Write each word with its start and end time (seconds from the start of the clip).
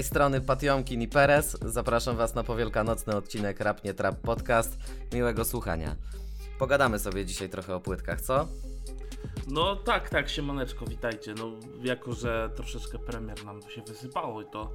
tej 0.00 0.04
strony 0.04 0.40
Patiomkin 0.40 1.02
i 1.02 1.08
Perez. 1.08 1.58
Zapraszam 1.62 2.16
Was 2.16 2.34
na 2.34 2.44
powielkanocny 2.44 3.16
odcinek 3.16 3.60
Rap 3.60 3.84
Nie 3.84 3.94
Trap 3.94 4.16
Podcast. 4.16 4.78
Miłego 5.12 5.44
słuchania. 5.44 5.96
Pogadamy 6.58 6.98
sobie 6.98 7.26
dzisiaj 7.26 7.48
trochę 7.48 7.74
o 7.74 7.80
płytkach, 7.80 8.20
co? 8.20 8.48
No 9.48 9.76
tak, 9.76 10.10
tak, 10.10 10.28
siemaneczko, 10.28 10.86
witajcie. 10.86 11.34
No 11.34 11.50
jako, 11.82 12.12
że 12.12 12.50
troszeczkę 12.56 12.98
premier 12.98 13.44
nam 13.44 13.62
się 13.62 13.82
wysypało 13.82 14.42
i 14.42 14.44
to 14.52 14.72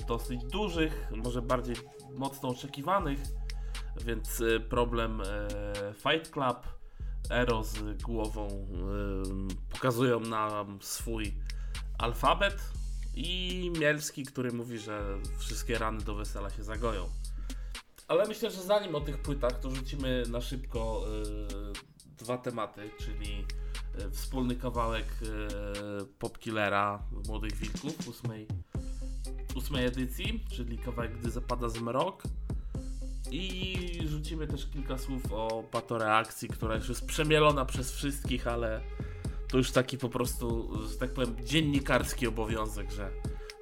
y, 0.00 0.06
dosyć 0.06 0.44
dużych, 0.44 1.08
może 1.24 1.42
bardziej 1.42 1.76
mocno 2.16 2.48
oczekiwanych, 2.48 3.18
więc 4.04 4.40
y, 4.40 4.60
problem 4.60 5.20
y, 5.20 5.24
Fight 5.94 6.30
Club, 6.30 6.66
Ero 7.30 7.64
z 7.64 8.02
głową 8.02 8.48
y, 8.48 9.72
pokazują 9.72 10.20
nam 10.20 10.78
swój 10.82 11.34
alfabet 11.98 12.77
i 13.18 13.72
Mielski, 13.80 14.24
który 14.24 14.52
mówi, 14.52 14.78
że 14.78 15.18
wszystkie 15.38 15.78
rany 15.78 16.04
do 16.04 16.14
wesela 16.14 16.50
się 16.50 16.64
zagoją. 16.64 17.08
Ale 18.08 18.28
myślę, 18.28 18.50
że 18.50 18.62
zanim 18.62 18.94
o 18.94 19.00
tych 19.00 19.18
płytach, 19.22 19.60
to 19.60 19.70
rzucimy 19.70 20.22
na 20.28 20.40
szybko 20.40 21.04
y, 22.10 22.14
dwa 22.18 22.38
tematy, 22.38 22.90
czyli 22.98 23.44
y, 24.06 24.10
wspólny 24.10 24.56
kawałek 24.56 25.06
y, 25.22 26.06
Popkillera 26.18 27.02
Młodych 27.26 27.56
Wilków 27.56 28.08
ósmej, 28.08 28.46
ósmej 29.54 29.86
edycji, 29.86 30.44
czyli 30.50 30.78
kawałek 30.78 31.18
Gdy 31.18 31.30
zapada 31.30 31.68
zmrok. 31.68 32.22
I 33.30 33.76
rzucimy 34.06 34.46
też 34.46 34.66
kilka 34.66 34.98
słów 34.98 35.32
o 35.32 35.64
patoreakcji, 35.70 36.48
która 36.48 36.76
już 36.76 36.88
jest 36.88 37.06
przemielona 37.06 37.64
przez 37.64 37.92
wszystkich, 37.92 38.46
ale 38.46 38.80
to 39.50 39.56
już 39.56 39.70
taki 39.70 39.98
po 39.98 40.08
prostu, 40.08 40.70
że 40.88 40.96
tak 40.98 41.12
powiem, 41.12 41.36
dziennikarski 41.44 42.26
obowiązek, 42.26 42.90
że 42.90 43.10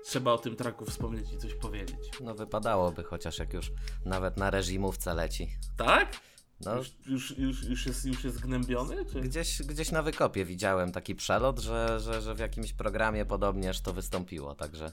trzeba 0.05 0.33
o 0.33 0.39
tym 0.39 0.57
traku 0.57 0.85
wspomnieć 0.85 1.33
i 1.33 1.39
coś 1.39 1.55
powiedzieć. 1.55 1.99
No 2.21 2.35
wypadałoby, 2.35 3.05
chociaż 3.05 3.39
jak 3.39 3.53
już 3.53 3.73
nawet 4.05 4.37
na 4.37 4.51
reżimówce 4.51 5.15
leci. 5.15 5.49
Tak? 5.77 6.21
No, 6.61 6.77
Już, 6.77 6.93
już, 7.07 7.39
już, 7.39 7.63
już, 7.65 7.87
jest, 7.87 8.05
już 8.05 8.25
jest 8.25 8.41
gnębiony? 8.41 9.05
Czy? 9.13 9.21
gdzieś, 9.21 9.63
gdzieś 9.63 9.91
na 9.91 10.03
wykopie 10.03 10.45
widziałem 10.45 10.93
taki 10.93 11.15
przelot, 11.15 11.59
że, 11.59 12.01
że, 12.01 12.23
że 12.23 12.35
w 12.35 12.39
jakimś 12.39 12.73
programie 12.73 13.27
podobnież 13.27 13.81
to 13.81 13.93
wystąpiło, 13.93 14.55
także... 14.55 14.93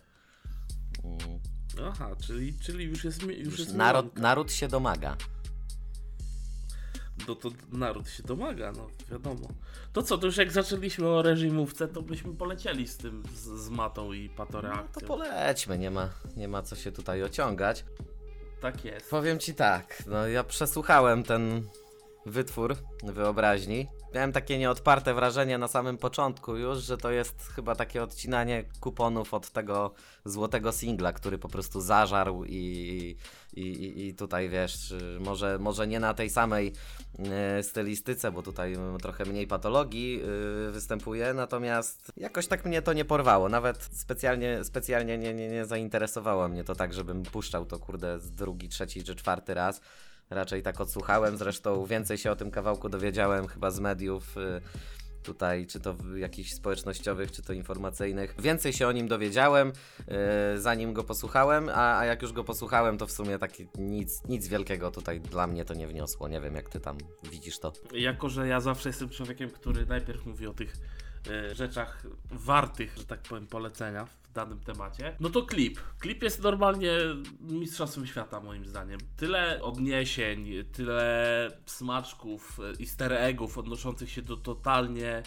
Mm, 1.03 1.39
Aha, 1.87 2.15
czyli, 2.27 2.59
czyli 2.59 2.85
już 2.85 3.03
jest, 3.03 3.23
mi- 3.23 3.39
już 3.39 3.59
jest 3.59 3.73
naród, 3.73 4.15
naród 4.19 4.51
się 4.51 4.67
domaga. 4.67 5.17
No 7.27 7.35
to 7.35 7.49
naród 7.71 8.09
się 8.09 8.23
domaga, 8.23 8.71
no 8.71 8.87
wiadomo. 9.11 9.47
To 9.93 10.03
co, 10.03 10.17
to 10.17 10.25
już 10.25 10.37
jak 10.37 10.51
zaczęliśmy 10.51 11.07
o 11.07 11.21
reżimówce, 11.21 11.87
to 11.87 12.01
byśmy 12.01 12.33
polecieli 12.35 12.87
z 12.87 12.97
tym, 12.97 13.23
z, 13.35 13.39
z 13.65 13.69
matą 13.69 14.13
i 14.13 14.29
No 14.29 14.37
patoreakcją. 14.37 15.01
to 15.01 15.07
polećmy, 15.07 15.77
nie 15.77 15.91
ma, 15.91 16.09
nie 16.37 16.47
ma 16.47 16.61
co 16.61 16.75
się 16.75 16.91
tutaj 16.91 17.23
ociągać. 17.23 17.85
Tak 18.61 18.85
jest. 18.85 19.09
Powiem 19.09 19.39
ci 19.39 19.55
tak, 19.55 20.03
no 20.07 20.27
ja 20.27 20.43
przesłuchałem 20.43 21.23
ten 21.23 21.67
wytwór 22.25 22.75
wyobraźni. 23.03 23.87
Miałem 24.13 24.31
takie 24.31 24.57
nieodparte 24.57 25.13
wrażenie 25.13 25.57
na 25.57 25.67
samym 25.67 25.97
początku 25.97 26.57
już, 26.57 26.83
że 26.83 26.97
to 26.97 27.11
jest 27.11 27.47
chyba 27.55 27.75
takie 27.75 28.03
odcinanie 28.03 28.63
kuponów 28.79 29.33
od 29.33 29.49
tego 29.49 29.93
złotego 30.25 30.71
singla, 30.71 31.13
który 31.13 31.37
po 31.37 31.49
prostu 31.49 31.81
zażarł 31.81 32.43
i, 32.45 33.15
i, 33.53 34.07
i, 34.07 34.15
tutaj 34.15 34.49
wiesz, 34.49 34.93
może, 35.19 35.59
może 35.59 35.87
nie 35.87 35.99
na 35.99 36.13
tej 36.13 36.29
samej 36.29 36.73
e, 37.19 37.63
stylistyce, 37.63 38.31
bo 38.31 38.43
tutaj 38.43 38.75
trochę 39.01 39.25
mniej 39.25 39.47
patologii 39.47 40.21
e, 40.21 40.71
występuje, 40.71 41.33
natomiast 41.33 42.11
jakoś 42.17 42.47
tak 42.47 42.65
mnie 42.65 42.81
to 42.81 42.93
nie 42.93 43.05
porwało, 43.05 43.49
nawet 43.49 43.89
specjalnie, 43.93 44.63
specjalnie 44.63 45.17
nie, 45.17 45.33
nie, 45.33 45.47
nie 45.49 45.65
zainteresowało 45.65 46.47
mnie 46.47 46.63
to 46.63 46.75
tak, 46.75 46.93
żebym 46.93 47.23
puszczał 47.23 47.65
to 47.65 47.79
kurde 47.79 48.19
drugi, 48.19 48.69
trzeci 48.69 49.03
czy 49.03 49.15
czwarty 49.15 49.53
raz. 49.53 49.81
Raczej 50.29 50.63
tak 50.63 50.81
odsłuchałem, 50.81 51.37
zresztą 51.37 51.85
więcej 51.85 52.17
się 52.17 52.31
o 52.31 52.35
tym 52.35 52.51
kawałku 52.51 52.89
dowiedziałem 52.89 53.47
chyba 53.47 53.71
z 53.71 53.79
mediów 53.79 54.37
y, 54.37 54.61
tutaj, 55.23 55.67
czy 55.67 55.79
to 55.79 55.95
jakichś 56.15 56.51
społecznościowych, 56.51 57.31
czy 57.31 57.41
to 57.41 57.53
informacyjnych. 57.53 58.35
Więcej 58.39 58.73
się 58.73 58.87
o 58.87 58.91
nim 58.91 59.07
dowiedziałem, 59.07 59.71
y, 60.55 60.61
zanim 60.61 60.93
go 60.93 61.03
posłuchałem, 61.03 61.69
a, 61.69 61.99
a 61.99 62.05
jak 62.05 62.21
już 62.21 62.33
go 62.33 62.43
posłuchałem, 62.43 62.97
to 62.97 63.07
w 63.07 63.11
sumie 63.11 63.39
taki 63.39 63.67
nic, 63.77 64.21
nic 64.29 64.47
wielkiego 64.47 64.91
tutaj 64.91 65.21
dla 65.21 65.47
mnie 65.47 65.65
to 65.65 65.73
nie 65.73 65.87
wniosło. 65.87 66.27
Nie 66.27 66.41
wiem, 66.41 66.55
jak 66.55 66.69
ty 66.69 66.79
tam 66.79 66.97
widzisz 67.31 67.59
to. 67.59 67.73
Jako, 67.93 68.29
że 68.29 68.47
ja 68.47 68.59
zawsze 68.59 68.89
jestem 68.89 69.09
człowiekiem, 69.09 69.49
który 69.49 69.85
najpierw 69.85 70.25
mówi 70.25 70.47
o 70.47 70.53
tych 70.53 70.73
rzeczach 71.51 72.03
wartych, 72.31 72.97
że 72.97 73.05
tak 73.05 73.21
powiem, 73.21 73.47
polecenia 73.47 74.05
w 74.05 74.31
danym 74.33 74.59
temacie, 74.59 75.15
no 75.19 75.29
to 75.29 75.43
klip. 75.43 75.79
Klip 75.99 76.23
jest 76.23 76.43
normalnie 76.43 76.91
mistrzostwem 77.39 78.07
świata, 78.07 78.39
moim 78.39 78.65
zdaniem. 78.65 78.99
Tyle 79.17 79.61
odniesień, 79.61 80.49
tyle 80.71 81.51
smaczków, 81.65 82.59
e, 82.59 82.81
easter 82.81 83.13
eggów 83.13 83.57
odnoszących 83.57 84.11
się 84.11 84.21
do 84.21 84.37
totalnie 84.37 85.23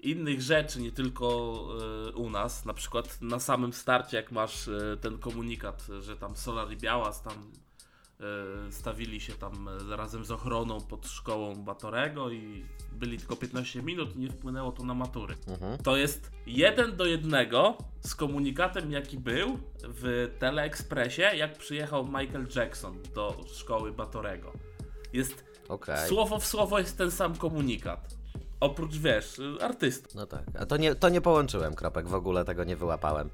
innych 0.00 0.42
rzeczy, 0.42 0.80
nie 0.80 0.92
tylko 0.92 1.58
e, 2.08 2.12
u 2.12 2.30
nas. 2.30 2.64
Na 2.64 2.74
przykład 2.74 3.22
na 3.22 3.38
samym 3.38 3.72
starcie, 3.72 4.16
jak 4.16 4.32
masz 4.32 4.68
e, 4.68 4.96
ten 5.00 5.18
komunikat, 5.18 5.86
że 6.00 6.16
tam 6.16 6.36
Solar 6.36 6.72
i 6.72 6.76
Białas 6.76 7.22
tam 7.22 7.32
e, 7.32 7.67
stawili 8.70 9.20
się 9.20 9.32
tam 9.32 9.68
e, 9.68 9.96
razem 9.96 10.24
z 10.24 10.30
ochroną 10.30 10.80
pod 10.80 11.06
szkołą 11.06 11.54
Batorego 11.54 12.30
i 12.30 12.64
byli 12.92 13.18
tylko 13.18 13.36
15 13.36 13.82
minut 13.82 14.16
i 14.16 14.18
nie 14.18 14.28
wpłynęło 14.28 14.72
to 14.72 14.84
na 14.84 14.94
matury. 14.94 15.34
Mhm. 15.48 15.78
To 15.78 15.96
jest 15.96 16.30
jeden 16.46 16.96
do 16.96 17.04
jednego 17.04 17.78
z 18.00 18.14
komunikatem, 18.14 18.92
jaki 18.92 19.18
był 19.18 19.58
w 19.82 20.34
Teleekspresie, 20.38 21.22
jak 21.22 21.58
przyjechał 21.58 22.06
Michael 22.06 22.46
Jackson 22.56 23.02
do 23.14 23.36
szkoły 23.46 23.92
Batorego. 23.92 24.52
Jest 25.12 25.44
Okej. 25.68 26.08
słowo 26.08 26.38
w 26.38 26.46
słowo 26.46 26.78
jest 26.78 26.98
ten 26.98 27.10
sam 27.10 27.36
komunikat. 27.36 28.18
Oprócz 28.60 28.96
wiesz, 28.96 29.40
artystów. 29.60 30.14
No 30.14 30.26
tak, 30.26 30.44
a 30.58 30.66
to 30.66 30.76
nie, 30.76 30.94
to 30.94 31.08
nie 31.08 31.20
połączyłem 31.20 31.74
kropek, 31.74 32.08
w 32.08 32.14
ogóle 32.14 32.44
tego 32.44 32.64
nie 32.64 32.76
wyłapałem. 32.76 33.30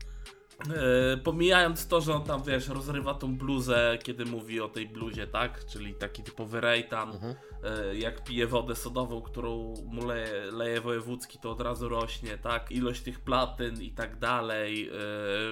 E, 0.60 1.16
pomijając 1.16 1.86
to, 1.86 2.00
że 2.00 2.14
on 2.14 2.24
tam 2.24 2.42
wiesz, 2.42 2.68
rozrywa 2.68 3.14
tą 3.14 3.36
bluzę, 3.36 3.98
kiedy 4.02 4.24
mówi 4.24 4.60
o 4.60 4.68
tej 4.68 4.88
bluzie, 4.88 5.26
tak? 5.26 5.66
Czyli 5.66 5.94
taki 5.94 6.22
typowy 6.22 6.60
rejtan. 6.60 7.12
E, 7.64 7.96
jak 7.96 8.24
pije 8.24 8.46
wodę 8.46 8.76
sodową, 8.76 9.22
którą 9.22 9.74
mu 9.86 10.06
leje, 10.06 10.50
leje 10.52 10.80
wojewódzki, 10.80 11.38
to 11.38 11.50
od 11.50 11.60
razu 11.60 11.88
rośnie, 11.88 12.38
tak? 12.38 12.72
Ilość 12.72 13.02
tych 13.02 13.20
platyn 13.20 13.82
i 13.82 13.90
tak 13.90 14.18
dalej. 14.18 14.88
E, 14.88 14.92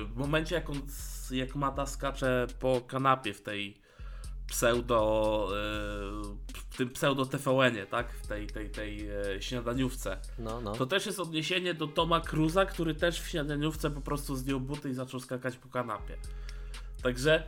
w 0.05 0.13
momencie, 0.17 0.55
jak, 0.55 0.71
on, 0.71 0.83
jak 1.31 1.55
Mata 1.55 1.87
skacze 1.87 2.47
po 2.61 2.81
kanapie 2.81 3.35
w 3.35 3.43
tej 3.43 3.82
pseudo. 4.53 5.49
E, 5.51 6.53
w 6.71 6.77
tym 6.77 6.91
pseudo 6.91 7.27
TVN-ie, 7.27 7.87
tak? 7.87 8.13
W 8.13 8.27
tej, 8.27 8.47
tej, 8.47 8.71
tej 8.71 9.09
e, 9.11 9.43
śniadaniówce. 9.43 10.19
No, 10.39 10.61
no. 10.61 10.73
To 10.73 10.87
też 10.87 11.07
jest 11.07 11.21
odniesienie 11.21 11.75
do 11.75 11.87
Toma 11.87 12.21
Cruza, 12.21 12.67
który 12.67 12.95
też 12.95 13.21
w 13.21 13.29
śniadaniówce 13.29 13.91
po 13.91 14.01
prostu 14.01 14.37
zdjął 14.37 14.61
buty 14.61 14.91
i 14.91 14.95
zaczął 14.95 15.21
skakać 15.21 15.57
po 15.57 15.69
kanapie. 15.69 16.17
Także 17.03 17.43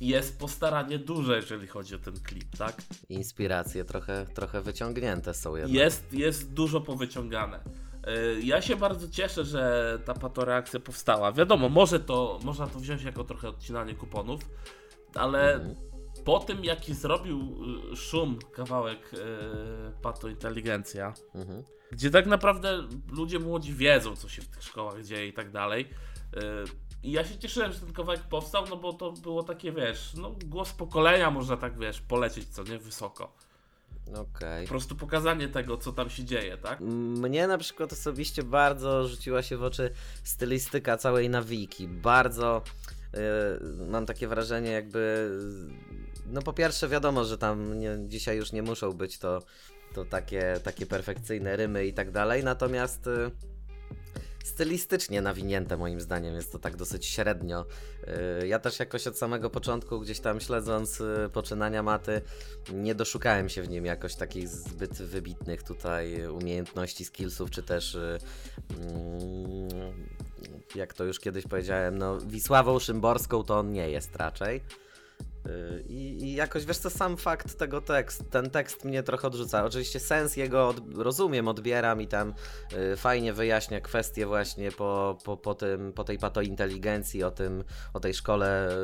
jest 0.00 0.38
postaranie 0.38 0.98
duże, 0.98 1.36
jeżeli 1.36 1.66
chodzi 1.66 1.94
o 1.94 1.98
ten 1.98 2.20
klip, 2.20 2.56
tak? 2.58 2.76
Inspiracje 3.08 3.84
trochę, 3.84 4.26
trochę 4.34 4.60
wyciągnięte 4.60 5.34
są 5.34 5.56
jednak. 5.56 5.74
Jest, 5.74 6.12
jest 6.12 6.52
dużo 6.52 6.80
powyciągane. 6.80 7.60
Yy, 8.06 8.42
Ja 8.42 8.62
się 8.62 8.76
bardzo 8.76 9.08
cieszę, 9.08 9.44
że 9.44 9.98
ta 10.04 10.14
patoreakcja 10.14 10.80
powstała. 10.80 11.32
Wiadomo, 11.32 11.68
może 11.68 12.00
to, 12.00 12.38
można 12.42 12.66
to 12.66 12.78
wziąć 12.78 13.02
jako 13.02 13.24
trochę 13.24 13.48
odcinanie 13.48 13.94
kuponów, 13.94 14.40
ale 15.14 15.54
Mhm. 15.54 15.93
Po 16.24 16.38
tym 16.38 16.64
jaki 16.64 16.94
zrobił 16.94 17.56
y, 17.92 17.96
szum 17.96 18.38
kawałek 18.52 19.10
yy, 19.12 19.18
Pato 20.02 20.28
Inteligencja, 20.28 21.14
Mhm. 21.34 21.62
gdzie 21.92 22.10
tak 22.10 22.26
naprawdę 22.26 22.82
ludzie 23.12 23.38
młodzi 23.38 23.74
wiedzą, 23.74 24.16
co 24.16 24.28
się 24.28 24.42
w 24.42 24.48
tych 24.48 24.62
szkołach 24.62 25.02
dzieje 25.04 25.26
i 25.26 25.32
tak 25.32 25.50
dalej. 25.50 25.88
Yy, 26.32 26.40
I 27.02 27.12
ja 27.12 27.24
się 27.24 27.38
cieszyłem, 27.38 27.72
że 27.72 27.80
ten 27.80 27.92
kawałek 27.92 28.20
powstał, 28.20 28.64
no 28.70 28.76
bo 28.76 28.92
to 28.92 29.12
było 29.12 29.42
takie, 29.42 29.72
wiesz, 29.72 30.14
no 30.14 30.34
głos 30.44 30.72
pokolenia 30.72 31.30
można 31.30 31.56
tak, 31.56 31.78
wiesz, 31.78 32.00
polecieć, 32.00 32.48
co 32.48 32.62
nie, 32.62 32.78
wysoko. 32.78 33.32
Okej. 34.14 34.64
Po 34.66 34.70
prostu 34.70 34.96
pokazanie 34.96 35.48
tego, 35.48 35.76
co 35.76 35.92
tam 35.92 36.10
się 36.10 36.24
dzieje, 36.24 36.56
tak? 36.58 36.80
Mnie 36.80 37.46
na 37.46 37.58
przykład 37.58 37.92
osobiście 37.92 38.42
bardzo 38.42 39.08
rzuciła 39.08 39.42
się 39.42 39.56
w 39.56 39.62
oczy 39.62 39.90
stylistyka 40.24 40.96
całej 40.96 41.30
nawiki. 41.30 41.88
Bardzo 41.88 42.62
e, 43.14 43.18
mam 43.90 44.06
takie 44.06 44.28
wrażenie, 44.28 44.70
jakby. 44.70 45.30
No 46.26 46.42
po 46.42 46.52
pierwsze, 46.52 46.88
wiadomo, 46.88 47.24
że 47.24 47.38
tam 47.38 47.80
nie, 47.80 47.98
dzisiaj 48.06 48.36
już 48.36 48.52
nie 48.52 48.62
muszą 48.62 48.92
być 48.92 49.18
to, 49.18 49.42
to 49.94 50.04
takie, 50.04 50.60
takie 50.62 50.86
perfekcyjne 50.86 51.56
rymy 51.56 51.86
i 51.86 51.92
tak 51.94 52.10
dalej, 52.10 52.44
natomiast. 52.44 53.06
e, 53.06 53.30
Stylistycznie 54.44 55.22
nawinięte 55.22 55.76
moim 55.76 56.00
zdaniem 56.00 56.34
jest 56.34 56.52
to 56.52 56.58
tak 56.58 56.76
dosyć 56.76 57.06
średnio. 57.06 57.66
Yy, 58.40 58.48
Ja 58.48 58.58
też 58.58 58.78
jakoś 58.78 59.06
od 59.06 59.18
samego 59.18 59.50
początku, 59.50 60.00
gdzieś 60.00 60.20
tam 60.20 60.40
śledząc 60.40 60.98
yy, 60.98 61.28
poczynania 61.32 61.82
maty, 61.82 62.20
nie 62.72 62.94
doszukałem 62.94 63.48
się 63.48 63.62
w 63.62 63.68
nim 63.68 63.84
jakoś 63.84 64.14
takich 64.14 64.48
zbyt 64.48 64.92
wybitnych 64.92 65.62
tutaj 65.62 66.26
umiejętności, 66.26 67.04
skillsów, 67.04 67.50
czy 67.50 67.62
też 67.62 67.98
mm, 68.80 69.68
jak 70.74 70.94
to 70.94 71.04
już 71.04 71.20
kiedyś 71.20 71.44
powiedziałem, 71.46 71.98
no 71.98 72.18
Wisławą 72.20 72.78
Szymborską 72.78 73.44
to 73.44 73.58
on 73.58 73.72
nie 73.72 73.90
jest 73.90 74.16
raczej. 74.16 74.60
Yy, 75.44 75.84
I, 75.88 76.24
I 76.24 76.34
jakoś 76.34 76.64
wiesz 76.64 76.78
co, 76.78 76.90
sam 76.90 77.16
fakt 77.16 77.58
tego 77.58 77.80
tekst, 77.80 78.24
ten 78.30 78.50
tekst 78.50 78.84
mnie 78.84 79.02
trochę 79.02 79.28
odrzuca. 79.28 79.64
Oczywiście 79.64 80.00
sens 80.00 80.36
jego 80.36 80.68
od, 80.68 80.96
rozumiem, 80.96 81.48
odbieram 81.48 82.02
i 82.02 82.06
tam 82.06 82.34
yy, 82.72 82.96
fajnie 82.96 83.32
wyjaśnia 83.32 83.80
kwestie 83.80 84.26
właśnie 84.26 84.72
po, 84.72 85.18
po, 85.24 85.36
po, 85.36 85.54
tym, 85.54 85.92
po 85.92 86.04
tej 86.04 86.18
patointeligencji, 86.18 87.24
o 87.24 87.30
tym, 87.30 87.64
o 87.92 88.00
tej 88.00 88.14
szkole, 88.14 88.76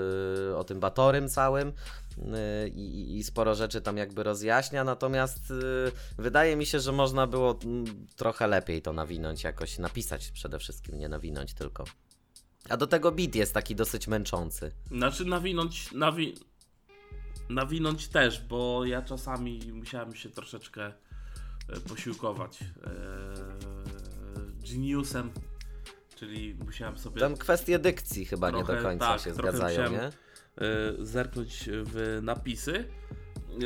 yy, 0.49 0.57
o 0.57 0.65
tym 0.65 0.81
batorym 0.81 1.29
całym. 1.29 1.73
Yy, 2.19 2.69
I, 2.69 3.19
I 3.19 3.25
sporo 3.25 3.55
rzeczy 3.55 3.81
tam 3.81 3.97
jakby 3.97 4.23
rozjaśnia, 4.23 4.85
natomiast 4.85 5.51
yy, 5.51 5.93
wydaje 6.19 6.57
mi 6.57 6.67
się, 6.67 6.81
że 6.81 6.93
można 6.93 7.27
było 7.27 7.59
mm, 7.65 8.07
trochę 8.17 8.47
lepiej 8.47 8.83
to 8.83 8.93
nawinąć, 8.93 9.45
jakoś 9.45 9.79
napisać 9.79 10.31
przede 10.31 10.59
wszystkim, 10.59 10.99
nie 10.99 11.09
nawinąć 11.09 11.55
tylko. 11.55 11.85
A 12.69 12.77
do 12.77 12.87
tego 12.87 13.12
beat 13.12 13.35
jest 13.35 13.55
taki 13.55 13.77
dosyć 13.77 14.09
męczący. 14.09 14.73
Znaczy 14.91 15.25
nawinąć, 15.25 15.93
nawi... 15.93 16.35
nawinąć 17.49 18.09
też, 18.09 18.41
bo 18.41 18.85
ja 18.85 19.03
czasami 19.03 19.73
musiałem 19.73 20.15
się 20.15 20.31
troszeczkę 20.31 20.87
e, 20.87 20.93
posiłkować 21.89 22.59
e, 22.62 22.67
geniusem, 24.71 25.31
czyli 26.17 26.55
musiałem 26.55 26.99
sobie 26.99 27.21
Tam 27.21 27.37
kwestie 27.37 27.79
dykcji 27.79 28.25
chyba 28.25 28.51
nie 28.51 28.65
Trochę 28.65 28.77
do 28.77 28.83
końca 28.83 29.07
tak, 29.07 29.21
się 29.21 29.35
zgadzają, 29.35 29.91
nie? 29.91 30.03
e, 30.03 30.12
zerknąć 30.99 31.69
w 31.73 32.19
napisy. 32.23 32.85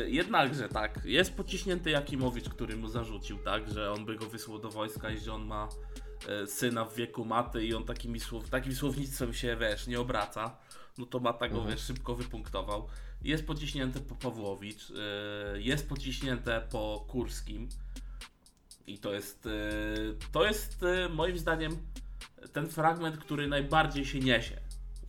Jednakże 0.05 0.69
tak, 0.69 1.05
jest 1.05 1.33
pociśnięty 1.33 1.89
Jakimowicz, 1.89 2.49
który 2.49 2.77
mu 2.77 2.87
zarzucił, 2.87 3.37
tak, 3.37 3.71
że 3.71 3.91
on 3.91 4.05
by 4.05 4.15
go 4.15 4.25
wysłał 4.25 4.59
do 4.59 4.69
wojska 4.69 5.09
i 5.09 5.19
że 5.19 5.33
on 5.33 5.45
ma 5.45 5.69
syna 6.47 6.85
w 6.85 6.95
wieku 6.95 7.25
maty 7.25 7.65
i 7.65 7.73
on 7.73 7.83
takimi 7.85 8.19
słów, 8.19 8.49
takim 8.49 8.75
słownictwem 8.75 9.33
się, 9.33 9.57
wiesz, 9.57 9.87
nie 9.87 9.99
obraca. 9.99 10.57
No 10.97 11.05
to 11.05 11.19
Mata 11.19 11.47
go, 11.49 11.57
Mhm. 11.57 11.75
wiesz, 11.75 11.85
szybko 11.85 12.15
wypunktował. 12.15 12.87
Jest 13.21 13.47
pociśnięte 13.47 13.99
po 13.99 14.15
Pawłowicz, 14.15 14.91
e, 14.91 15.61
jest 15.61 15.89
pociśnięte 15.89 16.67
po 16.71 17.05
Kurskim. 17.07 17.69
I 18.87 18.97
to 18.99 19.13
jest, 19.13 19.45
e, 19.45 19.49
to 20.31 20.45
jest 20.45 20.83
e, 20.83 21.09
moim 21.09 21.37
zdaniem 21.37 21.77
ten 22.53 22.69
fragment, 22.69 23.17
który 23.17 23.47
najbardziej 23.47 24.05
się 24.05 24.19
niesie, 24.19 24.57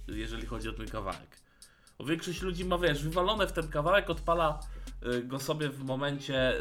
jeżeli 0.09 0.47
chodzi 0.47 0.69
o 0.69 0.73
ten 0.73 0.89
kawałek. 0.89 1.41
Bo 1.99 2.05
większość 2.05 2.43
ludzi 2.43 2.65
ma, 2.65 2.79
wiesz, 2.79 3.03
wywalone 3.05 3.47
w 3.47 3.53
ten 3.53 3.69
kawałek, 3.69 4.11
odpala 4.11 4.61
go 5.25 5.39
sobie 5.39 5.69
w 5.69 5.85
momencie, 5.85 6.61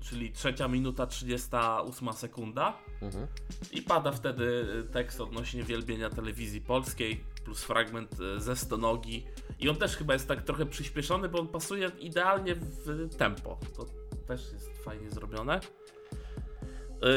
czyli 0.00 0.32
trzecia 0.32 0.68
minuta 0.68 1.06
38 1.06 2.12
sekunda 2.12 2.78
Mhm. 3.02 3.26
i 3.72 3.82
pada 3.82 4.12
wtedy 4.12 4.44
y, 4.88 4.92
tekst 4.92 5.20
odnośnie 5.20 5.62
wielbienia 5.62 6.10
telewizji 6.10 6.60
polskiej 6.60 7.24
plus 7.44 7.62
fragment 7.64 8.20
y, 8.20 8.40
ze 8.40 8.56
stonogi 8.56 9.26
i 9.60 9.68
on 9.68 9.76
też 9.76 9.96
chyba 9.96 10.12
jest 10.12 10.28
tak 10.28 10.42
trochę 10.42 10.66
przyspieszony, 10.66 11.28
bo 11.28 11.40
on 11.40 11.48
pasuje 11.48 11.90
idealnie 12.00 12.54
w 12.54 13.16
tempo. 13.16 13.58
To 13.76 13.86
też 14.26 14.52
jest 14.52 14.84
fajnie 14.84 15.10
zrobione. 15.10 15.60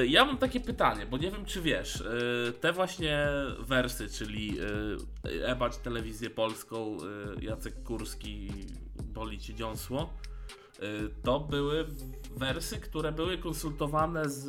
Y, 0.02 0.08
Ja 0.08 0.26
mam 0.26 0.38
takie 0.38 0.60
pytanie, 0.60 1.06
bo 1.06 1.18
nie 1.18 1.32
wiem 1.32 1.46
czy 1.46 1.62
wiesz, 1.62 1.96
y, 2.02 2.54
te 2.62 2.74
właśnie 2.74 3.28
wersy, 3.60 4.10
czyli 4.10 4.58
y, 5.26 5.46
Ebać 5.46 5.78
Telewizję 5.78 6.30
Polską, 6.30 6.98
y, 7.42 7.46
Jacek 7.46 7.84
Kurski, 7.84 8.50
Boli 9.04 9.40
Cię 9.40 9.54
Dziąsło, 9.56 10.14
y, 10.19 10.19
to 11.24 11.40
były 11.40 11.86
wersy, 12.38 12.78
które 12.80 13.12
były 13.12 13.38
konsultowane 13.38 14.30
z... 14.30 14.48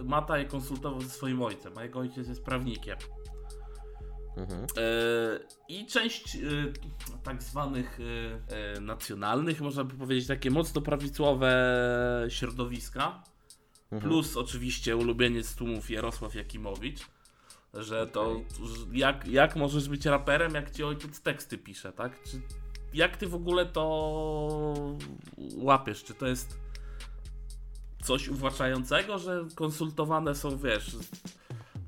y, 0.00 0.04
Mata 0.04 0.38
je 0.38 0.44
konsultował 0.44 1.00
ze 1.00 1.08
swoim 1.10 1.42
ojcem, 1.42 1.78
a 1.78 1.82
jego 1.82 1.98
ojciec 1.98 2.28
jest 2.28 2.44
prawnikiem. 2.44 2.96
Mhm. 4.36 4.62
E, 4.62 4.66
I 5.68 5.86
część 5.86 6.38
tak 7.22 7.42
zwanych 7.42 7.98
nacjonalnych, 8.80 9.60
można 9.60 9.84
by 9.84 9.94
powiedzieć, 9.94 10.26
takie 10.28 10.50
mocno 10.50 10.80
prawicowe 10.80 11.52
środowiska, 12.28 13.22
Mhm. 13.92 14.10
plus 14.10 14.36
oczywiście 14.36 14.96
ulubieniec 14.96 15.54
tłumów 15.54 15.90
Jarosław 15.90 16.34
Jakimowicz, 16.34 17.00
że 17.74 18.06
to 18.06 18.40
jak, 18.92 19.28
jak 19.28 19.56
możesz 19.56 19.88
być 19.88 20.06
raperem, 20.06 20.54
jak 20.54 20.70
ci 20.70 20.84
ojciec 20.84 21.20
teksty 21.20 21.58
pisze, 21.58 21.92
tak? 21.92 22.22
Czy, 22.22 22.40
jak 22.94 23.16
ty 23.16 23.26
w 23.26 23.34
ogóle 23.34 23.66
to 23.66 24.96
łapiesz? 25.56 26.04
Czy 26.04 26.14
to 26.14 26.26
jest 26.26 26.58
coś 28.02 28.28
uwłaczającego, 28.28 29.18
że 29.18 29.44
konsultowane 29.54 30.34
są, 30.34 30.58
wiesz, 30.58 30.96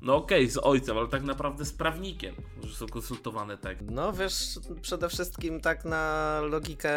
no 0.01 0.15
okej, 0.15 0.49
z 0.49 0.57
ojcem, 0.57 0.97
ale 0.97 1.07
tak 1.07 1.23
naprawdę 1.23 1.65
z 1.65 1.73
prawnikiem, 1.73 2.35
że 2.63 2.75
są 2.75 2.87
konsultowane 2.87 3.57
teksty. 3.57 3.85
No 3.91 4.13
wiesz, 4.13 4.59
przede 4.81 5.09
wszystkim 5.09 5.61
tak 5.61 5.85
na 5.85 6.39
logikę 6.41 6.91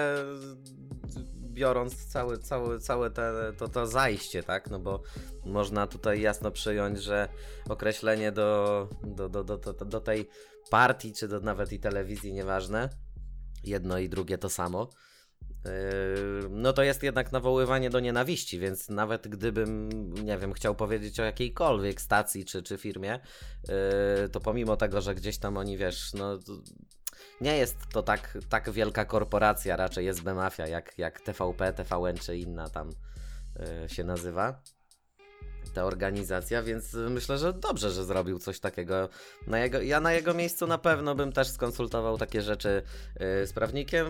biorąc 1.56 2.06
całe, 2.06 2.38
całe, 2.38 2.78
całe 2.78 3.10
te, 3.10 3.52
to, 3.58 3.68
to 3.68 3.86
zajście, 3.86 4.42
tak? 4.42 4.70
No 4.70 4.78
bo 4.78 5.02
można 5.44 5.86
tutaj 5.86 6.20
jasno 6.20 6.50
przyjąć, 6.50 7.02
że 7.02 7.28
określenie 7.68 8.32
do, 8.32 8.88
do, 9.02 9.28
do, 9.28 9.44
do, 9.44 9.58
do, 9.58 9.72
do 9.72 10.00
tej 10.00 10.28
partii, 10.70 11.12
czy 11.12 11.28
do 11.28 11.40
nawet 11.40 11.72
i 11.72 11.80
telewizji, 11.80 12.32
nieważne, 12.32 12.88
jedno 13.66 13.98
i 13.98 14.08
drugie 14.08 14.38
to 14.38 14.48
samo. 14.48 14.90
Yy, 15.64 15.70
No 16.50 16.72
to 16.72 16.82
jest 16.82 17.02
jednak 17.02 17.32
nawoływanie 17.32 17.90
do 17.90 18.00
nienawiści, 18.00 18.58
więc 18.58 18.88
nawet 18.88 19.28
gdybym, 19.28 19.88
nie 20.24 20.38
wiem, 20.38 20.52
chciał 20.52 20.74
powiedzieć 20.74 21.20
o 21.20 21.24
jakiejkolwiek 21.24 22.00
stacji 22.00 22.44
czy, 22.44 22.62
czy 22.62 22.78
firmie, 22.78 23.20
yy, 23.68 24.28
to 24.28 24.40
pomimo 24.40 24.76
tego, 24.76 25.00
że 25.00 25.14
gdzieś 25.14 25.38
tam 25.38 25.56
oni, 25.56 25.76
wiesz, 25.76 26.12
no 26.14 26.38
nie 27.40 27.56
jest 27.56 27.76
to 27.92 28.02
tak, 28.02 28.38
tak 28.48 28.70
wielka 28.70 29.04
korporacja, 29.04 29.76
raczej 29.76 30.08
SB 30.08 30.34
Mafia, 30.34 30.66
jak, 30.66 30.98
jak 30.98 31.20
TVP, 31.20 31.72
TVN 31.72 32.16
czy 32.16 32.38
inna 32.38 32.68
tam 32.70 32.90
yy, 33.82 33.88
się 33.88 34.04
nazywa 34.04 34.62
ta 35.70 35.84
organizacja, 35.84 36.62
więc 36.62 36.94
myślę, 36.94 37.38
że 37.38 37.52
dobrze, 37.52 37.90
że 37.90 38.04
zrobił 38.04 38.38
coś 38.38 38.60
takiego. 38.60 39.08
Na 39.46 39.58
jego, 39.58 39.80
ja 39.80 40.00
na 40.00 40.12
jego 40.12 40.34
miejscu 40.34 40.66
na 40.66 40.78
pewno 40.78 41.14
bym 41.14 41.32
też 41.32 41.48
skonsultował 41.48 42.18
takie 42.18 42.42
rzeczy 42.42 42.82
yy, 43.20 43.46
z 43.46 43.52
prawnikiem, 43.52 44.06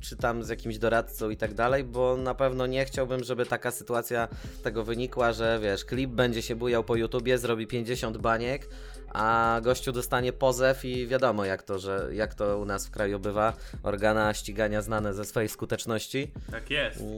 czy 0.00 0.16
tam 0.16 0.44
z 0.44 0.48
jakimś 0.48 0.78
doradcą 0.78 1.30
i 1.30 1.36
tak 1.36 1.54
dalej, 1.54 1.84
bo 1.84 2.16
na 2.16 2.34
pewno 2.34 2.66
nie 2.66 2.84
chciałbym, 2.84 3.24
żeby 3.24 3.46
taka 3.46 3.70
sytuacja 3.70 4.28
tego 4.62 4.84
wynikła, 4.84 5.32
że 5.32 5.58
wiesz, 5.62 5.84
klip 5.84 6.10
będzie 6.10 6.42
się 6.42 6.56
bujał 6.56 6.84
po 6.84 6.96
YouTubie, 6.96 7.38
zrobi 7.38 7.66
50 7.66 8.18
baniek, 8.18 8.68
a 9.14 9.60
gościu 9.62 9.92
dostanie 9.92 10.32
pozew 10.32 10.84
i 10.84 11.06
wiadomo 11.06 11.44
jak 11.44 11.62
to, 11.62 11.78
że 11.78 12.08
jak 12.12 12.34
to 12.34 12.58
u 12.58 12.64
nas 12.64 12.86
w 12.86 12.90
kraju 12.90 13.20
bywa, 13.20 13.52
organa 13.82 14.34
ścigania 14.34 14.82
znane 14.82 15.14
ze 15.14 15.24
swojej 15.24 15.48
skuteczności. 15.48 16.32
Tak 16.50 16.70
jest. 16.70 17.00
Mm, 17.00 17.12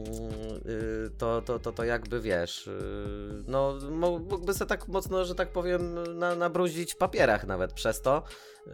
y, 0.67 1.11
to, 1.19 1.43
to, 1.43 1.59
to, 1.59 1.73
to 1.73 1.85
jakby 1.85 2.21
wiesz, 2.21 2.67
y, 2.67 3.45
no 3.47 3.75
mógłby 3.91 4.55
sobie 4.55 4.69
tak 4.69 4.89
mocno, 4.89 5.25
że 5.25 5.35
tak 5.35 5.53
powiem, 5.53 6.19
na, 6.19 6.35
nabrudzić 6.35 6.95
w 6.95 6.97
papierach 6.97 7.47
nawet 7.47 7.73
przez 7.73 8.03
to, 8.03 8.23
y, 8.67 8.71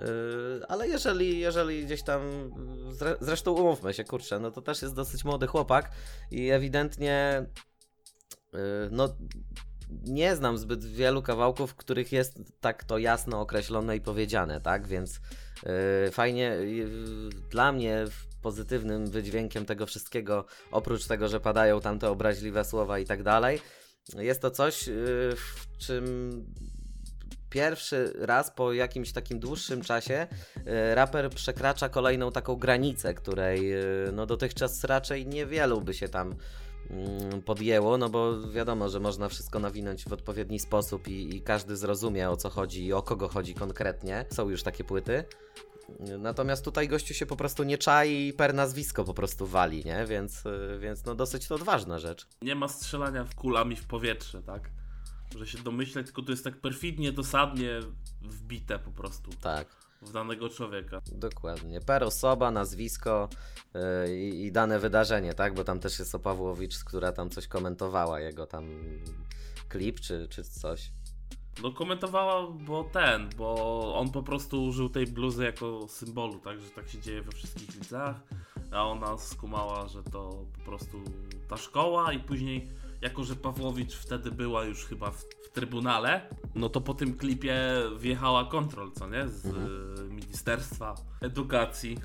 ale 0.69 0.89
jeżeli, 0.89 1.39
jeżeli 1.39 1.85
gdzieś 1.85 2.03
tam, 2.03 2.51
zre, 2.91 3.17
zresztą 3.21 3.53
umówmy 3.53 3.95
się, 3.95 4.05
kurczę, 4.05 4.39
no 4.39 4.51
to 4.51 4.63
też 4.63 4.83
jest 4.83 4.95
dosyć 4.95 5.25
młody 5.25 5.47
chłopak 5.47 5.91
i 6.31 6.51
ewidentnie, 6.51 7.47
no 8.91 9.09
nie 10.05 10.37
znam 10.37 10.59
zbyt 10.59 10.85
wielu 10.85 11.23
kawałków, 11.23 11.71
w 11.71 11.75
których 11.75 12.13
jest 12.13 12.39
tak 12.61 12.85
to 12.85 12.99
jasno 12.99 13.41
określone 13.41 13.97
i 13.97 14.01
powiedziane, 14.01 14.61
tak? 14.61 14.87
Więc 14.87 15.21
yy, 16.05 16.11
fajnie 16.11 16.45
yy, 16.45 16.87
dla 17.51 17.73
mnie 17.73 18.05
pozytywnym 18.43 19.07
wydźwiękiem 19.07 19.67
tego 19.67 19.87
wszystkiego, 19.87 20.45
oprócz 20.71 21.07
tego, 21.07 21.29
że 21.29 21.41
padają 21.41 21.81
tam 21.81 21.99
te 21.99 22.11
obraźliwe 22.11 22.65
słowa 22.65 22.99
i 22.99 23.05
tak 23.05 23.23
dalej, 23.23 23.61
jest 24.19 24.43
to 24.43 24.51
coś, 24.51 24.87
yy, 24.87 24.95
w 25.37 25.79
czym 25.79 26.33
pierwszy 27.51 28.13
raz 28.19 28.51
po 28.51 28.73
jakimś 28.73 29.13
takim 29.13 29.39
dłuższym 29.39 29.83
czasie 29.83 30.27
yy, 30.57 30.95
raper 30.95 31.31
przekracza 31.31 31.89
kolejną 31.89 32.33
taką 32.33 32.57
granicę, 32.57 33.15
której 33.15 33.69
yy, 33.69 34.11
no 34.13 34.27
dotychczas 34.27 34.85
raczej 34.85 35.27
niewielu 35.27 35.81
by 35.81 35.95
się 35.95 36.09
tam 36.09 36.35
podjęło, 37.45 37.99
no 37.99 38.09
bo 38.09 38.49
wiadomo, 38.49 38.89
że 38.89 39.01
można 39.01 39.29
wszystko 39.29 39.59
nawinąć 39.59 40.05
w 40.05 40.13
odpowiedni 40.13 40.59
sposób 40.59 41.09
i, 41.09 41.37
i 41.37 41.43
każdy 41.43 41.77
zrozumie 41.77 42.31
o 42.31 42.37
co 42.37 42.51
chodzi 42.51 42.85
i 42.87 42.93
o 42.93 43.03
kogo 43.03 43.29
chodzi 43.29 43.55
konkretnie. 43.55 44.25
Są 44.31 44.49
już 44.49 44.63
takie 44.63 44.85
płyty. 44.85 45.25
Natomiast 46.19 46.65
tutaj 46.65 46.89
gościu 46.89 47.15
się 47.15 47.27
po 47.27 47.37
prostu 47.37 47.65
nie 47.65 47.79
czai 47.79 48.29
i 48.29 48.33
per 48.33 48.55
nazwisko 48.55 49.05
po 49.05 49.15
prostu 49.15 49.47
wali, 49.47 49.85
nie? 49.85 50.07
Więc, 50.07 50.47
y, 50.47 50.79
więc 50.81 51.05
no 51.05 51.15
dosyć 51.15 51.49
to 51.49 51.55
odważna 51.55 51.99
rzecz. 51.99 52.27
Nie 52.43 52.55
ma 52.55 52.69
strzelania 52.69 53.25
w 53.25 53.35
kulami 53.35 53.77
w 53.77 53.87
powietrze, 53.87 54.43
tak? 54.43 54.71
Że 55.39 55.47
się 55.47 55.59
domyśleć, 55.59 56.07
tylko 56.07 56.23
to 56.23 56.31
jest 56.31 56.45
tak 56.45 56.61
perfidnie, 56.61 57.13
dosadnie 57.13 57.81
wbite 58.23 58.79
po 58.79 58.91
prostu 58.91 59.31
Tak, 59.41 59.82
w 60.03 60.13
danego 60.13 60.49
człowieka. 60.49 61.01
dokładnie. 61.13 61.81
Per 61.81 62.05
osoba, 62.05 62.51
nazwisko 62.51 63.29
y, 64.07 64.17
i, 64.17 64.53
dane 64.53 64.79
wydarzenie, 64.79 65.35
tak? 65.35 65.55
Bo 65.55 65.65
tam 65.65 65.81
też 65.81 65.99
jest 65.99 66.15
o 66.15 66.19
Pawłowicz, 66.19 66.85
która 66.85 67.13
tam 67.13 67.31
coś 67.31 67.49
komentowała, 67.49 68.21
jego 68.21 68.47
tam 68.47 68.69
klip 69.69 70.01
czy, 70.01 70.29
czy 70.31 70.45
coś. 70.45 70.93
No 71.63 71.73
komentowała, 71.73 72.51
bo 72.51 72.85
ten, 72.85 73.29
bo 73.37 73.95
on 73.95 74.11
po 74.11 74.23
prostu 74.23 74.65
użył 74.65 74.89
tej 74.89 75.07
bluzy 75.07 75.45
jako 75.45 75.89
symbolu, 75.89 76.39
tak, 76.39 76.61
że 76.61 76.71
tak 76.71 76.89
się 76.89 77.01
dzieje 77.01 77.23
we 77.23 77.33
wszystkich 77.33 77.73
widzach, 77.73 78.17
a 78.71 78.87
ona 78.87 79.19
skumała, 79.19 79.89
że 79.89 80.03
to 80.03 80.45
po 80.59 80.65
prostu 80.65 81.03
ta 81.49 81.57
szkoła 81.57 82.13
i 82.13 82.19
później, 82.19 82.69
jako 83.03 83.25
że 83.25 83.37
Pawłowicz 83.37 83.95
wtedy 83.95 84.31
była 84.31 84.65
już 84.65 84.85
chyba 84.85 85.11
w, 85.11 85.25
w 85.45 85.51
Trybunale, 85.53 86.29
no 86.55 86.69
to 86.69 86.81
po 86.81 86.95
tym 86.95 87.17
klipie 87.17 87.57
wjechała 87.99 88.45
kontrol, 88.45 88.93
co 88.93 89.09
nie, 89.09 89.29
z 89.29 89.47
Mhm. 89.47 89.67
y, 89.99 90.15
Ministerstwa 90.15 90.95
Edukacji. 91.21 91.99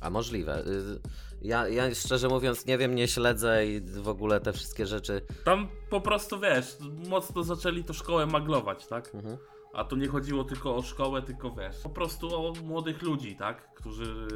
A 0.00 0.10
możliwe. 0.10 0.66
Y, 0.66 1.00
Ja, 1.42 1.68
ja 1.68 1.94
szczerze 1.94 2.28
mówiąc 2.28 2.66
nie 2.66 2.78
wiem, 2.78 2.94
nie 2.94 3.08
śledzę 3.08 3.66
i 3.66 3.80
w 3.80 4.08
ogóle 4.08 4.40
te 4.40 4.52
wszystkie 4.52 4.86
rzeczy. 4.86 5.22
Tam 5.44 5.68
po 5.90 6.00
prostu, 6.00 6.40
wiesz, 6.40 6.76
mocno 7.08 7.42
zaczęli 7.42 7.84
to 7.84 7.92
szkołę 7.92 8.26
maglować, 8.26 8.86
tak? 8.86 9.14
Mhm. 9.14 9.36
A 9.74 9.84
tu 9.84 9.96
nie 9.96 10.08
chodziło 10.08 10.44
tylko 10.44 10.76
o 10.76 10.82
szkołę, 10.82 11.22
tylko 11.22 11.50
wiesz, 11.50 11.76
po 11.82 11.88
prostu 11.90 12.34
o 12.34 12.52
młodych 12.64 13.02
ludzi, 13.02 13.36
tak? 13.36 13.74
Którzy 13.74 14.28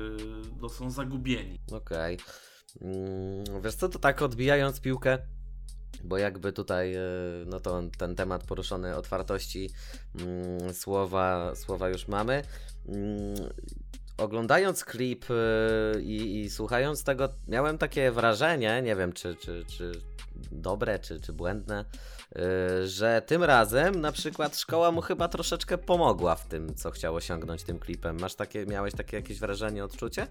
no, 0.61 0.69
są 0.69 0.90
zagubieni. 0.90 1.59
Okej. 1.73 2.14
Mm, 2.14 2.25
Wiesz 3.64 3.75
co, 3.75 3.88
to 3.88 3.99
tak 3.99 4.23
odbijając 4.23 4.81
piłkę, 4.81 5.19
bo 6.04 6.19
jakby 6.19 6.52
tutaj, 6.52 6.95
e, 6.95 7.00
no 7.47 7.61
to 7.61 7.83
ten 7.99 8.14
temat 8.14 8.45
poruszony 8.45 8.97
otwartości 8.97 9.71
mm, 10.21 10.75
słowa, 10.75 11.54
słowa 11.54 11.88
już 11.88 12.09
mamy. 12.09 12.43
Oglądając 14.18 14.85
klip 14.85 15.25
e, 15.30 16.00
i, 16.00 16.40
i 16.40 16.50
słuchając 16.50 17.04
tego, 17.04 17.28
miałem 17.49 17.78
takie 17.78 18.11
wrażenie, 18.11 18.83
nie 18.83 18.97
wiem 18.97 19.12
czy, 19.12 19.37
czy, 19.37 19.64
czy 19.68 19.92
dobre, 20.52 20.99
czy, 20.99 21.21
czy 21.21 21.33
błędne, 21.33 21.85
e, 22.37 22.87
że 22.87 23.23
tym 23.26 23.44
razem 23.44 24.00
na 24.00 24.12
przykład 24.12 24.59
szkoła 24.59 24.90
mu 24.90 25.00
chyba 25.00 25.28
troszeczkę 25.28 25.78
pomogła 25.78 26.35
w 26.35 26.47
tym, 26.47 26.75
co 26.75 26.90
chciał 26.90 27.14
osiągnąć 27.14 27.62
tym 27.62 27.78
klipem. 27.78 28.21
Masz 28.21 28.35
takie, 28.35 28.66
miałeś 28.66 28.94
takie 28.94 29.16
jakieś 29.16 29.38
wrażenie, 29.38 29.85
odczucie? 29.85 30.26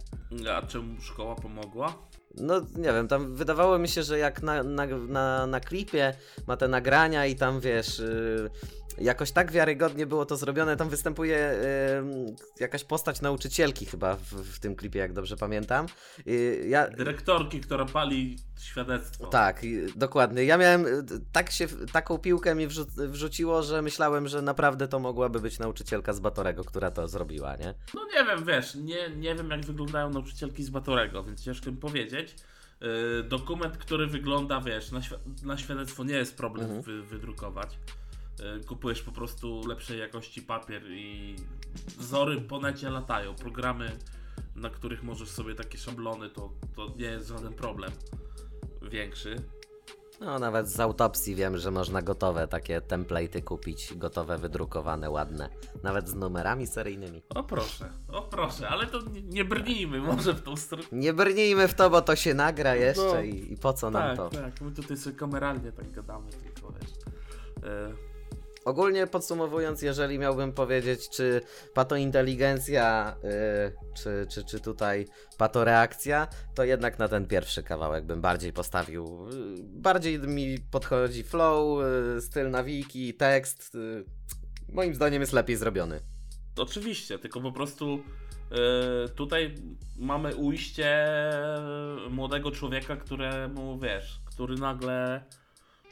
A 0.56 0.62
czemu 0.68 1.02
szkoła 1.02 1.36
pomogła? 1.36 1.96
No 2.36 2.62
nie 2.76 2.94
wiem, 2.94 3.08
tam 3.08 3.36
wydawało 3.36 3.80
mi 3.80 3.88
się, 3.88 4.04
że 4.04 4.18
jak 4.18 4.42
na, 4.42 4.64
na, 4.64 4.86
na, 4.86 5.48
na 5.48 5.60
klipie 5.60 6.14
ma 6.48 6.58
te 6.58 6.68
nagrania 6.68 7.26
i 7.26 7.36
tam 7.36 7.60
wiesz, 7.60 8.00
yy, 8.00 8.50
jakoś 8.98 9.32
tak 9.32 9.52
wiarygodnie 9.52 10.06
było 10.06 10.26
to 10.26 10.38
zrobione, 10.38 10.78
tam 10.78 10.90
występuje 10.90 11.56
yy, 12.26 12.36
jakaś 12.60 12.84
postać 12.84 13.22
nauczycielki 13.22 13.86
chyba 13.86 14.16
w, 14.16 14.22
w 14.34 14.60
tym 14.60 14.76
klipie, 14.76 15.00
jak 15.00 15.14
dobrze 15.14 15.38
pamiętam. 15.38 15.86
Yy, 16.26 16.66
ja, 16.68 16.88
Dyrektorki, 16.90 17.62
która 17.62 17.86
pali 17.86 18.38
świadectwo. 18.60 19.28
tak, 19.28 19.62
dokładnie. 19.96 20.44
Ja 20.46 20.58
miałem, 20.58 20.84
yy, 20.84 21.04
tak 21.32 21.52
się, 21.52 21.68
taką 21.92 22.18
piłkę 22.18 22.56
mi 22.56 22.68
wrzu 22.68 22.86
wrzuciło, 22.98 23.64
że 23.64 23.82
myślałem, 23.82 24.28
że 24.28 24.42
naprawdę 24.42 24.88
to 24.88 25.00
mogłaby 25.00 25.40
być 25.40 25.60
nauczycielka 25.60 26.14
z 26.14 26.20
Batorego, 26.20 26.64
która 26.64 26.92
to 26.92 27.08
zrobiła, 27.08 27.56
nie? 27.56 27.74
No 27.94 28.06
nie 28.14 28.26
wiem, 28.26 28.46
wiesz, 28.46 28.76
nie, 28.76 29.10
nie 29.10 29.36
wiem 29.36 29.50
jak 29.50 29.66
wyglądają 29.66 30.10
nauczycielki 30.10 30.64
z 30.64 30.70
Batorego, 30.70 31.24
więc 31.24 31.44
ciężko 31.44 31.72
mi 31.72 31.78
powiedzieć. 31.78 32.36
Yy, 32.82 33.24
dokument, 33.24 33.78
który 33.78 34.08
wygląda, 34.08 34.62
wiesz, 34.62 34.92
na, 34.92 35.00
świ- 35.00 35.44
na 35.46 35.58
świadectwo 35.58 36.04
nie 36.04 36.14
jest 36.16 36.38
problem 36.38 36.66
Mhm. 36.66 36.82
wy, 36.84 37.04
wydrukować. 37.04 37.78
Yy, 38.40 38.64
kupujesz 38.64 39.02
po 39.02 39.12
prostu 39.12 39.68
lepszej 39.68 40.00
jakości 40.00 40.42
papier 40.42 40.84
i 40.92 41.36
wzory 41.98 42.42
po 42.42 42.60
necie 42.60 42.90
latają. 42.90 43.36
Programy, 43.36 43.92
na 44.56 44.70
których 44.70 45.04
możesz 45.04 45.30
sobie 45.30 45.56
takie 45.56 45.78
szablony, 45.78 46.30
to, 46.30 46.54
to 46.76 46.94
nie 46.98 47.06
jest 47.06 47.28
żaden 47.28 47.54
problem 47.54 47.92
większy. 48.82 49.36
No, 50.20 50.40
nawet 50.40 50.70
z 50.70 50.80
autopsji 50.80 51.36
wiem, 51.36 51.58
że 51.58 51.72
można 51.72 52.02
gotowe 52.02 52.48
takie 52.48 52.82
template'y 52.82 53.44
kupić, 53.44 53.94
gotowe, 53.96 54.38
wydrukowane, 54.38 55.10
ładne. 55.10 55.50
Nawet 55.84 56.10
z 56.10 56.14
numerami 56.16 56.68
seryjnymi. 56.68 57.22
O 57.30 57.44
proszę, 57.44 57.90
o 58.08 58.22
proszę, 58.22 58.70
ale 58.70 58.88
to 58.88 59.02
nie, 59.02 59.22
nie 59.22 59.46
brnijmy 59.46 60.00
może 60.02 60.34
w 60.34 60.42
tą 60.42 60.56
stronę. 60.56 60.84
Nie 60.92 61.14
brnijmy 61.14 61.68
w 61.68 61.74
to, 61.74 61.90
bo 61.90 62.02
to 62.02 62.16
się 62.16 62.34
nagra 62.34 62.76
jeszcze 62.76 63.02
No. 63.14 63.22
i, 63.22 63.54
i 63.54 63.58
po 63.58 63.74
co 63.74 63.92
nam 63.92 64.02
Tak, 64.04 64.18
to? 64.18 64.30
tak, 64.30 64.62
my 64.62 64.72
tutaj 64.72 64.98
sobie 64.98 65.16
kameralnie 65.16 65.72
tak 65.72 65.92
gadamy, 65.92 66.32
tylko 66.32 66.72
wiesz. 66.74 66.92
E, 67.64 67.94
Ogólnie 68.66 69.08
podsumowując, 69.08 69.82
jeżeli 69.82 70.20
miałbym 70.20 70.54
powiedzieć, 70.54 71.10
czy 71.10 71.42
patointeligencja, 71.74 73.16
yy, 73.24 73.30
czy, 73.94 74.28
czy, 74.30 74.44
czy 74.44 74.60
tutaj 74.60 75.08
patoreakcja, 75.38 76.28
to 76.56 76.64
jednak 76.64 77.00
na 77.00 77.08
ten 77.08 77.28
pierwszy 77.28 77.64
kawałek 77.64 78.06
bym 78.06 78.22
bardziej 78.22 78.54
postawił. 78.54 79.28
Yy, 79.30 79.64
bardziej 79.64 80.20
mi 80.20 80.60
podchodzi 80.72 81.24
flow, 81.24 81.84
yy, 82.16 82.22
styl 82.22 82.50
nawiki, 82.50 83.14
tekst. 83.14 83.74
Yy, 83.74 84.06
moim 84.74 84.96
zdaniem 84.96 85.22
jest 85.22 85.34
lepiej 85.34 85.56
zrobiony. 85.56 86.00
oczywiście, 86.58 87.20
tylko 87.20 87.42
po 87.42 87.52
prostu 87.52 88.04
e, 88.52 89.10
tutaj 89.10 89.56
mamy 89.98 90.36
ujście 90.36 91.08
młodego 92.10 92.52
człowieka, 92.52 92.96
któremu 92.98 93.80
wiesz, 93.80 94.20
który 94.26 94.56
nagle 94.56 95.24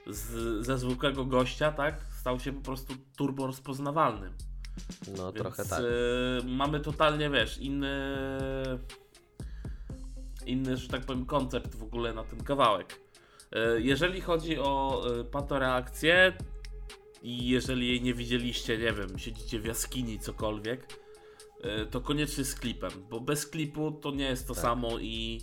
z, 0.07 0.65
ze 0.65 0.77
zwykłego 0.77 1.25
gościa, 1.25 1.71
tak, 1.71 2.05
stał 2.21 2.39
się 2.39 2.53
po 2.53 2.61
prostu 2.61 2.93
turbo 3.17 3.47
rozpoznawalnym. 3.47 4.33
No, 5.17 5.31
Więc 5.31 5.35
trochę 5.43 5.65
tak. 5.65 5.79
e, 5.79 5.83
mamy 6.47 6.79
totalnie, 6.79 7.29
wiesz, 7.29 7.57
inny 7.57 7.89
inny, 10.45 10.77
że 10.77 10.87
tak 10.87 11.01
powiem, 11.01 11.25
koncept 11.25 11.75
w 11.75 11.83
ogóle 11.83 12.13
na 12.13 12.23
ten 12.23 12.43
kawałek. 12.43 12.99
E, 13.51 13.81
Jeżeli 13.81 14.21
chodzi 14.21 14.59
o 14.59 15.03
e, 15.19 15.23
patoreakcję 15.23 16.33
i 17.23 17.47
jeżeli 17.49 17.87
jej 17.87 18.01
nie 18.01 18.13
widzieliście, 18.13 18.77
nie 18.77 18.93
wiem, 18.93 19.19
siedzicie 19.19 19.59
w 19.59 19.65
jaskini, 19.65 20.19
cokolwiek, 20.19 21.01
to 21.91 22.01
koniecznie 22.01 22.43
z 22.45 22.55
klipem, 22.55 22.91
bo 23.09 23.19
bez 23.19 23.47
klipu 23.47 23.91
to 23.91 24.11
nie 24.11 24.25
jest 24.25 24.47
to 24.47 24.53
Tak. 24.53 24.61
samo 24.63 24.99
i 24.99 25.41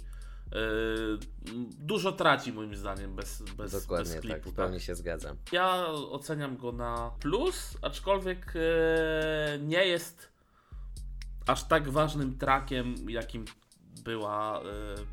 dużo 1.78 2.12
traci 2.12 2.52
moim 2.52 2.76
zdaniem 2.76 3.16
bez, 3.16 3.42
bez, 3.42 3.72
Dokładnie 3.72 4.12
bez 4.12 4.20
klipu. 4.20 4.44
tak, 4.44 4.54
pełni 4.54 4.80
się 4.80 4.94
zgadzam. 4.94 5.36
Ja 5.52 5.86
oceniam 5.86 6.56
go 6.56 6.72
na 6.72 7.10
plus, 7.20 7.78
aczkolwiek 7.82 8.52
e, 8.56 9.58
nie 9.58 9.84
jest 9.86 10.28
aż 11.46 11.64
tak 11.64 11.88
ważnym 11.88 12.38
trakiem, 12.38 12.94
jakim 13.08 13.44
była 14.04 14.60
e, 14.60 14.64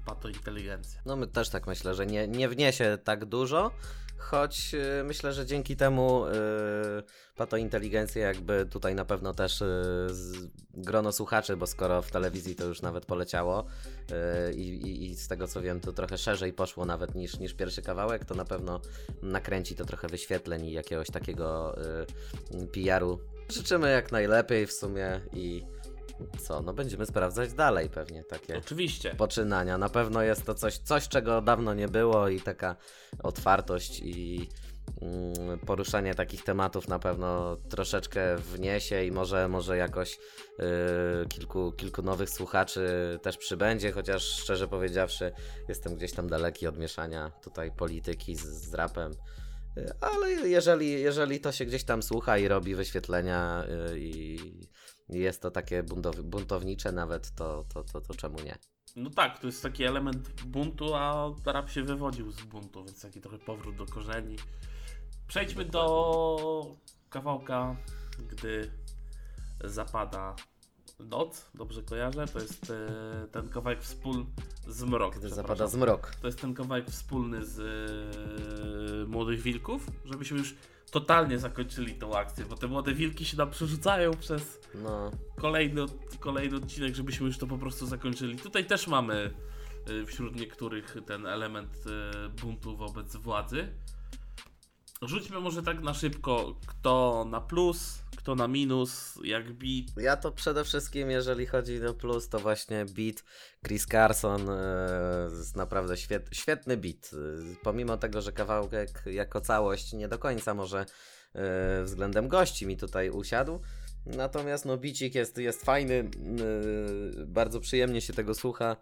patointeligencja. 0.05 1.01
No 1.05 1.15
my 1.15 1.27
też 1.27 1.49
tak 1.49 1.67
myślę, 1.67 1.95
że 1.95 2.05
nie, 2.05 2.27
nie 2.27 2.49
wniesie 2.49 2.97
tak 3.03 3.25
dużo, 3.25 3.71
choć 4.17 4.73
y, 4.73 5.03
myślę, 5.03 5.33
że 5.33 5.45
dzięki 5.45 5.75
temu 5.75 6.25
y, 6.25 6.31
patointeligencja 7.35 8.27
jakby 8.27 8.65
tutaj 8.65 8.95
na 8.95 9.05
pewno 9.05 9.33
też 9.33 9.61
y, 9.61 9.65
z, 10.09 10.49
grono 10.73 11.11
słuchaczy, 11.11 11.57
bo 11.57 11.67
skoro 11.67 12.01
w 12.01 12.11
telewizji 12.11 12.55
to 12.55 12.65
już 12.65 12.81
nawet 12.81 13.05
poleciało 13.05 13.65
i, 14.55 15.09
i, 15.09 15.15
z 15.15 15.27
tego 15.27 15.47
co 15.47 15.61
wiem 15.61 15.79
to 15.79 15.93
trochę 15.93 16.17
szerzej 16.17 16.53
poszło 16.53 16.85
nawet 16.85 17.15
niż, 17.15 17.39
niż 17.39 17.53
pierwszy 17.53 17.81
kawałek, 17.81 18.25
to 18.25 18.35
na 18.35 18.45
pewno 18.45 18.81
nakręci 19.21 19.75
to 19.75 19.85
trochę 19.85 20.07
wyświetleń 20.07 20.65
i 20.65 20.71
jakiegoś 20.71 21.07
takiego 21.07 21.75
y, 22.53 22.67
PR-u. 22.67 23.19
Życzymy 23.49 23.91
jak 23.91 24.11
najlepiej 24.11 24.67
w 24.67 24.73
sumie 24.73 25.21
i 25.33 25.65
co, 26.47 26.61
no 26.61 26.73
będziemy 26.73 27.05
sprawdzać 27.05 27.53
dalej 27.53 27.89
pewnie 27.89 28.23
takie 28.23 28.57
Oczywiście. 28.57 29.15
poczynania. 29.15 29.77
Na 29.77 29.89
pewno 29.89 30.21
jest 30.21 30.45
to 30.45 30.53
coś, 30.53 30.77
coś 30.77 31.07
czego 31.07 31.41
dawno 31.41 31.73
nie 31.73 31.87
było 31.87 32.29
i 32.29 32.41
taka 32.41 32.75
otwartość 33.23 33.99
i 33.99 34.49
mm, 35.01 35.59
poruszanie 35.59 36.15
takich 36.15 36.43
tematów 36.43 36.87
na 36.87 36.99
pewno 36.99 37.55
troszeczkę 37.69 38.35
wniesie 38.37 39.05
i 39.05 39.11
może, 39.11 39.47
może 39.47 39.77
jakoś 39.77 40.19
yy, 40.59 40.65
kilku, 41.29 41.71
kilku 41.71 42.01
nowych 42.01 42.29
słuchaczy 42.29 43.19
też 43.21 43.37
przybędzie, 43.37 43.91
chociaż 43.91 44.23
szczerze 44.23 44.67
powiedziawszy 44.67 45.31
jestem 45.69 45.95
gdzieś 45.95 46.11
tam 46.11 46.27
daleki 46.27 46.67
od 46.67 46.77
mieszania 46.77 47.31
tutaj 47.43 47.71
polityki 47.71 48.35
z, 48.35 48.43
z 48.43 48.73
rapem. 48.73 49.11
Yy, 49.75 49.91
Ale 50.01 50.29
jeżeli, 50.31 50.91
jeżeli 51.01 51.39
to 51.39 51.51
się 51.51 51.65
gdzieś 51.65 51.83
tam 51.83 52.03
słucha 52.03 52.37
i 52.37 52.47
robi 52.47 52.75
wyświetlenia 52.75 53.63
yy, 53.89 53.99
i 53.99 54.35
i 54.35 54.84
jest 55.09 55.41
to 55.41 55.51
takie 55.51 55.83
buntow- 55.83 56.21
buntownicze 56.21 56.91
nawet, 56.91 57.31
to, 57.35 57.65
to, 57.73 57.83
to, 57.83 58.01
to 58.01 58.13
czemu 58.13 58.39
nie? 58.39 58.57
No 58.95 59.09
tak, 59.09 59.39
to 59.39 59.47
jest 59.47 59.63
taki 59.63 59.83
element 59.83 60.43
buntu, 60.43 60.95
a 60.95 61.31
rap 61.45 61.69
się 61.69 61.83
wywodził 61.83 62.31
z 62.31 62.41
buntu, 62.41 62.85
więc 62.85 63.01
taki 63.01 63.21
trochę 63.21 63.39
powrót 63.39 63.75
do 63.75 63.85
korzeni. 63.85 64.35
Przejdźmy 65.27 65.65
do 65.65 66.75
kawałka, 67.09 67.75
gdy 68.29 68.71
zapada 69.63 70.35
noc, 70.99 71.45
dobrze 71.53 71.83
kojarzę, 71.83 72.27
to 72.27 72.39
jest 72.39 72.71
e, 72.71 73.27
ten 73.31 73.49
kawałek 73.49 73.83
wspólny 73.83 74.25
z 74.67 74.83
mrok. 74.83 75.15
Gdy 75.15 75.27
przepraszam. 75.27 75.43
zapada 75.43 75.67
zmrok. 75.67 76.15
To 76.21 76.27
jest 76.27 76.41
ten 76.41 76.53
kawałek 76.53 76.89
wspólny 76.89 77.45
z 77.45 77.59
e, 77.59 79.07
Młodych 79.07 79.41
Wilków, 79.41 79.87
żebyśmy 80.05 80.37
już 80.37 80.55
totalnie 80.91 81.39
zakończyli 81.39 81.95
tą 81.95 82.17
akcję, 82.17 82.45
bo 82.45 82.55
te 82.55 82.67
Młode 82.67 82.93
Wilki 82.93 83.25
się 83.25 83.37
nam 83.37 83.51
przerzucają 83.51 84.11
przez 84.13 84.59
No, 84.83 85.11
kolejny, 85.35 85.81
kolejny 86.19 86.57
odcinek, 86.57 86.95
żebyśmy 86.95 87.27
już 87.27 87.37
to 87.37 87.47
po 87.47 87.57
prostu 87.57 87.85
zakończyli. 87.85 88.35
Tutaj 88.37 88.65
też 88.65 88.87
mamy 88.87 89.33
y, 89.89 90.05
wśród 90.05 90.35
niektórych 90.35 90.97
ten 91.05 91.25
element 91.25 91.83
y, 91.87 92.29
buntu 92.29 92.77
wobec 92.77 93.15
władzy. 93.15 93.67
Rzućmy 95.07 95.39
może 95.39 95.63
tak 95.63 95.81
na 95.81 95.93
szybko, 95.93 96.55
kto 96.67 97.25
na 97.29 97.41
plus, 97.41 97.99
kto 98.17 98.35
na 98.35 98.47
minus, 98.47 99.19
jak 99.23 99.53
bit. 99.53 99.91
Ja 99.97 100.17
to 100.17 100.31
przede 100.31 100.63
wszystkim, 100.63 101.11
jeżeli 101.11 101.45
chodzi 101.45 101.85
o 101.85 101.93
plus, 101.93 102.29
to 102.29 102.39
właśnie 102.39 102.85
beat 102.85 103.23
Chris 103.65 103.85
Carson 103.85 104.47
jest 105.37 105.55
naprawdę 105.55 105.97
świet, 105.97 106.29
świetny 106.31 106.77
beat. 106.77 107.11
E, 107.13 107.55
Pomimo 107.63 107.97
tego, 107.97 108.21
że 108.21 108.31
kawałek 108.31 109.03
jako 109.05 109.41
całość 109.41 109.93
nie 109.93 110.07
do 110.07 110.19
końca 110.19 110.53
może 110.53 110.85
e, 111.35 111.83
względem 111.83 112.27
gości 112.27 112.67
mi 112.67 112.77
tutaj 112.77 113.09
usiadł. 113.09 113.59
Natomiast 114.05 114.65
no 114.65 114.77
bicik 114.77 115.15
jest, 115.15 115.37
jest 115.37 115.65
fajny, 115.65 115.93
e, 115.93 117.25
bardzo 117.25 117.59
przyjemnie 117.59 118.01
się 118.01 118.13
tego 118.13 118.35
słucha. 118.35 118.75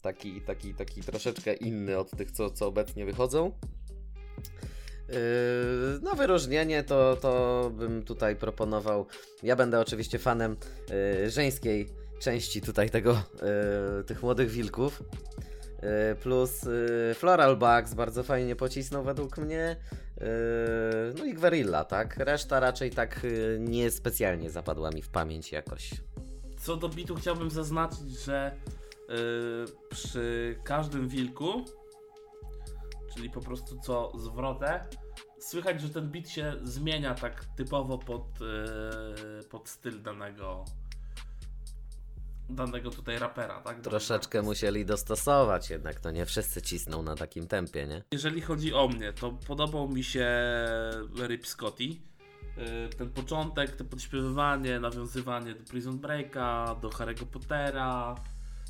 Taki, 0.00 0.40
taki, 0.40 0.74
taki 0.74 1.02
troszeczkę 1.02 1.54
inny 1.54 1.98
od 1.98 2.10
tych, 2.10 2.30
co, 2.30 2.50
co 2.50 2.66
obecnie 2.66 3.04
wychodzą. 3.06 3.52
No, 6.02 6.14
wyróżnienie 6.14 6.84
to, 6.84 7.16
to 7.16 7.70
bym 7.74 8.02
tutaj 8.02 8.36
proponował. 8.36 9.06
Ja 9.42 9.56
będę 9.56 9.80
oczywiście 9.80 10.18
fanem 10.18 10.56
yy, 11.22 11.30
żeńskiej 11.30 11.88
części 12.20 12.60
tutaj 12.60 12.90
tego, 12.90 13.22
yy, 13.96 14.04
tych 14.04 14.22
młodych 14.22 14.50
wilków. 14.50 15.02
Plus 16.22 16.60
Floral 17.14 17.56
Bugs 17.56 17.94
bardzo 17.94 18.22
fajnie 18.22 18.56
pocisnął 18.56 19.04
według 19.04 19.38
mnie. 19.38 19.76
No 21.18 21.24
i 21.24 21.34
Gwerilla, 21.34 21.84
tak? 21.84 22.16
Reszta 22.16 22.60
raczej 22.60 22.90
tak 22.90 23.24
yy, 23.24 23.58
nie 23.60 23.90
specjalnie 23.90 24.50
zapadła 24.50 24.90
mi 24.90 25.02
w 25.02 25.08
pamięć 25.08 25.52
jakoś. 25.52 25.90
Co 26.58 26.76
do 26.76 26.88
bitu 26.88 27.14
chciałbym 27.14 27.50
zaznaczyć, 27.50 28.08
że 28.24 28.56
przy 29.88 30.56
każdym 30.64 31.08
wilku, 31.08 31.64
czyli 33.14 33.30
po 33.30 33.40
prostu 33.40 33.80
co 33.80 34.12
zwrotę, 34.18 34.84
słychać, 35.40 35.80
że 35.80 35.90
ten 35.90 36.10
bit 36.10 36.30
się 36.30 36.54
zmienia 36.62 37.14
tak 37.14 37.44
typowo 37.44 37.98
pod, 37.98 38.40
yy, 38.40 39.44
pod 39.44 39.68
styl 39.68 40.02
danego 40.02 40.64
danego 42.50 42.90
tutaj 42.90 43.18
rapera, 43.18 43.60
tak? 43.60 43.80
Troszeczkę 43.80 44.42
musieli 44.42 44.86
dostosować, 44.86 45.70
jednak 45.70 46.00
to 46.00 46.10
nie 46.10 46.26
wszyscy 46.26 46.62
cisną 46.62 47.02
na 47.02 47.16
takim 47.16 47.46
tempie, 47.46 47.86
nie? 47.86 48.02
Jeżeli 48.12 48.40
chodzi 48.40 48.74
o 48.74 48.88
mnie, 48.88 49.12
to 49.12 49.30
podobał 49.30 49.88
mi 49.88 50.04
się 50.04 50.28
Rip 51.28 51.46
Scotty. 51.46 51.84
Yy, 51.84 51.98
Ten 52.98 53.10
początek, 53.10 53.76
to 53.76 53.84
podśpiewywanie, 53.84 54.80
nawiązywanie 54.80 55.54
do 55.54 55.64
Prison 55.64 55.98
Breaka, 55.98 56.76
do 56.82 56.88
Harry'ego 56.88 57.24
Pottera. 57.24 58.14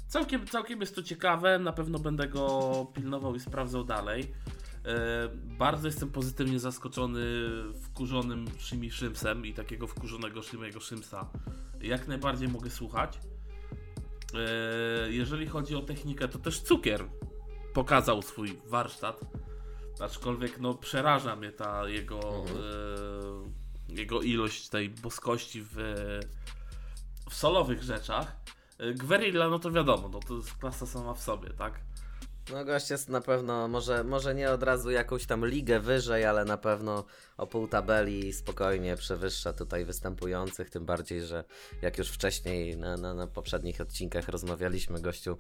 Całkiem, 0.08 0.46
całkiem 0.46 0.80
jest 0.80 0.94
to 0.94 1.02
ciekawe, 1.02 1.58
na 1.58 1.72
pewno 1.72 1.98
będę 1.98 2.28
go 2.28 2.86
pilnował 2.94 3.34
i 3.34 3.40
sprawdzał 3.40 3.84
dalej. 3.84 4.34
Yy, 4.84 5.56
Bardzo 5.58 5.88
jestem 5.88 6.10
pozytywnie 6.10 6.60
zaskoczony 6.60 7.22
wkurzonym 7.82 8.46
Shimi 8.58 8.90
Shrimsem 8.90 9.46
i 9.46 9.54
takiego 9.54 9.86
wkurzonego 9.86 10.42
Shimiego 10.42 10.80
Shrimsa 10.80 11.30
jak 11.80 12.08
najbardziej 12.08 12.48
mogę 12.48 12.70
słuchać. 12.70 13.18
Yy, 14.32 15.12
Jeżeli 15.14 15.46
chodzi 15.46 15.76
o 15.76 15.82
technikę, 15.82 16.28
to 16.28 16.38
też 16.38 16.60
Cukier 16.60 17.04
pokazał 17.74 18.22
swój 18.22 18.58
warsztat. 18.66 19.20
Aczkolwiek 20.00 20.60
no, 20.60 20.74
przeraża 20.74 21.36
mnie 21.36 21.52
ta 21.52 21.88
jego, 21.88 22.44
e, 23.88 23.94
jego 23.94 24.22
ilość 24.22 24.68
tej 24.68 24.90
boskości 24.90 25.62
w, 25.62 25.74
w 27.30 27.34
solowych 27.34 27.82
rzeczach. 27.82 28.36
E, 28.78 28.94
Gwerilla, 28.94 29.48
no 29.48 29.58
to 29.58 29.70
wiadomo, 29.70 30.08
no 30.08 30.20
to 30.20 30.34
jest 30.34 30.54
klasa 30.54 30.86
sama 30.86 31.14
w 31.14 31.22
sobie, 31.22 31.50
tak? 31.50 31.80
No 32.52 32.64
gość 32.64 32.90
jest 32.90 33.08
na 33.08 33.20
pewno, 33.20 33.68
może, 33.68 34.04
może 34.04 34.34
nie 34.34 34.50
od 34.50 34.62
razu 34.62 34.90
jakąś 34.90 35.26
tam 35.26 35.46
ligę 35.46 35.80
wyżej, 35.80 36.24
ale 36.24 36.44
na 36.44 36.56
pewno 36.56 37.04
o 37.36 37.46
pół 37.46 37.68
tabeli 37.68 38.32
spokojnie 38.32 38.96
przewyższa 38.96 39.52
tutaj 39.52 39.84
występujących, 39.84 40.70
tym 40.70 40.84
bardziej, 40.84 41.22
że 41.22 41.44
jak 41.82 41.98
już 41.98 42.08
wcześniej 42.08 42.76
na, 42.76 42.96
na, 42.96 43.14
na 43.14 43.26
poprzednich 43.26 43.80
odcinkach 43.80 44.28
rozmawialiśmy, 44.28 45.00
gościu 45.00 45.36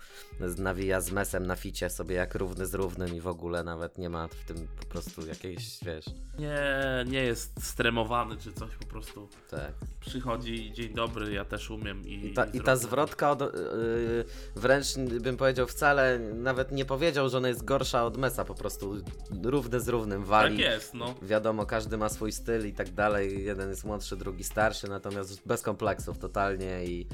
nawija 0.58 1.00
z 1.00 1.12
mesem 1.12 1.46
na 1.46 1.56
ficie 1.56 1.90
sobie 1.90 2.14
jak 2.14 2.34
równy 2.34 2.66
z 2.66 2.74
równym 2.74 3.14
i 3.14 3.20
w 3.20 3.26
ogóle 3.26 3.64
nawet 3.64 3.98
nie 3.98 4.10
ma 4.10 4.28
w 4.28 4.44
tym 4.44 4.68
po 4.80 4.86
prostu 4.86 5.26
jakiejś, 5.26 5.78
wiesz, 5.84 6.04
Nie, 6.38 6.70
nie 7.06 7.22
jest 7.22 7.66
stremowany 7.66 8.36
czy 8.36 8.52
coś, 8.52 8.70
po 8.76 8.86
prostu 8.86 9.28
tak. 9.50 9.72
przychodzi, 10.00 10.72
dzień 10.72 10.94
dobry, 10.94 11.32
ja 11.32 11.44
też 11.44 11.70
umiem 11.70 12.08
i... 12.08 12.26
I 12.26 12.32
ta, 12.32 12.44
i 12.44 12.60
ta 12.60 12.76
zwrotka 12.76 13.30
od, 13.30 13.40
yy, 13.40 14.24
wręcz 14.56 14.98
bym 15.20 15.36
powiedział 15.36 15.66
wcale, 15.66 16.18
nawet 16.18 16.72
nie 16.72 16.84
powiedział, 16.90 17.28
że 17.28 17.38
ona 17.38 17.48
jest 17.48 17.64
gorsza 17.64 18.04
od 18.04 18.16
Mesa, 18.16 18.44
po 18.44 18.54
prostu 18.54 18.94
równy 19.42 19.80
z 19.80 19.88
równym 19.88 20.24
wali. 20.24 20.56
Tak 20.56 20.66
jest, 20.66 20.94
no. 20.94 21.14
Wiadomo, 21.22 21.66
każdy 21.66 21.96
ma 21.96 22.08
swój 22.08 22.32
styl 22.32 22.68
i 22.68 22.72
tak 22.72 22.90
dalej. 22.90 23.44
Jeden 23.44 23.70
jest 23.70 23.84
młodszy, 23.84 24.16
drugi 24.16 24.44
starszy, 24.44 24.88
natomiast 24.88 25.46
bez 25.46 25.62
kompleksów 25.62 26.18
totalnie 26.18 26.84
i, 26.84 27.08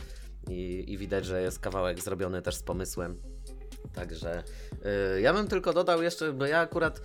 i, 0.49 0.85
i 0.93 0.99
widać, 0.99 1.27
że 1.27 1.43
jest 1.43 1.59
kawałek 1.59 2.03
zrobiony 2.03 2.43
też 2.43 2.55
z 2.55 2.62
pomysłem. 2.62 3.21
Także 3.95 4.43
y, 5.17 5.21
ja 5.21 5.33
bym 5.33 5.49
tylko 5.49 5.73
dodał 5.73 6.03
jeszcze, 6.03 6.33
bo 6.33 6.47
ja 6.47 6.61
akurat 6.61 7.01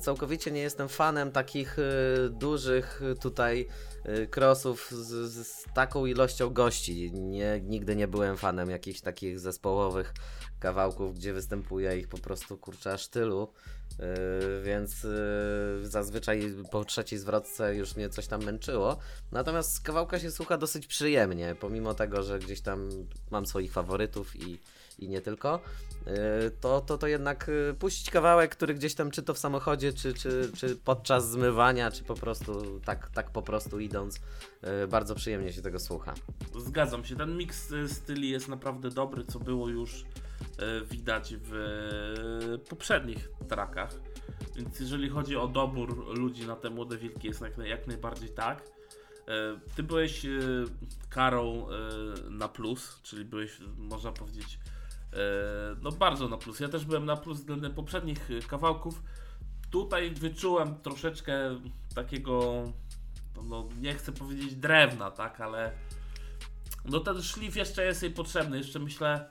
całkowicie 0.00 0.50
nie 0.50 0.60
jestem 0.60 0.88
fanem 0.88 1.32
takich 1.32 1.78
y, 1.78 1.82
dużych 2.30 3.02
tutaj 3.20 3.68
y, 4.08 4.28
crossów 4.36 4.90
z, 4.90 5.30
z, 5.30 5.46
z 5.46 5.64
taką 5.74 6.06
ilością 6.06 6.50
gości. 6.50 7.12
Nie, 7.12 7.60
nigdy 7.60 7.96
nie 7.96 8.08
byłem 8.08 8.36
fanem 8.36 8.70
jakichś 8.70 9.00
takich 9.00 9.40
zespołowych 9.40 10.14
kawałków, 10.60 11.14
gdzie 11.14 11.32
występuje 11.32 11.98
ich 11.98 12.08
po 12.08 12.18
prostu 12.18 12.58
kurczę 12.58 12.92
aż 12.92 13.08
tylu. 13.08 13.48
Yy, 13.98 14.62
więc 14.62 15.02
yy, 15.02 15.10
zazwyczaj 15.82 16.54
po 16.70 16.84
trzeciej 16.84 17.18
zwrotce 17.18 17.74
już 17.74 17.96
mnie 17.96 18.08
coś 18.08 18.26
tam 18.26 18.44
męczyło. 18.44 18.98
Natomiast 19.32 19.80
kawałka 19.80 20.18
się 20.18 20.30
słucha 20.30 20.56
dosyć 20.58 20.86
przyjemnie, 20.86 21.56
pomimo 21.60 21.94
tego, 21.94 22.22
że 22.22 22.38
gdzieś 22.38 22.60
tam 22.60 22.88
mam 23.30 23.46
swoich 23.46 23.72
faworytów 23.72 24.36
i, 24.36 24.58
i 24.98 25.08
nie 25.08 25.20
tylko. 25.20 25.60
Yy, 26.06 26.12
to, 26.60 26.80
to, 26.80 26.98
to 26.98 27.06
jednak 27.06 27.50
puścić 27.78 28.10
kawałek, 28.10 28.50
który 28.50 28.74
gdzieś 28.74 28.94
tam 28.94 29.10
czy 29.10 29.22
to 29.22 29.34
w 29.34 29.38
samochodzie, 29.38 29.92
czy, 29.92 30.14
czy, 30.14 30.52
czy 30.56 30.76
podczas 30.76 31.30
zmywania, 31.30 31.90
czy 31.90 32.04
po 32.04 32.14
prostu 32.14 32.80
tak, 32.84 33.10
tak 33.10 33.30
po 33.30 33.42
prostu 33.42 33.80
idąc, 33.80 34.20
bardzo 34.88 35.14
przyjemnie 35.14 35.52
się 35.52 35.62
tego 35.62 35.78
słucha. 35.78 36.14
Zgadzam 36.58 37.04
się, 37.04 37.16
ten 37.16 37.36
miks 37.36 37.72
e, 37.72 37.88
styli 37.88 38.30
jest 38.30 38.48
naprawdę 38.48 38.90
dobry, 38.90 39.24
co 39.24 39.38
było 39.38 39.68
już 39.68 40.04
widać 40.90 41.34
w 41.36 41.54
e, 41.54 42.58
poprzednich 42.58 43.28
trackach. 43.48 43.90
Więc 44.56 44.80
jeżeli 44.80 45.08
chodzi 45.08 45.36
o 45.36 45.48
dobór 45.48 46.18
ludzi 46.18 46.46
na 46.46 46.56
te 46.56 46.70
młode 46.70 46.98
wilki, 46.98 47.28
jest 47.28 47.40
jak, 47.40 47.58
jak 47.58 47.86
najbardziej 47.86 48.28
tak. 48.28 48.62
E, 49.28 49.60
Ty 49.74 49.82
byłeś 49.82 50.24
e, 50.24 50.28
karą 51.08 51.66
e, 51.68 52.30
na 52.30 52.48
plus, 52.48 53.00
czyli 53.02 53.24
byłeś, 53.24 53.58
można 53.76 54.12
powiedzieć, 54.12 54.58
e, 55.12 55.16
no 55.82 55.92
bardzo 55.92 56.28
na 56.28 56.36
plus. 56.36 56.60
Ja 56.60 56.68
też 56.68 56.84
byłem 56.84 57.06
na 57.06 57.16
plus 57.16 57.38
względem 57.38 57.74
poprzednich 57.74 58.30
e, 58.30 58.48
kawałków. 58.48 59.02
Tutaj 59.70 60.10
wyczułem 60.10 60.80
troszeczkę 60.82 61.60
takiego, 61.94 62.64
no 63.48 63.68
nie 63.80 63.94
chcę 63.94 64.12
powiedzieć 64.12 64.54
drewna, 64.54 65.10
tak, 65.10 65.40
ale 65.40 65.72
no 66.84 67.00
ten 67.00 67.22
szlif 67.22 67.56
jeszcze 67.56 67.84
jest 67.84 68.02
jej 68.02 68.12
potrzebny. 68.12 68.56
Jeszcze 68.56 68.78
myślę, 68.78 69.30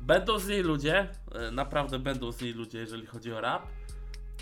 będą 0.00 0.38
z 0.38 0.48
niej 0.48 0.62
ludzie, 0.62 1.08
e, 1.32 1.50
naprawdę 1.50 1.98
będą 1.98 2.32
z 2.32 2.40
niej 2.40 2.52
ludzie, 2.52 2.78
jeżeli 2.78 3.06
chodzi 3.06 3.32
o 3.32 3.40
rap, 3.40 3.66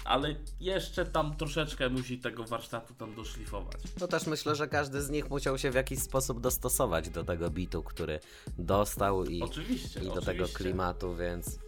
ale 0.04 0.34
jeszcze 0.60 1.06
tam 1.06 1.36
troszeczkę 1.36 1.88
musi 1.88 2.18
tego 2.18 2.44
warsztatu 2.44 2.94
tam 2.94 3.14
doszlifować. 3.14 3.76
No 4.00 4.08
też 4.08 4.26
myślę, 4.26 4.54
że 4.54 4.68
każdy 4.68 5.02
z 5.02 5.10
nich 5.10 5.30
musiał 5.30 5.58
się 5.58 5.70
w 5.70 5.74
jakiś 5.74 5.98
sposób 5.98 6.40
dostosować 6.40 7.10
do 7.10 7.24
tego 7.24 7.50
bitu, 7.50 7.82
który 7.82 8.20
dostał 8.58 9.24
i, 9.24 9.42
Oczywiście. 9.42 10.00
i 10.00 10.04
do 10.04 10.12
oczywiście. 10.12 10.32
tego 10.32 10.48
klimatu, 10.48 11.16
więc 11.16 11.58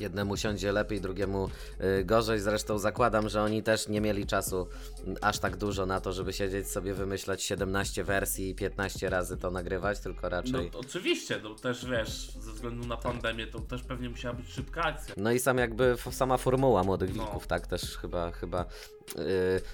jednemu 0.00 0.36
siądzie 0.36 0.72
lepiej, 0.72 1.00
drugiemu 1.00 1.48
y, 2.00 2.04
gorzej. 2.04 2.40
Zresztą 2.40 2.78
zakładam, 2.78 3.28
że 3.28 3.42
oni 3.42 3.62
też 3.62 3.88
nie 3.88 4.00
mieli 4.00 4.26
czasu 4.26 4.66
mm, 5.04 5.16
aż 5.20 5.38
tak 5.38 5.56
dużo 5.56 5.86
na 5.86 6.00
to, 6.00 6.12
żeby 6.12 6.32
siedzieć 6.32 6.68
sobie, 6.70 6.94
wymyślać 6.94 7.42
17 7.42 8.04
wersji 8.04 8.50
i 8.50 8.54
15 8.54 9.10
razy 9.10 9.36
to 9.36 9.50
nagrywać, 9.50 10.00
tylko 10.00 10.20
no 10.22 10.28
raczej. 10.28 10.70
to 10.70 10.78
oczywiście, 10.78 11.40
no 11.42 11.54
też 11.54 11.86
wiesz, 11.86 12.30
ze 12.40 12.52
względu 12.52 12.86
na 12.86 12.96
pandemię 12.96 13.46
to 13.46 13.60
też 13.60 13.82
pewnie 13.82 14.10
musiała 14.10 14.34
być 14.34 14.48
szybka 14.52 14.82
akcja. 14.82 15.14
No 15.16 15.32
i 15.32 15.38
sam 15.38 15.58
jakby 15.58 15.96
sama 16.10 16.36
formuła 16.36 16.84
Młodych 16.84 17.16
No. 17.16 17.22
Wilków, 17.24 17.46
tak 17.46 17.66
też 17.66 17.98
chyba, 17.98 18.30
chyba 18.30 18.64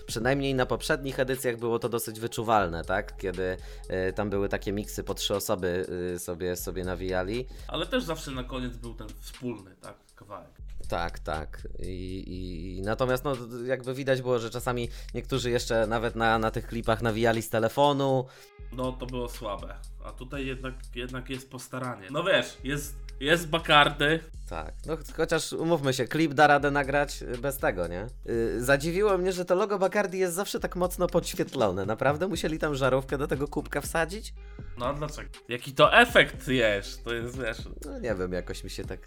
przynajmniej 0.06 0.54
na 0.54 0.66
poprzednich 0.66 1.20
edycjach 1.20 1.56
było 1.56 1.78
to 1.78 1.88
dosyć 1.88 2.20
wyczuwalne, 2.20 2.84
tak? 2.84 3.16
Kiedy 3.16 3.56
yy, 3.90 4.12
tam 4.12 4.30
były 4.30 4.48
takie 4.48 4.72
miksy 4.72 5.04
po 5.04 5.14
trzy 5.14 5.34
osoby 5.34 5.86
yy, 6.12 6.18
sobie, 6.18 6.56
sobie 6.56 6.84
nawijali. 6.84 7.46
Ale 7.68 7.86
też 7.86 8.04
zawsze 8.04 8.30
na 8.30 8.44
koniec 8.44 8.76
był 8.76 8.94
ten 8.94 9.08
wspólny, 9.20 9.76
tak, 9.80 9.96
kawałek. 10.16 10.50
Tak, 10.88 11.18
tak. 11.18 11.68
I, 11.78 12.18
i, 12.18 12.76
i 12.78 12.82
natomiast 12.82 13.24
no, 13.24 13.32
jakby 13.66 13.94
widać 13.94 14.22
było, 14.22 14.38
że 14.38 14.50
czasami 14.50 14.88
niektórzy 15.14 15.50
jeszcze 15.50 15.86
nawet 15.86 16.16
na, 16.16 16.38
na 16.38 16.50
tych 16.50 16.66
klipach 16.66 17.02
nawijali 17.02 17.42
z 17.42 17.50
telefonu. 17.50 18.26
No 18.72 18.92
to 18.92 19.06
było 19.06 19.28
słabe. 19.28 19.74
A 20.04 20.12
tutaj 20.12 20.46
jednak, 20.46 20.74
jednak 20.94 21.30
jest 21.30 21.50
postaranie. 21.50 22.08
No 22.10 22.24
wiesz, 22.24 22.58
jest 22.64 22.96
Jest 23.20 23.48
Bakardy. 23.48 24.20
Tak, 24.48 24.74
no 24.86 24.96
ch- 24.96 25.16
chociaż 25.16 25.52
umówmy 25.52 25.92
się, 25.92 26.04
klip 26.04 26.34
da 26.34 26.46
radę 26.46 26.70
nagrać 26.70 27.22
y, 27.22 27.38
bez 27.38 27.58
tego, 27.58 27.86
nie? 27.86 28.06
Yy, 28.26 28.64
zadziwiło 28.64 29.18
mnie, 29.18 29.32
że 29.32 29.44
to 29.44 29.54
logo 29.54 29.78
Bacardi 29.78 30.18
jest 30.18 30.34
zawsze 30.34 30.60
tak 30.60 30.76
mocno 30.76 31.06
podświetlone. 31.06 31.86
Naprawdę 31.86 32.28
musieli 32.28 32.58
tam 32.58 32.74
żarówkę 32.74 33.18
do 33.18 33.26
tego 33.26 33.48
kubka 33.48 33.80
wsadzić? 33.80 34.34
No 34.78 34.94
dlaczego? 34.94 35.28
Jaki 35.48 35.72
to 35.72 35.94
efekt 36.00 36.48
jest? 36.48 37.04
To 37.04 37.14
jest, 37.14 37.38
wiesz... 37.42 37.58
No 37.86 37.98
nie 37.98 38.14
wiem, 38.14 38.32
jakoś 38.32 38.64
mi 38.64 38.70
się 38.70 38.84
tak 38.84 39.00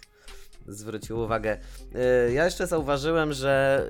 zwróciło 0.68 1.24
uwagę. 1.24 1.58
Yy, 2.26 2.32
ja 2.32 2.44
jeszcze 2.44 2.66
zauważyłem, 2.66 3.32
że 3.32 3.86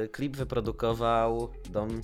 yy, 0.00 0.08
klip 0.08 0.36
wyprodukował 0.36 1.52
dom 1.70 2.02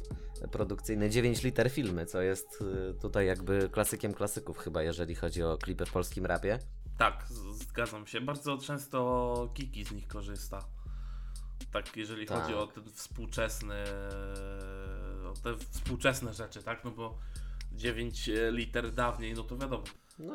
produkcyjny 0.53 1.11
9 1.11 1.43
liter 1.43 1.71
filmy, 1.71 2.07
co 2.07 2.23
jest 2.23 2.61
yy, 2.61 2.95
tutaj 3.01 3.27
jakby 3.27 3.69
klasykiem 3.73 4.15
klasyków 4.15 4.59
chyba, 4.59 4.83
jeżeli 4.83 5.15
chodzi 5.15 5.43
o 5.43 5.59
klipy 5.59 5.87
w 5.87 5.93
polskim 5.93 6.27
rapie. 6.27 6.59
Tak, 6.99 7.27
zgadzam 7.53 8.07
się. 8.07 8.21
Bardzo 8.21 8.59
często 8.59 9.51
Kiki 9.55 9.85
z 9.85 9.93
nich 9.93 10.09
korzysta. 10.09 10.65
Tak, 11.73 11.97
jeżeli 11.97 12.27
Tak. 12.27 12.43
chodzi 12.43 12.55
o 12.55 12.67
ten 12.67 12.85
współczesny. 12.93 13.75
o 15.31 15.35
te 15.43 15.57
współczesne 15.71 16.35
rzeczy, 16.35 16.63
tak? 16.63 16.85
No 16.85 16.91
bo 16.91 17.19
9 17.73 18.31
liter 18.51 18.93
dawniej, 18.93 19.35
no 19.35 19.43
to 19.43 19.57
wiadomo. 19.57 19.85
No 20.19 20.35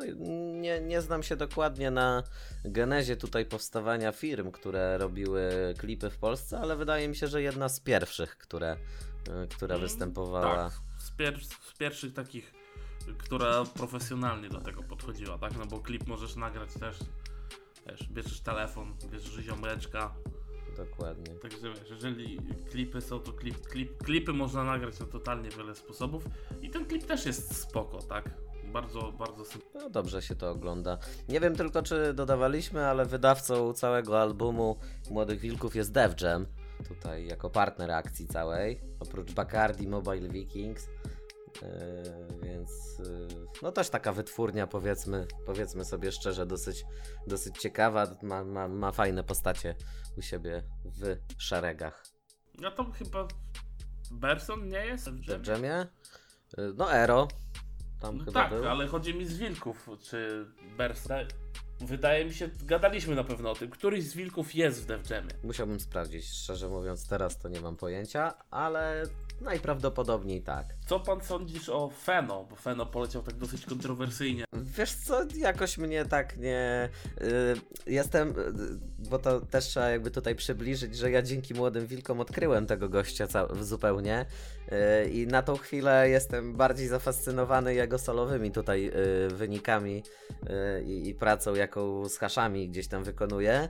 nie, 0.61 0.81
nie 0.81 1.01
znam 1.01 1.23
się 1.23 1.35
dokładnie 1.35 1.91
na 1.91 2.23
genezie 2.65 3.17
tutaj 3.17 3.45
powstawania 3.45 4.11
firm, 4.11 4.51
które 4.51 4.97
robiły 4.97 5.73
klipy 5.77 6.09
w 6.09 6.17
Polsce, 6.17 6.59
ale 6.59 6.75
wydaje 6.75 7.07
mi 7.07 7.15
się, 7.15 7.27
że 7.27 7.41
jedna 7.41 7.69
z 7.69 7.79
pierwszych, 7.79 8.37
które, 8.37 8.77
y, 9.43 9.47
która 9.47 9.75
Mm, 9.75 9.87
występowała. 9.87 10.69
Tak, 10.69 10.79
z, 10.97 11.11
pier 11.11 11.39
z 11.45 11.77
pierwszych 11.77 12.13
takich, 12.13 12.53
która 13.17 13.63
profesjonalnie 13.65 14.49
do 14.49 14.61
tego 14.61 14.83
podchodziła, 14.83 15.37
tak? 15.37 15.57
No 15.57 15.65
bo 15.65 15.79
klip 15.79 16.07
możesz 16.07 16.35
nagrać 16.35 16.73
też. 16.73 16.99
Wiesz, 17.87 18.09
bierzesz 18.09 18.41
telefon, 18.41 18.93
bierzesz 19.11 19.45
ziomeczka, 19.45 20.13
Dokładnie. 20.77 21.35
Także 21.35 21.69
wiesz, 21.69 21.89
jeżeli 21.89 22.39
klipy 22.71 23.01
są, 23.01 23.19
to 23.19 23.33
klip, 23.33 23.67
klip, 23.67 24.03
klipy 24.03 24.33
można 24.33 24.63
nagrać 24.63 24.99
na 24.99 25.05
totalnie 25.05 25.49
wiele 25.49 25.75
sposobów 25.75 26.23
i 26.61 26.69
ten 26.69 26.85
klip 26.85 27.05
też 27.05 27.25
jest 27.25 27.61
spoko, 27.61 28.01
tak? 28.01 28.29
Bardzo, 28.73 29.11
bardzo. 29.11 29.43
No 29.73 29.89
dobrze 29.89 30.21
się 30.21 30.35
to 30.35 30.51
ogląda. 30.51 30.97
Nie 31.29 31.39
wiem 31.39 31.55
tylko, 31.55 31.83
czy 31.83 32.13
dodawaliśmy, 32.13 32.85
ale 32.85 33.05
wydawcą 33.05 33.73
całego 33.73 34.21
albumu 34.21 34.79
Młodych 35.11 35.39
Wilków 35.39 35.75
jest 35.75 35.91
Def 35.91 36.21
Jam. 36.21 36.45
Tutaj 36.87 37.27
jako 37.27 37.49
partner 37.49 37.91
akcji 37.91 38.27
całej. 38.27 38.81
Oprócz 38.99 39.33
Bacardi, 39.33 39.87
Mobile 39.87 40.29
Vikings. 40.29 40.87
Yy, 41.62 42.41
więc 42.43 42.71
yy, 42.99 43.27
no 43.62 43.71
też 43.71 43.89
taka 43.89 44.13
wytwórnia 44.13 44.67
powiedzmy, 44.67 45.27
powiedzmy 45.45 45.85
sobie 45.85 46.12
szczerze, 46.12 46.45
dosyć, 46.45 46.85
dosyć 47.27 47.57
ciekawa, 47.57 48.07
ma, 48.21 48.43
ma, 48.43 48.67
ma 48.67 48.91
fajne 48.91 49.23
postacie 49.23 49.75
u 50.17 50.21
siebie 50.21 50.63
w 50.85 51.17
szeregach. 51.38 52.03
A 52.65 52.71
to 52.71 52.91
chyba 52.91 53.27
Berson 54.12 54.67
nie 54.67 54.85
jest? 54.85 55.09
W 55.09 55.25
Def 55.25 55.47
Jamie? 55.47 55.88
Yy, 56.57 56.73
No 56.77 56.93
Ero, 56.93 57.27
tam 57.99 58.17
No 58.17 58.23
chyba 58.25 58.41
tak, 58.41 58.49
był. 58.53 58.67
ale 58.69 58.88
chodzi 58.88 59.13
mi 59.15 59.25
z 59.25 59.38
wilków, 59.38 59.89
czy 60.01 60.45
Berson. 60.77 61.25
Wydaje 61.81 62.25
mi 62.25 62.33
się, 62.33 62.49
gadaliśmy 62.63 63.15
na 63.15 63.23
pewno 63.23 63.51
o 63.51 63.55
tym, 63.55 63.69
któryś 63.69 64.03
z 64.03 64.13
wilków 64.15 64.55
jest 64.55 64.81
w 64.81 64.85
Def 64.85 65.09
Jamie. 65.09 65.31
Musiałbym 65.43 65.79
sprawdzić, 65.79 66.25
szczerze 66.29 66.69
mówiąc, 66.69 67.07
teraz 67.07 67.39
to 67.39 67.49
nie 67.49 67.62
mam 67.62 67.75
pojęcia, 67.75 68.33
ale 68.51 69.03
najprawdopodobniej 69.41 70.41
tak. 70.41 70.65
Co 70.88 70.99
pan 70.99 71.21
sądzisz 71.21 71.69
o 71.69 71.89
Feno? 71.89 72.45
Bo 72.49 72.56
Feno 72.56 72.86
poleciał 72.86 73.21
tak 73.23 73.36
dosyć 73.36 73.65
kontrowersyjnie. 73.65 74.45
Wiesz 74.54 74.93
co, 74.93 75.21
jakoś 75.38 75.78
mnie 75.78 76.06
tak 76.06 76.38
nie. 76.38 76.89
y, 77.21 77.91
jestem. 77.91 78.30
y, 78.30 78.34
bo 79.10 79.19
to 79.19 79.41
też 79.41 79.65
trzeba 79.65 79.89
jakby 79.89 80.12
tutaj 80.12 80.36
przybliżyć, 80.36 80.97
że 80.97 81.12
ja 81.12 81.21
dzięki 81.21 81.54
młodym 81.54 81.88
wilkom 81.88 82.19
odkryłem 82.19 82.65
tego 82.65 82.89
gościa 82.89 83.28
zupełnie. 83.62 84.25
y, 85.06 85.10
I 85.10 85.28
na 85.28 85.41
tą 85.41 85.58
chwilę 85.58 86.10
jestem 86.10 86.56
bardziej 86.56 86.88
zafascynowany 86.88 87.73
jego 87.73 87.99
solowymi 87.99 88.52
tutaj 88.52 88.91
wynikami 89.30 90.04
i, 90.86 91.10
i 91.10 91.15
pracą, 91.15 91.56
jaką 91.56 92.10
z 92.10 92.17
haszami 92.17 92.69
gdzieś 92.69 92.88
tam 92.88 93.04
wykonuje. 93.04 93.69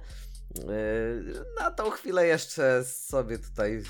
Yy, 0.55 1.45
Na 1.59 1.71
tą 1.71 1.89
chwilę 1.89 2.27
jeszcze 2.27 2.83
sobie 2.83 3.39
tutaj 3.39 3.83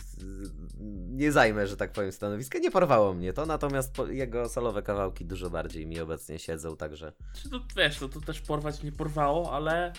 nie 1.10 1.32
zajmę, 1.32 1.67
że 1.67 1.78
tak 1.78 1.91
powiem, 1.91 2.12
stanowiska. 2.12 2.60
Nie 2.60 2.72
porwało 2.72 3.13
mnie 3.13 3.34
to, 3.34 3.45
natomiast 3.45 3.98
jego 4.10 4.50
solowe 4.50 4.82
kawałki 4.82 5.26
dużo 5.26 5.50
bardziej 5.50 5.88
mi 5.88 6.00
obecnie 6.00 6.39
siedzą, 6.39 6.78
także 6.78 7.13
Czy 7.34 7.50
to 7.50 7.60
wiesz, 7.76 8.02
no 8.02 8.10
to 8.10 8.22
też 8.22 8.41
porwać 8.41 8.84
nie 8.84 8.91
porwało, 8.91 9.54
ale 9.54 9.93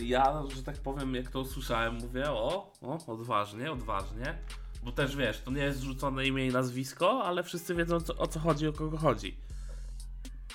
ja, 0.00 0.42
że 0.56 0.62
tak 0.62 0.76
powiem, 0.76 1.14
jak 1.14 1.30
to 1.30 1.40
usłyszałem, 1.40 1.94
mówię, 1.94 2.30
o, 2.30 2.72
o, 2.82 2.98
odważnie, 3.06 3.72
odważnie. 3.72 4.38
Bo 4.84 4.92
też 4.92 5.16
wiesz, 5.16 5.40
to 5.40 5.50
nie 5.50 5.62
jest 5.62 5.80
rzucone 5.80 6.26
imię 6.26 6.46
i 6.46 6.52
nazwisko, 6.52 7.24
ale 7.24 7.42
wszyscy 7.42 7.74
wiedzą 7.74 8.00
co, 8.00 8.16
o 8.16 8.26
co 8.26 8.40
chodzi, 8.40 8.68
o 8.68 8.72
kogo 8.72 8.96
chodzi. 8.96 9.36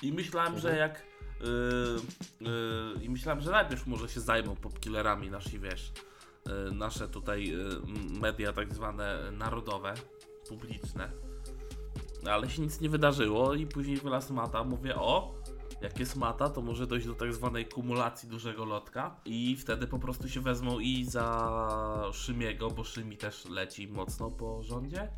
I 0.02 0.12
myślałem, 0.12 0.58
że 0.58 0.76
jak. 0.76 1.09
Y, 1.40 2.46
y, 2.46 3.04
I 3.04 3.10
myślałem, 3.10 3.40
że 3.40 3.50
najpierw 3.50 3.86
może 3.86 4.08
się 4.08 4.20
zajmą 4.20 4.56
popkillerami 4.56 5.30
nasi, 5.30 5.58
wiesz, 5.58 5.92
y, 6.68 6.74
nasze 6.74 7.08
tutaj 7.08 7.54
y, 7.54 8.20
media 8.20 8.52
tak 8.52 8.74
zwane 8.74 9.32
narodowe, 9.32 9.94
publiczne. 10.48 11.12
Ale 12.30 12.50
się 12.50 12.62
nic 12.62 12.80
nie 12.80 12.88
wydarzyło 12.88 13.54
i 13.54 13.66
później 13.66 13.96
wylazł 13.96 14.34
mata, 14.34 14.64
mówię 14.64 14.96
o, 14.96 15.34
jak 15.80 16.00
jest 16.00 16.16
mata, 16.16 16.48
to 16.48 16.62
może 16.62 16.86
dojść 16.86 17.06
do 17.06 17.14
tak 17.14 17.34
zwanej 17.34 17.66
kumulacji 17.66 18.28
dużego 18.28 18.64
lotka 18.64 19.20
i 19.24 19.56
wtedy 19.56 19.86
po 19.86 19.98
prostu 19.98 20.28
się 20.28 20.40
wezmą 20.40 20.78
i 20.78 21.04
za 21.04 22.10
Szymiego, 22.12 22.70
bo 22.70 22.84
Szymi 22.84 23.16
też 23.16 23.44
leci 23.44 23.88
mocno 23.88 24.30
po 24.30 24.62
rządzie 24.62 25.08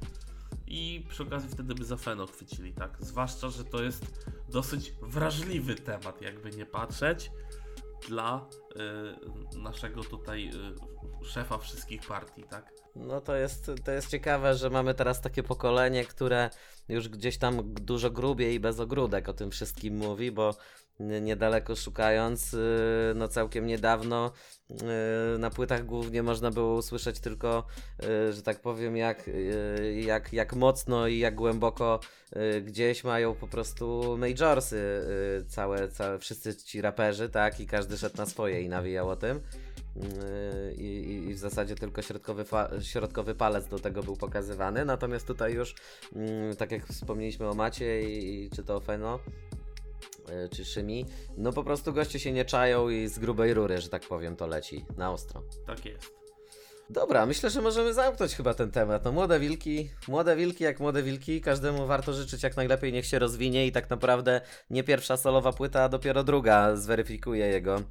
i 0.66 1.06
przy 1.08 1.22
okazji 1.22 1.48
wtedy 1.48 1.74
by 1.74 1.84
za 1.84 1.96
Feno 1.96 2.26
chwycili, 2.26 2.72
tak? 2.72 2.96
Zwłaszcza, 3.00 3.50
że 3.50 3.64
to 3.64 3.82
jest 3.82 4.24
dosyć 4.48 4.92
wrażliwy 5.02 5.74
temat, 5.74 6.22
jakby 6.22 6.50
nie 6.50 6.66
patrzeć, 6.66 7.30
dla 8.08 8.48
y, 9.54 9.58
naszego 9.58 10.04
tutaj 10.04 10.50
y, 11.22 11.24
szefa 11.24 11.58
wszystkich 11.58 12.06
partii, 12.06 12.42
tak? 12.42 12.72
no 12.96 13.20
to 13.20 13.36
jest, 13.36 13.70
to 13.84 13.92
jest 13.92 14.10
ciekawe, 14.10 14.54
że 14.54 14.70
mamy 14.70 14.94
teraz 14.94 15.20
takie 15.20 15.42
pokolenie, 15.42 16.04
które 16.04 16.50
już 16.88 17.08
gdzieś 17.08 17.38
tam 17.38 17.74
dużo 17.74 18.10
grubiej 18.10 18.54
i 18.54 18.60
bez 18.60 18.80
ogródek 18.80 19.28
o 19.28 19.32
tym 19.32 19.50
wszystkim 19.50 19.96
mówi, 19.96 20.32
bo 20.32 20.54
niedaleko 21.00 21.76
szukając, 21.76 22.52
yy, 22.52 22.60
no 23.14 23.28
całkiem 23.28 23.66
niedawno 23.66 24.32
yy, 24.70 24.76
na 25.38 25.50
płytach 25.50 25.86
głównie 25.86 26.22
można 26.22 26.50
było 26.50 26.74
usłyszeć 26.74 27.20
tylko, 27.20 27.66
yy, 28.02 28.32
że 28.32 28.42
tak 28.42 28.60
powiem, 28.60 28.96
jak, 28.96 29.30
jak, 30.00 30.32
jak 30.32 30.54
mocno 30.54 31.06
i 31.06 31.18
jak 31.18 31.34
głęboko 31.34 32.00
gdzieś 32.62 33.04
mają 33.04 33.34
po 33.34 33.48
prostu 33.48 34.16
majorsy 34.18 34.82
całe, 35.48 35.88
całe, 35.88 36.18
wszyscy 36.18 36.56
ci 36.56 36.80
raperzy, 36.80 37.28
tak, 37.28 37.60
i 37.60 37.66
każdy 37.66 37.98
szedł 37.98 38.16
na 38.16 38.26
swoje 38.26 38.62
i 38.62 38.68
nawijał 38.68 39.08
o 39.08 39.16
tym. 39.16 39.40
I, 40.76 41.22
i- 41.28 41.34
w 41.34 41.38
zasadzie 41.38 41.74
tylko 41.74 42.02
środkowy, 42.02 42.44
środkowy 42.82 43.34
palec 43.34 43.66
do 43.66 43.78
tego 43.78 44.02
był 44.02 44.16
pokazywany. 44.16 44.84
Natomiast 44.84 45.26
tutaj 45.26 45.54
już, 45.54 45.74
mm, 46.16 46.56
tak 46.56 46.72
jak 46.72 46.86
wspomnieliśmy 46.86 47.48
o 47.48 47.54
Macie 47.54 48.02
i, 48.02 48.44
i 48.44 48.50
czy 48.50 48.64
to 48.64 48.76
o 48.76 48.80
Feno, 48.80 49.18
czy 50.50 50.64
Szymi, 50.64 51.06
no 51.36 51.52
po 51.52 51.64
prostu 51.64 51.92
goście 51.92 52.18
się 52.18 52.32
nie 52.32 52.44
czają 52.44 52.88
i 52.88 53.08
z 53.08 53.18
grubej 53.18 53.54
rury, 53.54 53.80
że 53.80 53.88
tak 53.88 54.02
powiem, 54.02 54.36
to 54.36 54.46
leci 54.46 54.86
na 54.96 55.12
ostro. 55.12 55.42
Tak 55.66 55.84
jest. 55.84 56.22
Dobra, 56.90 57.26
myślę, 57.26 57.50
że 57.50 57.62
możemy 57.62 57.94
zamknąć 57.94 58.34
chyba 58.34 58.54
ten 58.54 58.70
temat. 58.70 59.04
No 59.04 59.12
młode 59.12 59.40
wilki, 59.40 59.90
młode 60.08 60.36
wilki 60.36 60.64
jak 60.64 60.80
młode 60.80 61.02
wilki, 61.02 61.40
każdemu 61.40 61.86
warto 61.86 62.12
życzyć 62.12 62.42
jak 62.42 62.56
najlepiej, 62.56 62.92
niech 62.92 63.06
się 63.06 63.18
rozwinie 63.18 63.66
i 63.66 63.72
tak 63.72 63.90
naprawdę 63.90 64.40
nie 64.70 64.84
pierwsza 64.84 65.16
solowa 65.16 65.52
płyta, 65.52 65.82
a 65.82 65.88
dopiero 65.88 66.24
druga 66.24 66.76
zweryfikuje 66.76 67.46
jego 67.46 67.82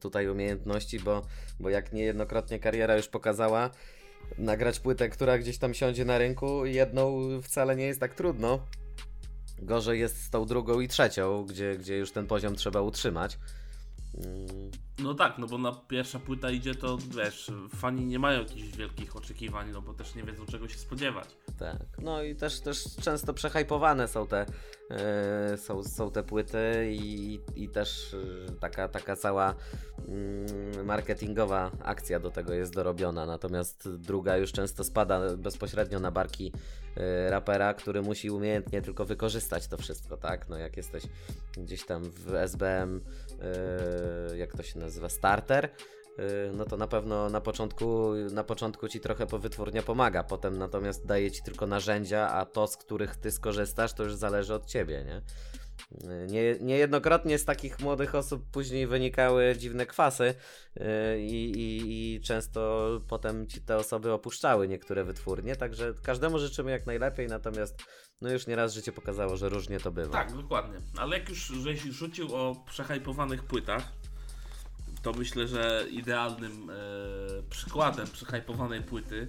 tutaj 0.00 0.28
umiejętności, 0.28 1.00
bo, 1.00 1.26
bo 1.60 1.70
jak 1.70 1.92
niejednokrotnie 1.92 2.58
kariera 2.58 2.96
już 2.96 3.08
pokazała, 3.08 3.70
nagrać 4.38 4.80
płytę, 4.80 5.08
która 5.08 5.38
gdzieś 5.38 5.58
tam 5.58 5.74
siądzie 5.74 6.04
na 6.04 6.18
rynku, 6.18 6.66
jedną 6.66 7.20
wcale 7.42 7.76
nie 7.76 7.86
jest 7.86 8.00
tak 8.00 8.14
trudno. 8.14 8.66
Gorzej 9.62 10.00
jest 10.00 10.22
z 10.22 10.30
tą 10.30 10.44
drugą 10.46 10.80
i 10.80 10.88
trzecią, 10.88 11.44
gdzie, 11.44 11.76
gdzie 11.76 11.98
już 11.98 12.12
ten 12.12 12.26
poziom 12.26 12.56
trzeba 12.56 12.80
utrzymać. 12.80 13.38
Mm, 14.14 14.70
No 14.98 15.14
tak, 15.14 15.38
no 15.38 15.46
bo 15.46 15.58
na 15.58 15.72
pierwsza 15.72 16.18
płyta 16.18 16.50
idzie, 16.50 16.74
to 16.74 16.98
wiesz, 17.16 17.50
fani 17.76 18.06
nie 18.06 18.18
mają 18.18 18.38
jakichś 18.38 18.76
wielkich 18.76 19.16
oczekiwań, 19.16 19.70
no 19.72 19.82
bo 19.82 19.94
też 19.94 20.14
nie 20.14 20.22
wiedzą 20.22 20.46
czego 20.46 20.68
się 20.68 20.78
spodziewać. 20.78 21.28
Tak. 21.58 21.76
No 22.02 22.22
i 22.22 22.36
też, 22.36 22.60
też 22.60 22.84
często 23.02 23.34
przehypowane 23.34 24.08
są 24.08 24.26
te, 24.26 24.46
e, 24.90 25.58
są, 25.58 25.84
są 25.84 26.10
te 26.10 26.22
płyty 26.22 26.88
i, 26.92 27.40
i 27.56 27.68
też 27.68 28.14
e, 28.48 28.52
taka, 28.52 28.88
taka 28.88 29.16
cała 29.16 29.54
mm, 30.08 30.86
marketingowa 30.86 31.70
akcja 31.82 32.20
do 32.20 32.30
tego 32.30 32.52
jest 32.54 32.74
dorobiona. 32.74 33.26
Natomiast 33.26 33.88
druga 33.96 34.36
już 34.36 34.52
często 34.52 34.84
spada 34.84 35.36
bezpośrednio 35.36 36.00
na 36.00 36.10
barki 36.10 36.52
rapera, 37.28 37.74
który 37.74 38.02
musi 38.02 38.30
umiejętnie 38.30 38.82
tylko 38.82 39.04
wykorzystać 39.04 39.68
to 39.68 39.76
wszystko, 39.76 40.16
tak? 40.16 40.48
No 40.48 40.56
jak 40.56 40.76
jesteś 40.76 41.04
gdzieś 41.56 41.86
tam 41.86 42.02
w 42.10 42.34
SBM, 42.34 43.00
e, 44.30 44.36
jak 44.36 44.52
to 44.52 44.62
się 44.62 44.78
nazywa, 44.78 45.08
starter, 45.08 45.64
y, 45.64 45.70
no 46.54 46.64
to 46.64 46.76
na 46.76 46.86
pewno 46.86 47.30
na 47.30 47.40
początku, 47.40 48.14
na 48.32 48.44
początku 48.44 48.88
ci 48.88 49.00
trochę 49.00 49.26
wytwórnia 49.26 49.82
pomaga, 49.82 50.22
potem 50.22 50.58
natomiast 50.58 51.06
daje 51.06 51.30
ci 51.30 51.42
tylko 51.42 51.66
narzędzia, 51.66 52.28
a 52.28 52.44
to, 52.44 52.66
z 52.66 52.76
których 52.76 53.16
ty 53.16 53.30
skorzystasz, 53.30 53.92
to 53.92 54.04
już 54.04 54.14
zależy 54.14 54.54
od 54.54 54.66
ciebie, 54.66 55.04
nie? 55.04 55.22
Nie, 56.28 56.56
niejednokrotnie 56.60 57.38
z 57.38 57.44
takich 57.44 57.80
młodych 57.80 58.14
osób 58.14 58.50
później 58.50 58.86
wynikały 58.86 59.54
dziwne 59.58 59.86
kwasy 59.86 60.34
y, 60.76 60.82
i, 61.20 61.50
i, 61.50 62.14
i 62.14 62.20
często 62.20 62.88
potem 63.08 63.46
ci 63.46 63.60
te 63.60 63.76
osoby 63.76 64.12
opuszczały 64.12 64.68
niektóre 64.68 65.04
wytwórnie, 65.04 65.56
także 65.56 65.94
każdemu 66.02 66.38
życzymy 66.38 66.70
jak 66.70 66.86
najlepiej, 66.86 67.26
natomiast 67.26 67.82
no 68.20 68.32
już 68.32 68.46
nieraz 68.46 68.74
życie 68.74 68.92
pokazało, 68.92 69.36
że 69.36 69.48
różnie 69.48 69.80
to 69.80 69.92
bywa. 69.92 70.12
Tak, 70.12 70.36
dokładnie. 70.36 70.78
Ale 70.96 71.18
jak 71.18 71.28
już 71.28 71.46
żeś 71.46 71.82
rzucił 71.82 72.34
o 72.34 72.64
przehypowanych 72.66 73.44
płytach, 73.44 73.92
to 75.02 75.12
myślę, 75.12 75.48
że 75.48 75.86
idealnym 75.90 76.70
e, 76.70 76.74
przykładem 77.50 78.06
przehypowanej 78.06 78.82
płyty 78.82 79.26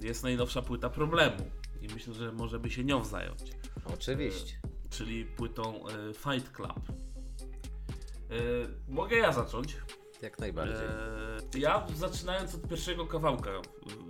jest 0.00 0.22
najnowsza 0.22 0.62
płyta 0.62 0.90
problemu. 0.90 1.50
I 1.80 1.88
myślę, 1.94 2.14
że 2.14 2.32
może 2.32 2.58
by 2.58 2.70
się 2.70 2.84
nią 2.84 3.04
zająć. 3.04 3.40
Oczywiście. 3.84 4.60
Czyli 4.90 5.24
płytą 5.24 5.86
e, 5.86 6.14
Fight 6.14 6.52
Club. 6.52 6.80
E, 8.30 8.34
mogę 8.88 9.16
ja 9.16 9.32
zacząć? 9.32 9.76
Jak 10.22 10.38
najbardziej. 10.38 10.86
E, 11.54 11.58
ja 11.58 11.86
zaczynając 11.94 12.54
od 12.54 12.68
pierwszego 12.68 13.06
kawałka. 13.06 13.50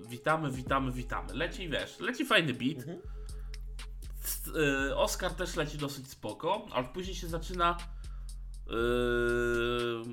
Witamy, 0.09 0.51
witamy, 0.51 0.93
witamy. 0.93 1.35
Leci, 1.35 1.69
wiesz, 1.69 2.01
leci 2.01 2.27
fajny 2.27 2.55
beat. 2.55 2.79
Mhm. 2.79 2.99
Oscar 4.95 5.35
też 5.35 5.57
leci 5.57 5.79
dosyć 5.79 6.11
spoko, 6.11 6.67
ale 6.73 6.89
później 6.89 7.17
się 7.17 7.27
zaczyna 7.27 7.77
e, 8.67 8.73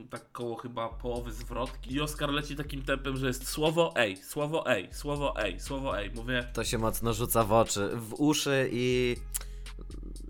tak 0.09 0.31
koło 0.31 0.55
chyba 0.55 0.89
połowy 0.89 1.33
zwrotki 1.33 1.93
i 1.93 2.01
Oscar 2.01 2.29
leci 2.29 2.55
takim 2.55 2.83
tempem, 2.83 3.17
że 3.17 3.27
jest 3.27 3.47
słowo 3.47 3.93
ej, 3.95 4.17
słowo 4.17 4.71
ej, 4.71 4.93
słowo 4.93 5.33
ej, 5.37 5.59
słowo 5.59 5.99
ej. 5.99 6.11
Mówię, 6.11 6.51
To 6.53 6.63
się 6.63 6.77
mocno 6.77 7.13
rzuca 7.13 7.43
w 7.43 7.53
oczy, 7.53 7.89
w 7.95 8.13
uszy 8.13 8.69
i 8.71 9.15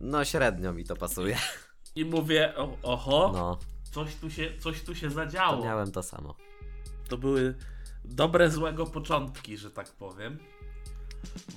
no 0.01 0.25
średnio 0.25 0.73
mi 0.73 0.83
to 0.83 0.95
pasuje. 0.95 1.37
i 1.95 2.05
mówię, 2.05 2.53
o, 2.57 2.77
oho, 2.83 3.31
No, 3.33 3.59
coś, 3.91 4.15
tu 4.15 4.29
się, 4.31 4.51
coś 4.59 4.81
tu 4.81 4.95
się 4.95 5.07
to 5.07 5.13
zadziało. 5.13 5.63
miałem 5.63 5.91
to 5.91 6.03
samo. 6.03 6.35
to 7.09 7.17
były 7.17 7.55
dobre, 8.05 8.49
złego 8.51 8.85
początki, 8.85 9.57
że 9.57 9.71
tak 9.71 9.87
powiem. 9.91 10.37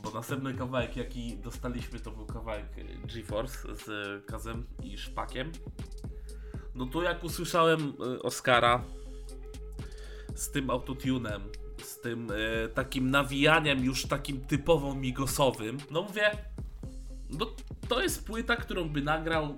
Bo 0.03 0.11
następny 0.11 0.55
kawałek, 0.55 0.96
jaki 0.96 1.37
dostaliśmy, 1.37 2.01
to 2.01 2.11
był 2.11 2.27
kawałek 2.27 2.79
y, 2.79 2.85
GeForce 3.14 3.68
z 3.74 3.87
Kazem 4.27 4.66
i 4.83 4.98
Szpakiem. 4.98 5.53
No 6.74 6.87
tu 6.87 7.03
jak 7.03 7.24
usłyszałem 7.24 7.92
y, 8.16 8.22
Oscara 8.22 8.85
z 10.35 10.51
tym 10.51 10.70
autotunem, 10.70 11.42
z 11.83 12.01
tym 12.01 12.31
y, 12.31 12.68
takim 12.74 13.11
nawijaniem 13.11 13.85
już 13.85 14.07
takim 14.07 14.40
typowo 14.46 14.94
migosowym, 14.94 15.79
no 15.90 16.03
mówię, 16.03 16.31
no 17.30 17.46
to 17.88 18.02
jest 18.02 18.26
płyta, 18.26 18.56
którą 18.56 18.88
by 18.88 19.02
nagrał 19.02 19.56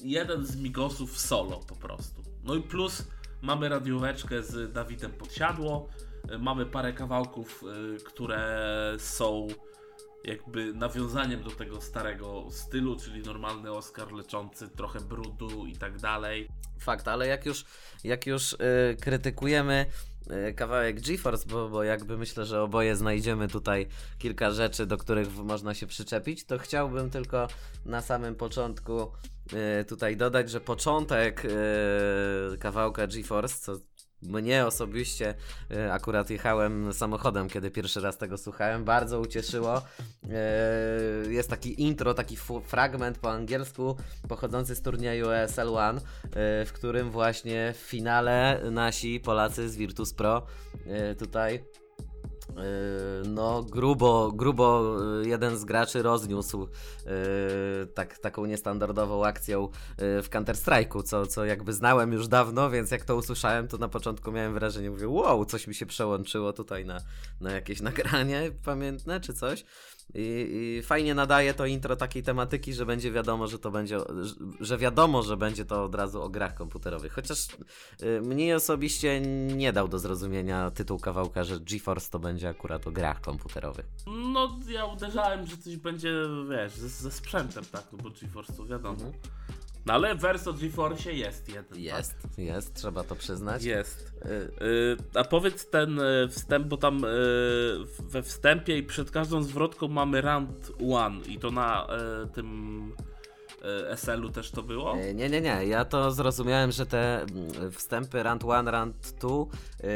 jeden 0.00 0.46
z 0.46 0.56
migosów 0.56 1.20
solo 1.20 1.60
po 1.68 1.76
prostu. 1.76 2.22
No 2.44 2.54
i 2.54 2.62
plus 2.62 3.06
mamy 3.42 3.68
radióweczkę 3.68 4.42
z 4.42 4.72
Dawidem 4.72 5.12
Podsiadło, 5.12 5.88
y, 6.34 6.38
mamy 6.38 6.66
parę 6.66 6.92
kawałków, 6.92 7.64
y, 7.94 8.04
które 8.04 8.66
są 8.98 9.46
jakby 10.24 10.72
nawiązaniem 10.74 11.42
do 11.42 11.50
tego 11.50 11.80
starego 11.80 12.46
stylu, 12.50 12.96
czyli 12.96 13.22
normalny 13.22 13.72
Oscar 13.72 14.12
leczący, 14.12 14.68
trochę 14.68 15.00
brudu 15.00 15.66
i 15.66 15.76
tak 15.76 15.98
dalej. 15.98 16.48
Fakt, 16.80 17.08
ale 17.08 17.26
jak 17.26 17.46
już, 17.46 17.64
jak 18.04 18.26
już 18.26 18.52
y, 18.52 18.56
krytykujemy 19.00 19.86
kawałek 20.56 21.00
GeForce, 21.00 21.46
bo, 21.48 21.68
bo 21.68 21.82
jakby 21.82 22.18
myślę, 22.18 22.46
że 22.46 22.62
oboje 22.62 22.96
znajdziemy 22.96 23.48
tutaj 23.48 23.86
kilka 24.18 24.50
rzeczy, 24.50 24.86
do 24.86 24.96
których 24.96 25.36
można 25.36 25.74
się 25.74 25.86
przyczepić, 25.86 26.44
to 26.44 26.58
chciałbym 26.58 27.10
tylko 27.10 27.48
na 27.84 28.02
samym 28.02 28.34
początku 28.34 29.12
y, 29.80 29.84
tutaj 29.84 30.16
dodać, 30.16 30.50
że 30.50 30.60
początek 30.60 31.44
y, 31.44 32.58
kawałka 32.58 33.06
GeForce, 33.06 33.60
co 33.60 33.72
mnie 34.24 34.66
osobiście 34.66 35.34
y, 35.70 35.92
akurat 35.92 36.30
jechałem 36.30 36.92
samochodem, 36.92 37.48
kiedy 37.48 37.70
pierwszy 37.70 38.00
raz 38.00 38.18
tego 38.18 38.38
słuchałem, 38.38 38.84
bardzo 38.84 39.20
ucieszyło. 39.20 39.82
Y, 41.28 41.32
Jest 41.32 41.50
taki 41.50 41.82
intro, 41.82 42.14
taki 42.14 42.36
fragment 42.66 43.18
po 43.18 43.30
angielsku 43.30 43.96
pochodzący 44.28 44.74
z 44.74 44.82
turnieju 44.82 45.30
ESL 45.30 45.68
One, 45.68 46.00
y, 46.00 46.02
w 46.66 46.72
którym 46.74 47.10
właśnie 47.10 47.74
w 47.76 47.76
finale 47.76 48.60
nasi 48.70 49.20
Polacy 49.20 49.70
z 49.70 49.76
Virtus 49.76 50.14
Pro 50.14 50.46
tutaj 51.18 51.64
no 53.24 53.62
grubo, 53.62 54.32
grubo 54.32 54.96
y, 55.22 55.28
jeden 55.28 55.58
z 55.58 55.64
graczy 55.64 56.02
rozniósł 56.02 56.62
y, 56.62 57.86
tak, 57.86 58.18
taką 58.18 58.46
niestandardową 58.46 59.24
akcją 59.24 59.68
w 59.98 60.28
Counter-Strike'u, 60.30 61.02
co, 61.02 61.26
co 61.26 61.44
jakby 61.44 61.72
znałem 61.72 62.12
już 62.12 62.28
dawno, 62.28 62.70
więc 62.70 62.90
jak 62.90 63.04
to 63.04 63.16
usłyszałem, 63.16 63.68
to 63.68 63.78
na 63.78 63.88
początku 63.88 64.32
miałem 64.32 64.54
wrażenie, 64.54 64.90
mówię, 64.90 65.08
wow, 65.08 65.44
coś 65.44 65.66
mi 65.66 65.74
się 65.74 65.86
przełączyło 65.86 66.52
tutaj 66.52 66.84
na, 66.84 67.00
na 67.40 67.52
jakieś 67.52 67.80
nagranie 67.90 68.50
pamiętne 68.64 69.20
czy 69.20 69.34
coś. 69.34 69.64
I, 70.14 70.76
I 70.78 70.82
fajnie 70.82 71.14
nadaje 71.14 71.54
to 71.54 71.66
intro 71.66 71.96
takiej 71.96 72.22
tematyki, 72.22 72.74
że 72.74 72.86
będzie 72.86 73.12
wiadomo, 73.12 73.46
że 73.46 73.58
to 73.58 73.70
będzie, 73.70 73.98
że- 74.60 74.78
wiadomo, 74.78 75.22
że 75.22 75.36
będzie 75.36 75.64
to 75.64 75.84
od 75.84 75.94
razu 75.94 76.22
o 76.22 76.28
grach 76.28 76.54
komputerowych. 76.54 77.12
Chociaż 77.12 77.46
y, 78.02 78.20
mnie 78.20 78.56
osobiście 78.56 79.20
nie 79.56 79.72
dał 79.72 79.88
do 79.88 79.98
zrozumienia 79.98 80.70
tytuł 80.70 80.98
kawałka, 80.98 81.44
że 81.44 81.60
GeForce 81.60 82.10
to 82.10 82.18
będzie 82.18 82.48
akurat 82.48 82.86
o 82.86 82.90
grach 82.90 83.20
komputerowych. 83.20 83.86
No, 84.06 84.58
ja 84.68 84.84
uderzałem, 84.84 85.46
że 85.46 85.56
coś 85.56 85.76
będzie, 85.76 86.12
wiesz, 86.50 86.72
ze, 86.72 86.88
ze 86.88 87.10
sprzętem, 87.10 87.64
tak, 87.72 87.84
no 87.92 87.98
bo 88.02 88.10
GeForce 88.10 88.52
to 88.52 88.66
wiadomo. 88.66 88.96
No 89.86 89.94
ale 89.94 90.14
wers 90.14 90.46
o 90.48 90.52
GeForce 90.52 91.12
jest 91.12 91.48
jeden. 91.48 91.78
Jest, 91.80 92.14
jest, 92.38 92.74
trzeba 92.74 93.04
to 93.04 93.16
przyznać. 93.16 93.54
Tak? 93.62 93.64
Jest. 93.64 94.12
Y, 94.26 94.64
Y, 94.64 94.96
a 95.14 95.24
powiedz 95.24 95.66
ten 95.70 95.98
y, 96.00 96.28
wstęp, 96.28 96.66
bo 96.66 96.76
tam 96.76 97.00
we 97.98 98.22
wstępie 98.22 98.78
i 98.78 98.82
przed 98.82 99.10
każdą 99.10 99.42
zwrotką 99.42 99.88
mamy 99.88 100.20
round 100.20 100.72
one 100.92 101.24
i 101.26 101.38
to 101.38 101.50
na 101.50 101.86
tym 102.34 102.92
SL-u 103.96 104.28
też 104.30 104.50
to 104.50 104.62
było? 104.62 104.96
y, 104.98 105.14
Nie, 105.14 105.28
nie, 105.30 105.40
nie. 105.40 105.66
Ja 105.66 105.84
to 105.84 106.12
zrozumiałem, 106.12 106.72
że 106.72 106.86
te 106.86 107.22
mm, 107.22 107.72
wstępy 107.72 108.22
Rand 108.22 108.42
1, 108.44 108.68
Rand 108.68 109.14
2 109.20 109.28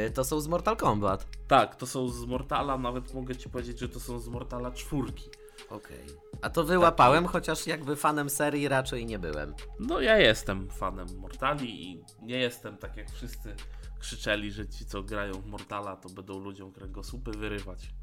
y, 0.07 0.11
to 0.11 0.23
są 0.23 0.39
z 0.41 0.47
Mortal 0.47 0.77
Kombat. 0.77 1.25
Tak, 1.47 1.75
to 1.75 1.85
są 1.87 2.09
z 2.09 2.25
Mortala, 2.25 2.77
nawet 2.77 3.13
mogę 3.13 3.35
ci 3.35 3.49
powiedzieć, 3.49 3.79
że 3.79 3.89
to 3.89 3.99
są 3.99 4.19
z 4.19 4.27
Mortala 4.27 4.71
czwórki. 4.71 5.29
Okej. 5.69 6.05
A 6.41 6.49
to 6.49 6.63
wyłapałem, 6.63 7.25
chociaż 7.25 7.67
jakby 7.67 7.95
fanem 7.95 8.29
serii 8.29 8.67
raczej 8.67 9.05
nie 9.05 9.19
byłem. 9.19 9.53
No 9.79 10.01
ja 10.01 10.17
jestem 10.17 10.69
fanem 10.69 11.07
Mortali 11.17 11.91
i 11.91 12.03
nie 12.21 12.37
jestem 12.37 12.77
tak 12.77 12.97
jak 12.97 13.11
wszyscy 13.11 13.55
krzyczeli, 13.99 14.51
że 14.51 14.67
ci 14.67 14.85
co 14.85 15.03
grają 15.03 15.33
w 15.33 15.45
Mortala 15.45 15.95
to 15.95 16.09
będą 16.09 16.39
ludziom 16.39 16.71
kręgosłupy 16.71 17.31
wyrywać. 17.31 17.93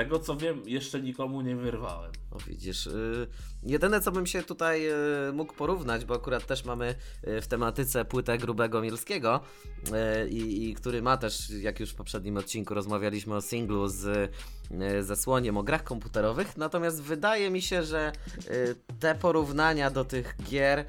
Tego 0.00 0.18
co 0.18 0.36
wiem, 0.36 0.62
jeszcze 0.66 1.00
nikomu 1.00 1.40
nie 1.40 1.56
wyrwałem. 1.56 2.12
O 2.30 2.38
widzisz, 2.38 2.86
y, 2.86 3.26
jedyne 3.62 4.00
co 4.00 4.12
bym 4.12 4.26
się 4.26 4.42
tutaj 4.42 4.88
y, 5.28 5.32
mógł 5.32 5.54
porównać, 5.54 6.04
bo 6.04 6.14
akurat 6.14 6.46
też 6.46 6.64
mamy 6.64 6.94
y, 7.28 7.40
w 7.40 7.46
tematyce 7.46 8.04
płytę 8.04 8.38
Grubego 8.38 8.80
Mielskiego 8.80 9.40
y, 10.24 10.28
i, 10.28 10.74
który 10.74 11.02
ma 11.02 11.16
też, 11.16 11.50
jak 11.50 11.80
już 11.80 11.90
w 11.90 11.94
poprzednim 11.94 12.36
odcinku 12.36 12.74
rozmawialiśmy 12.74 13.34
o 13.34 13.40
singlu 13.40 13.88
z 13.88 14.06
y, 14.06 15.02
ze 15.02 15.16
słoniem 15.16 15.56
o 15.56 15.62
grach 15.62 15.84
komputerowych, 15.84 16.56
natomiast 16.56 17.02
wydaje 17.02 17.50
mi 17.50 17.62
się, 17.62 17.82
że 17.82 18.12
y, 18.50 18.74
te 19.00 19.14
porównania 19.14 19.90
do 19.90 20.04
tych 20.04 20.36
gier 20.50 20.84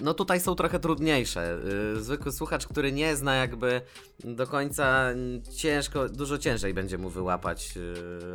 no 0.00 0.14
tutaj 0.14 0.40
są 0.40 0.54
trochę 0.54 0.78
trudniejsze. 0.80 1.58
Y, 1.96 2.02
Zwykły 2.02 2.32
słuchacz, 2.32 2.66
który 2.66 2.92
nie 2.92 3.16
zna 3.16 3.34
jakby 3.34 3.80
do 4.24 4.46
końca 4.46 5.08
ciężko, 5.56 6.08
dużo 6.08 6.38
ciężej 6.38 6.74
będzie 6.74 6.98
mu 6.98 7.10
wyłapać 7.10 7.74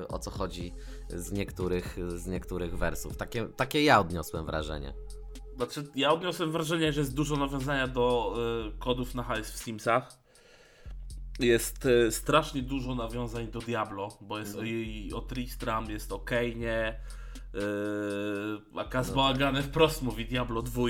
y, 0.01 0.07
o 0.07 0.19
co 0.19 0.31
chodzi 0.31 0.73
z 1.09 1.31
niektórych, 1.31 1.97
z 2.07 2.27
niektórych 2.27 2.77
wersów. 2.77 3.17
Takie, 3.17 3.45
takie 3.45 3.83
ja 3.83 3.99
odniosłem 3.99 4.45
wrażenie. 4.45 4.93
Znaczy, 5.55 5.87
ja 5.95 6.11
odniosłem 6.13 6.51
wrażenie, 6.51 6.93
że 6.93 7.01
jest 7.01 7.13
dużo 7.15 7.35
nawiązania 7.35 7.87
do 7.87 8.35
y, 8.75 8.79
kodów 8.79 9.15
na 9.15 9.23
hajs 9.23 9.51
w 9.51 9.57
Simsach. 9.57 10.21
Jest 11.39 11.85
y, 11.85 12.11
strasznie 12.11 12.61
dużo 12.61 12.95
nawiązań 12.95 13.47
do 13.47 13.59
Diablo, 13.59 14.17
bo 14.21 14.39
jest 14.39 14.51
Mhm. 14.55 14.67
i, 14.67 15.11
o 15.13 15.21
Tristram, 15.21 15.89
jest 15.89 16.11
o 16.11 16.17
Kane'ie, 16.17 16.93
y, 17.55 18.79
a 18.79 18.83
Kaz 18.83 19.13
Bałagany 19.13 19.63
wprost 19.63 20.01
mówi 20.01 20.25
Diablo 20.25 20.61
2, 20.61 20.81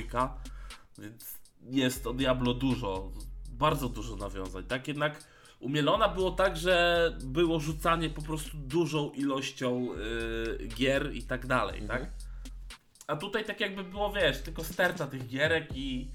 więc 0.97 1.39
jest 1.63 2.07
o 2.07 2.13
Diablo 2.13 2.53
dużo, 2.53 3.11
bardzo 3.49 3.89
dużo 3.89 4.15
nawiązań. 4.15 4.63
Tak 4.63 4.87
jednak 4.87 5.23
u 5.59 5.69
Mielona 5.69 6.09
było 6.09 6.31
tak, 6.31 6.57
że 6.57 7.15
było 7.23 7.59
rzucanie 7.59 8.09
po 8.09 8.21
prostu 8.21 8.57
dużą 8.57 9.09
ilością 9.11 9.87
y, 9.93 10.67
gier 10.67 11.13
i 11.15 11.23
tak 11.23 11.47
dalej, 11.47 11.81
Mhm. 11.81 12.01
tak? 12.01 12.11
A 13.07 13.15
tutaj 13.15 13.45
tak 13.45 13.59
jakby 13.59 13.83
było, 13.83 14.13
wiesz, 14.13 14.41
tylko 14.41 14.63
sterta 14.63 15.07
tych 15.07 15.27
gierek 15.27 15.67
i 15.75 16.11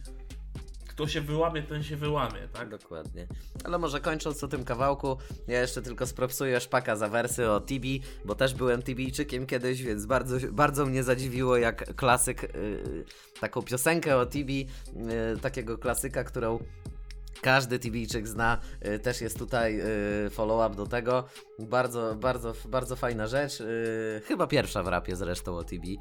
kto 0.97 1.09
się 1.09 1.21
wyłamie, 1.21 1.63
ten 1.63 1.83
się 1.83 1.97
wyłamie, 1.97 2.49
tak? 2.53 2.69
Dokładnie. 2.69 3.27
Ale 3.65 3.79
może 3.79 4.01
kończąc 4.01 4.45
o 4.45 4.49
tym 4.49 4.65
kawałku, 4.65 5.17
ja 5.49 5.61
jeszcze 5.61 5.83
tylko 5.83 6.07
spropsuję 6.07 6.61
szpaka 6.61 6.97
za 6.97 7.09
wersy 7.09 7.51
o 7.51 7.61
Tibi, 7.61 8.03
bo 8.25 8.35
też 8.35 8.55
byłem 8.55 8.83
Tibijczykiem 8.83 9.47
kiedyś, 9.47 9.83
więc 9.83 10.07
bardzo, 10.07 10.37
bardzo 10.53 10.87
mnie 10.87 11.03
zadziwiło, 11.03 11.57
jak 11.57 11.95
klasyk, 11.97 12.43
yy, 12.43 13.05
taką 13.41 13.63
piosenkę 13.63 14.17
o 14.17 14.27
Tibi, 14.27 14.67
yy, 14.97 15.41
takiego 15.41 15.79
klasyka, 15.79 16.25
którą 16.25 16.59
każdy 17.43 17.79
Tibijczyk 17.79 18.29
zna, 18.29 18.59
yy, 18.83 18.99
też 18.99 19.21
jest 19.21 19.39
tutaj 19.39 19.77
yy, 19.77 20.31
follow-up 20.31 20.77
do 20.77 20.87
tego. 20.87 21.25
Bardzo, 21.59 22.15
bardzo, 22.15 22.53
bardzo 22.69 22.97
fajna 22.97 23.27
rzecz. 23.27 23.61
Yy, 23.61 23.67
chyba 24.25 24.47
pierwsza 24.47 24.83
w 24.83 24.89
rapie 24.89 25.17
zresztą 25.17 25.57
o 25.57 25.65
Tibi, 25.65 25.99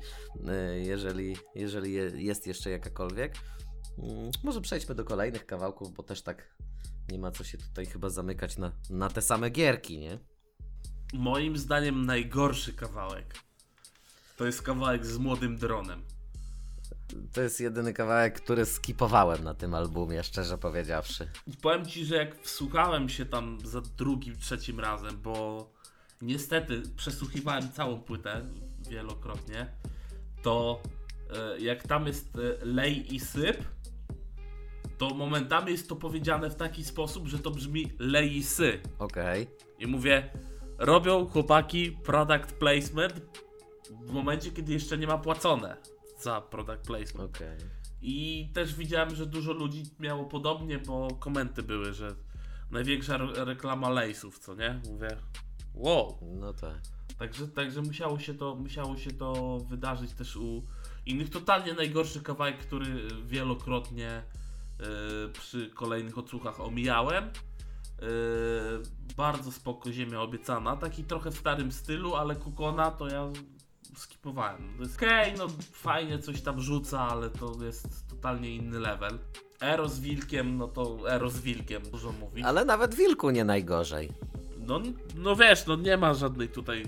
jeżeli, 0.76 1.38
jeżeli 1.56 1.94
je, 1.94 2.12
jest 2.16 2.48
jeszcze 2.48 2.70
jakakolwiek. 2.70 3.34
Mm, 3.98 4.32
Może 4.44 4.62
przejdźmy 4.62 4.96
do 4.96 5.04
kolejnych 5.06 5.46
kawałków, 5.46 5.94
bo 5.94 6.04
też 6.04 6.22
tak 6.22 6.56
nie 7.12 7.20
ma 7.20 7.32
co 7.32 7.44
się 7.44 7.58
tutaj 7.58 7.86
chyba 7.86 8.10
zamykać 8.10 8.58
na, 8.58 8.72
na 8.90 9.10
te 9.10 9.22
same 9.22 9.50
gierki, 9.50 9.98
nie? 9.98 10.20
Moim 11.14 11.58
zdaniem 11.58 12.06
najgorszy 12.06 12.74
kawałek 12.74 13.46
to 14.38 14.46
jest 14.46 14.62
kawałek 14.62 15.06
z 15.06 15.18
młodym 15.18 15.58
dronem. 15.58 16.04
To 17.34 17.42
jest 17.42 17.60
jedyny 17.60 17.94
kawałek, 17.94 18.42
który 18.42 18.66
skipowałem 18.66 19.44
na 19.44 19.54
tym 19.54 19.74
albumie, 19.74 20.24
szczerze 20.24 20.58
powiedziawszy. 20.58 21.28
I 21.48 21.58
powiem 21.58 21.86
ci, 21.86 22.06
że 22.06 22.16
jak 22.16 22.42
wsłuchałem 22.42 23.10
się 23.10 23.26
tam 23.26 23.58
za 23.64 23.82
drugim, 23.82 24.38
trzecim 24.38 24.80
razem, 24.80 25.22
bo 25.22 25.70
niestety 26.22 26.82
przesłuchiwałem 26.98 27.72
całą 27.72 28.00
płytę 28.02 28.46
wielokrotnie, 28.90 29.68
to 30.44 30.82
e, 31.36 31.60
jak 31.60 31.88
tam 31.88 32.08
jest 32.08 32.36
e, 32.36 32.66
lej 32.66 33.16
i 33.16 33.20
syp, 33.20 33.64
to 34.98 35.10
momentami 35.10 35.72
jest 35.72 35.90
to 35.90 35.96
powiedziane 35.96 36.50
w 36.50 36.56
taki 36.56 36.84
sposób, 36.84 37.28
że 37.28 37.40
to 37.40 37.52
brzmi 37.52 37.92
lej 38.00 38.36
i 38.38 38.44
sy. 38.44 38.80
Okej, 39.00 39.48
I 39.80 39.88
mówię, 39.88 40.30
robią 40.78 41.28
chłopaki 41.28 41.92
product 41.92 42.54
placement 42.54 43.22
w 44.02 44.12
momencie, 44.12 44.52
kiedy 44.52 44.74
jeszcze 44.74 44.98
nie 44.98 45.08
ma 45.08 45.18
płacone 45.18 45.78
za 46.20 46.42
product 46.42 46.88
placement. 46.88 47.36
okej. 47.36 47.58
I 48.02 48.50
też 48.54 48.76
widziałem, 48.76 49.16
że 49.16 49.26
dużo 49.26 49.54
ludzi 49.54 49.84
miało 50.00 50.26
podobnie, 50.26 50.78
bo 50.80 51.08
komenty 51.20 51.64
były, 51.64 51.94
że 51.94 52.16
największa 52.72 53.16
re- 53.16 53.46
reklama 53.46 53.90
lejsów, 53.90 54.40
co 54.40 54.56
nie? 54.56 54.82
Mówię, 54.92 55.08
wow. 55.74 56.18
No 56.22 56.54
tak. 56.54 56.82
Także, 57.18 57.48
także 57.48 57.82
musiało, 57.82 58.20
się 58.20 58.34
to, 58.34 58.56
musiało 58.56 58.98
się 58.98 59.12
to 59.12 59.58
wydarzyć 59.70 60.12
też 60.14 60.36
u 60.36 60.64
innych. 61.06 61.30
Totalnie 61.30 61.74
najgorszy 61.74 62.22
kawałek, 62.22 62.58
który 62.58 63.08
wielokrotnie 63.26 64.24
przy 65.34 65.70
kolejnych 65.70 66.18
odsłuchach 66.18 66.60
omijałem. 66.60 67.24
E, 67.24 67.32
bardzo 69.18 69.52
spoko 69.52 69.92
Ziemia 69.92 70.22
Obiecana. 70.22 70.76
Taki 70.76 71.04
trochę 71.04 71.32
w 71.32 71.38
starym 71.38 71.72
stylu, 71.72 72.16
ale 72.16 72.36
Kukona 72.36 72.92
to 72.92 73.08
ja 73.08 73.30
skipowałem. 73.98 74.74
To 74.78 74.84
jest 74.84 74.96
okej, 74.96 75.34
no 75.38 75.48
fajnie 75.72 76.20
coś 76.20 76.42
tam 76.42 76.62
rzuca, 76.62 77.00
ale 77.00 77.30
to 77.30 77.56
jest 77.64 78.08
totalnie 78.10 78.56
inny 78.56 78.80
level. 78.80 79.20
Ero 79.60 79.90
z 79.90 80.00
Wilkiem, 80.00 80.58
no 80.58 80.68
to 80.68 81.12
Ero 81.12 81.30
z 81.30 81.40
Wilkiem, 81.40 81.84
dużo 81.84 82.12
mówi. 82.12 82.44
Ale 82.44 82.66
nawet 82.66 82.96
Wilku 82.96 83.30
nie 83.30 83.46
najgorzej. 83.46 84.12
No, 84.58 84.82
no 85.16 85.36
wiesz, 85.36 85.66
no 85.66 85.76
nie 85.76 85.98
ma 85.98 86.14
żadnej 86.14 86.50
tutaj 86.50 86.84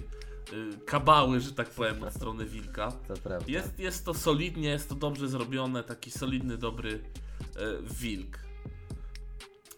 kabały, 0.86 1.40
że 1.40 1.52
tak 1.52 1.70
powiem, 1.70 2.04
od 2.04 2.14
strony 2.14 2.46
Wilka. 2.46 2.92
To 2.92 3.14
prawda. 3.14 3.52
Jest, 3.52 3.80
jest 3.80 4.06
to 4.06 4.14
solidnie, 4.14 4.70
jest 4.70 4.90
to 4.90 4.96
dobrze 4.96 5.28
zrobione, 5.28 5.84
taki 5.84 6.12
solidny, 6.12 6.58
dobry 6.58 6.92
y, 6.92 7.02
Wilk. 7.82 8.40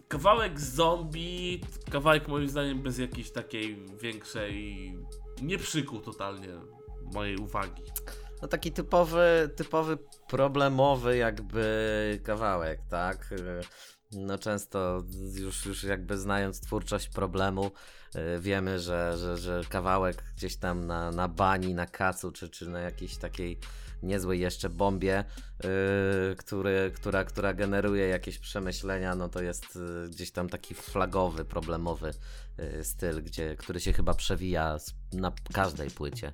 Kawałek 0.07 0.59
zombie, 0.59 1.61
kawałek 1.91 2.27
moim 2.27 2.49
zdaniem 2.49 2.81
bez 2.81 2.97
jakiejś 2.97 3.31
takiej 3.31 3.85
większej, 4.01 4.95
nie 5.41 5.57
przykuł 5.57 5.99
totalnie 5.99 6.49
mojej 7.13 7.37
uwagi. 7.37 7.83
No 8.41 8.47
taki 8.47 8.71
typowy, 8.71 9.49
typowy 9.55 9.97
problemowy 10.27 11.17
jakby 11.17 12.19
kawałek, 12.23 12.79
tak? 12.89 13.33
No 14.11 14.37
często 14.37 15.03
już, 15.33 15.65
już 15.65 15.83
jakby 15.83 16.17
znając 16.17 16.61
twórczość 16.61 17.09
problemu, 17.09 17.71
wiemy, 18.39 18.79
że, 18.79 19.17
że, 19.17 19.37
że 19.37 19.61
kawałek 19.69 20.23
gdzieś 20.37 20.55
tam 20.55 20.87
na, 20.87 21.11
na 21.11 21.27
bani, 21.27 21.73
na 21.73 21.85
kacu, 21.85 22.31
czy, 22.31 22.49
czy 22.49 22.69
na 22.69 22.79
jakiejś 22.79 23.17
takiej 23.17 23.59
niezłej 24.03 24.39
jeszcze 24.39 24.69
bombie, 24.69 25.07
yy, 25.07 26.35
który, 26.37 26.91
która, 26.95 27.23
która 27.23 27.53
generuje 27.53 28.07
jakieś 28.07 28.39
przemyślenia, 28.39 29.15
no 29.15 29.29
to 29.29 29.41
jest 29.41 29.75
yy, 29.75 30.09
gdzieś 30.09 30.31
tam 30.31 30.49
taki 30.49 30.75
flagowy, 30.75 31.45
problemowy 31.45 32.13
yy, 32.57 32.83
styl, 32.83 33.23
gdzie, 33.23 33.55
który 33.55 33.79
się 33.79 33.93
chyba 33.93 34.13
przewija 34.13 34.77
na 35.13 35.31
każdej 35.53 35.91
płycie. 35.91 36.31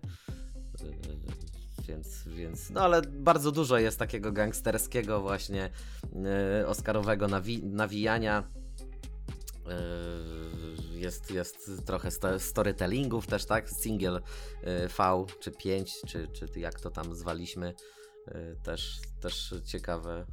Więc, 1.88 2.28
więc, 2.28 2.70
no 2.70 2.82
ale 2.82 3.02
bardzo 3.02 3.52
dużo 3.52 3.78
jest 3.78 4.00
takiego 4.00 4.32
gangsterskiego 4.32 5.22
właśnie 5.22 5.70
oscarowego 6.68 7.28
nawi- 7.28 7.64
nawijania. 7.64 8.44
Yy, 9.65 10.99
jest, 10.99 11.32
jest 11.32 11.86
trochę 11.86 12.12
sto- 12.12 12.39
storytellingów 12.39 13.28
też, 13.28 13.45
tak? 13.45 13.69
Single 13.69 14.21
yy, 14.63 14.88
V 14.88 15.25
czy 15.39 15.51
5, 15.51 16.01
czy, 16.08 16.28
czy 16.28 16.60
jak 16.60 16.80
to 16.80 16.89
tam 16.89 17.15
zwaliśmy. 17.15 17.73
Yy, 18.28 18.58
też, 18.63 18.99
też 19.21 19.54
ciekawe. 19.65 20.25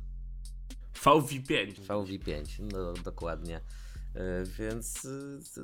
VV5. 0.95 1.75
VV5, 1.87 2.45
no 2.73 2.93
dokładnie. 2.93 3.61
Więc 4.59 5.09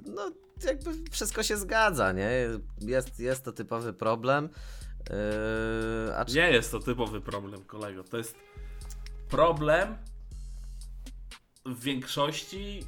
no 0.04 0.32
jakby 0.64 0.90
wszystko 1.10 1.42
się 1.42 1.56
zgadza, 1.56 2.12
nie? 2.12 2.30
Jest, 2.80 3.20
jest 3.20 3.44
to 3.44 3.52
typowy 3.52 3.92
problem. 3.92 4.48
Czy... 6.26 6.36
Nie 6.36 6.50
jest 6.50 6.70
to 6.70 6.80
typowy 6.80 7.20
problem, 7.20 7.64
kolego. 7.64 8.04
To 8.04 8.16
jest 8.18 8.34
problem 9.28 9.98
w 11.66 11.80
większości 11.80 12.80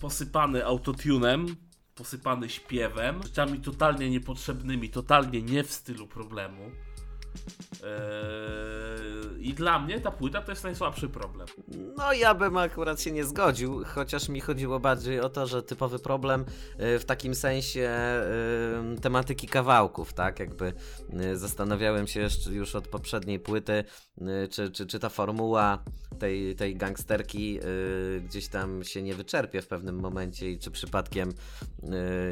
posypany 0.00 0.64
autotunem, 0.64 1.56
posypany 1.94 2.48
śpiewem, 2.48 3.22
rzeczami 3.22 3.60
totalnie 3.60 4.10
niepotrzebnymi, 4.10 4.90
totalnie 4.90 5.42
nie 5.42 5.64
w 5.64 5.72
stylu 5.72 6.06
problemu. 6.06 6.62
Eee, 6.64 6.70
I 9.38 9.54
dla 9.54 9.78
mnie 9.78 10.00
ta 10.00 10.10
płyta 10.10 10.42
to 10.42 10.52
jest 10.52 10.64
najsłabszy 10.64 11.08
problem. 11.08 11.46
No 11.96 12.12
ja 12.12 12.34
bym 12.34 12.56
akurat 12.56 13.00
się 13.00 13.12
nie 13.12 13.24
zgodził, 13.24 13.84
chociaż 13.84 14.28
mi 14.28 14.40
chodziło 14.40 14.80
bardziej 14.80 15.20
o 15.20 15.28
to, 15.28 15.46
że 15.46 15.62
typowy 15.62 15.98
problem 15.98 16.44
y, 16.80 16.98
w 16.98 17.04
takim 17.04 17.34
sensie 17.34 17.90
y, 18.96 19.00
tematyki 19.00 19.46
kawałków, 19.46 20.12
tak? 20.12 20.40
Jakby 20.40 20.72
y, 21.20 21.36
zastanawiałem 21.36 22.06
się 22.06 22.28
już 22.50 22.74
od 22.74 22.88
poprzedniej 22.88 23.40
płyty, 23.40 23.84
czy, 24.50 24.70
czy, 24.70 24.86
czy 24.86 24.98
ta 24.98 25.08
formuła 25.08 25.84
tej, 26.18 26.56
tej 26.56 26.76
gangsterki 26.76 27.60
gdzieś 28.24 28.48
tam 28.48 28.84
się 28.84 29.02
nie 29.02 29.14
wyczerpie 29.14 29.62
w 29.62 29.68
pewnym 29.68 30.00
momencie 30.00 30.50
i 30.50 30.58
czy 30.58 30.70
przypadkiem 30.70 31.32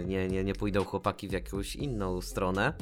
nie, 0.06 0.28
nie, 0.28 0.44
nie 0.44 0.54
pójdą 0.54 0.84
chłopaki 0.84 1.28
w 1.28 1.32
jakąś 1.32 1.76
inną 1.76 2.20
stronę. 2.20 2.72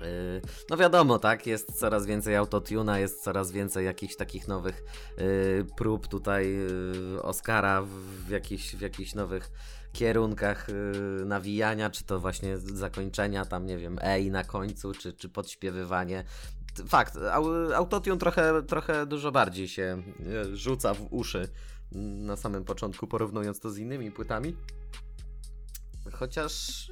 Yy, 0.00 0.42
No 0.70 0.76
wiadomo, 0.76 1.18
tak, 1.18 1.46
jest 1.46 1.78
coraz 1.78 2.06
więcej 2.06 2.36
autotuna, 2.36 2.98
jest 2.98 3.22
coraz 3.22 3.52
więcej 3.52 3.84
jakichś 3.84 4.16
takich 4.16 4.48
nowych 4.48 4.84
yy, 5.18 5.66
prób 5.76 6.08
tutaj 6.08 6.56
yy, 7.12 7.22
Oscara 7.22 7.82
w, 7.82 8.28
jakichś, 8.28 8.74
w 8.74 8.80
jakichś 8.80 9.14
nowych 9.14 9.50
kierunkach 9.92 10.68
yy, 10.68 11.24
nawijania, 11.24 11.90
czy 11.90 12.04
to 12.04 12.20
właśnie 12.20 12.58
zakończenia, 12.58 13.44
tam 13.44 13.66
nie 13.66 13.78
wiem, 13.78 13.98
ej 14.02 14.30
na 14.30 14.44
końcu, 14.44 14.92
czy, 14.92 15.12
czy 15.12 15.28
podśpiewywanie. 15.28 16.24
Fakt, 16.88 17.16
au, 17.16 17.72
autotune 17.74 18.18
trochę, 18.18 18.62
trochę 18.62 19.06
dużo 19.06 19.32
bardziej 19.32 19.68
się 19.68 20.02
rzuca 20.52 20.94
w 20.94 21.06
uszy 21.10 21.48
mm, 21.94 22.26
na 22.26 22.36
samym 22.36 22.64
początku, 22.64 23.06
porównując 23.06 23.60
to 23.60 23.70
z 23.70 23.78
innymi 23.78 24.10
płytami. 24.10 24.56
Chociaż 26.12 26.86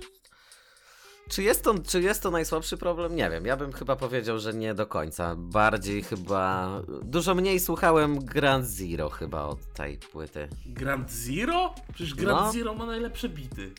Czy 1.28 1.42
jest, 1.42 1.64
to, 1.64 1.74
czy 1.78 2.02
jest 2.02 2.22
to 2.22 2.30
najsłabszy 2.30 2.76
problem? 2.76 3.16
Nie 3.16 3.30
wiem. 3.30 3.46
Ja 3.46 3.56
bym 3.56 3.72
chyba 3.72 3.96
powiedział, 3.96 4.38
że 4.38 4.54
nie 4.54 4.74
do 4.74 4.86
końca. 4.86 5.34
Bardziej 5.38 6.02
chyba. 6.02 6.70
Dużo 7.02 7.34
mniej 7.34 7.60
słuchałem 7.60 8.18
Grand 8.24 8.66
Zero 8.66 9.08
chyba 9.10 9.42
od 9.44 9.72
tej 9.72 9.98
płyty. 9.98 10.48
Grand 10.66 11.10
Zero? 11.12 11.74
Przecież 11.94 12.14
Grand 12.14 12.40
No. 12.46 12.52
Zero 12.52 12.74
ma 12.74 12.86
najlepsze 12.86 13.28
bity. 13.28 13.72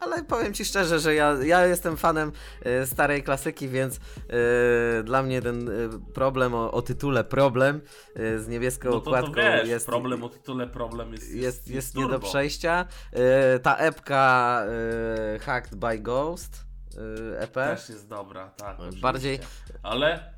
Ale 0.00 0.24
powiem 0.24 0.54
ci 0.54 0.64
szczerze, 0.64 1.00
że 1.00 1.14
ja, 1.14 1.36
ja 1.42 1.66
jestem 1.66 1.96
fanem 1.96 2.32
e, 2.62 2.86
starej 2.86 3.22
klasyki, 3.22 3.68
więc 3.68 3.96
e, 3.96 5.02
dla 5.02 5.22
mnie 5.22 5.42
ten 5.42 5.68
e, 5.68 5.72
problem 6.14 6.54
o, 6.54 6.72
o 6.72 6.82
tytule 6.82 7.24
Problem 7.24 7.80
z 8.16 8.48
niebieską 8.48 8.88
No 8.90 8.94
to, 8.94 9.00
to 9.00 9.10
okładką 9.10 9.34
wiesz, 9.34 9.68
jest, 9.68 9.86
problem 9.86 10.24
o 10.24 10.28
tytule 10.28 10.66
problem 10.66 11.12
jest 11.12 11.34
jest, 11.34 11.68
jest 11.68 11.94
nie 11.94 12.08
do 12.08 12.18
przejścia. 12.18 12.86
Ta 13.62 13.76
epka 13.76 14.62
Hacked 15.40 15.74
by 15.74 15.98
Ghost 15.98 16.64
EP. 17.38 17.54
Też 17.54 17.88
jest 17.88 18.08
dobra, 18.08 18.50
tak. 18.56 18.76
Bardziej- 19.00 19.34
oczywiście. 19.34 19.78
Ale 19.82 20.34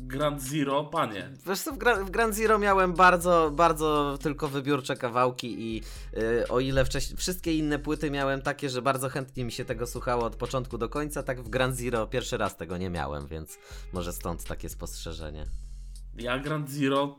Grand 0.00 0.42
Zero, 0.42 0.84
panie. 0.84 1.30
Wiesz 1.46 1.60
co, 1.60 1.72
w, 1.72 1.78
Gra- 1.78 2.04
w 2.04 2.10
Grand 2.10 2.34
Zero 2.34 2.58
miałem 2.58 2.92
bardzo, 2.92 3.50
bardzo 3.54 4.18
tylko 4.22 4.48
wybiórcze 4.48 4.96
kawałki 4.96 5.76
i 5.76 5.82
y, 6.18 6.48
o 6.48 6.60
ile 6.60 6.84
wcześniej 6.84 7.16
wszystkie 7.16 7.54
inne 7.58 7.78
płyty 7.78 8.10
miałem 8.10 8.42
takie, 8.42 8.70
że 8.70 8.82
bardzo 8.82 9.08
chętnie 9.08 9.44
mi 9.44 9.52
się 9.52 9.64
tego 9.64 9.86
słuchało 9.86 10.24
od 10.24 10.36
początku 10.36 10.78
do 10.78 10.88
końca, 10.88 11.22
tak 11.22 11.42
w 11.42 11.48
Grand 11.48 11.76
Zero 11.76 12.06
pierwszy 12.06 12.36
raz 12.36 12.56
tego 12.56 12.76
nie 12.76 12.90
miałem, 12.90 13.26
więc 13.26 13.58
może 13.92 14.12
stąd 14.12 14.44
takie 14.44 14.68
spostrzeżenie. 14.68 15.44
Ja 16.18 16.38
Grand 16.38 16.70
Zero 16.70 17.18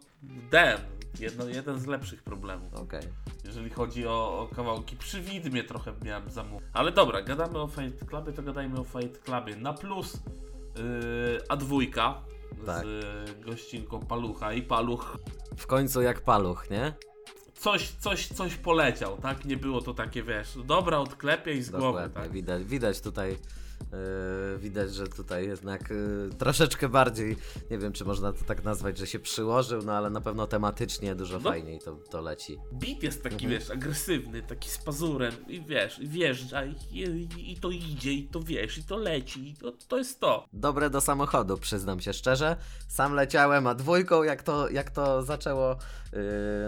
den. 0.52 0.78
Jedno, 1.20 1.46
jeden 1.46 1.80
z 1.80 1.86
lepszych 1.86 2.24
problemów. 2.24 2.74
Okej. 2.74 3.02
Jeżeli 3.46 3.70
chodzi 3.70 4.08
o, 4.08 4.40
o 4.40 4.56
kawałki. 4.56 4.96
Przy 4.98 5.22
widmie 5.22 5.64
trochę 5.64 5.94
miałem 6.06 6.30
zamówić. 6.30 6.68
Ale 6.74 6.92
dobra, 6.92 7.22
gadamy 7.22 7.60
o 7.60 7.68
Fate 7.68 8.06
Clubie, 8.06 8.34
to 8.34 8.44
gadajmy 8.44 8.80
o 8.80 8.84
Fate 8.84 9.20
Clubie. 9.26 9.56
Na 9.56 9.74
plus 9.74 10.14
yy, 10.14 11.40
A2 11.50 12.14
Tak. 12.66 12.86
z 12.86 13.40
gościnką 13.46 14.00
Palucha 14.00 14.54
i 14.54 14.62
Paluch 14.62 15.18
W 15.58 15.68
końcu 15.68 16.02
jak 16.02 16.22
paluch, 16.22 16.70
nie? 16.70 16.94
coś, 17.54 17.90
coś, 17.90 18.28
coś 18.28 18.56
poleciał, 18.56 19.18
tak? 19.18 19.46
Nie 19.46 19.58
było 19.58 19.82
to 19.82 19.94
takie, 19.94 20.24
wiesz, 20.24 20.58
dobra, 20.66 20.98
odklepię 20.98 21.54
i 21.54 21.62
z 21.62 21.70
głowy, 21.70 21.86
Dokładnie. 21.86 22.14
tak? 22.22 22.32
Widać, 22.32 22.64
widać 22.64 23.02
tutaj. 23.02 23.38
Y, 24.56 24.60
widać, 24.60 24.94
że 24.96 25.08
tutaj 25.08 25.48
jednak 25.48 25.92
y, 25.92 26.30
troszeczkę 26.38 26.90
bardziej, 26.90 27.38
nie 27.72 27.78
wiem 27.78 27.94
czy 27.94 28.06
można 28.06 28.34
to 28.34 28.44
tak 28.46 28.64
nazwać, 28.64 28.98
że 28.98 29.08
się 29.08 29.20
przyłożył, 29.20 29.82
no 29.82 29.94
ale 29.94 30.10
na 30.10 30.22
pewno 30.22 30.48
tematycznie 30.48 31.16
dużo 31.16 31.40
No. 31.40 31.50
fajniej 31.50 31.80
to, 31.80 31.96
to 31.96 32.22
leci. 32.22 32.58
Beat 32.72 33.04
jest 33.04 33.24
taki, 33.24 33.46
Mhm. 33.46 33.52
wiesz, 33.62 33.70
agresywny, 33.72 34.42
taki 34.42 34.70
z 34.70 34.78
pazurem 34.78 35.34
i 35.48 35.62
wiesz, 35.66 36.00
i 36.00 36.08
wjeżdża 36.08 36.66
i, 36.66 36.76
i, 36.92 37.52
i 37.52 37.58
to 37.60 37.70
idzie, 37.72 38.14
i 38.14 38.28
to 38.28 38.40
wiesz, 38.40 38.78
i 38.78 38.84
to 38.84 38.98
leci, 38.98 39.50
i 39.50 39.56
to, 39.56 39.72
to 39.88 39.98
jest 39.98 40.20
to. 40.20 40.46
dobre 40.54 40.90
do 40.90 41.02
samochodu, 41.02 41.58
przyznam 41.58 42.00
się 42.00 42.14
szczerze. 42.14 42.56
Sam 42.88 43.14
leciałem, 43.14 43.68
a 43.68 43.76
dwójką 43.76 44.24
jak 44.24 44.44
to, 44.44 44.70
jak 44.70 44.90
to 44.92 45.24
zaczęło 45.24 45.78
yy, 46.14 46.20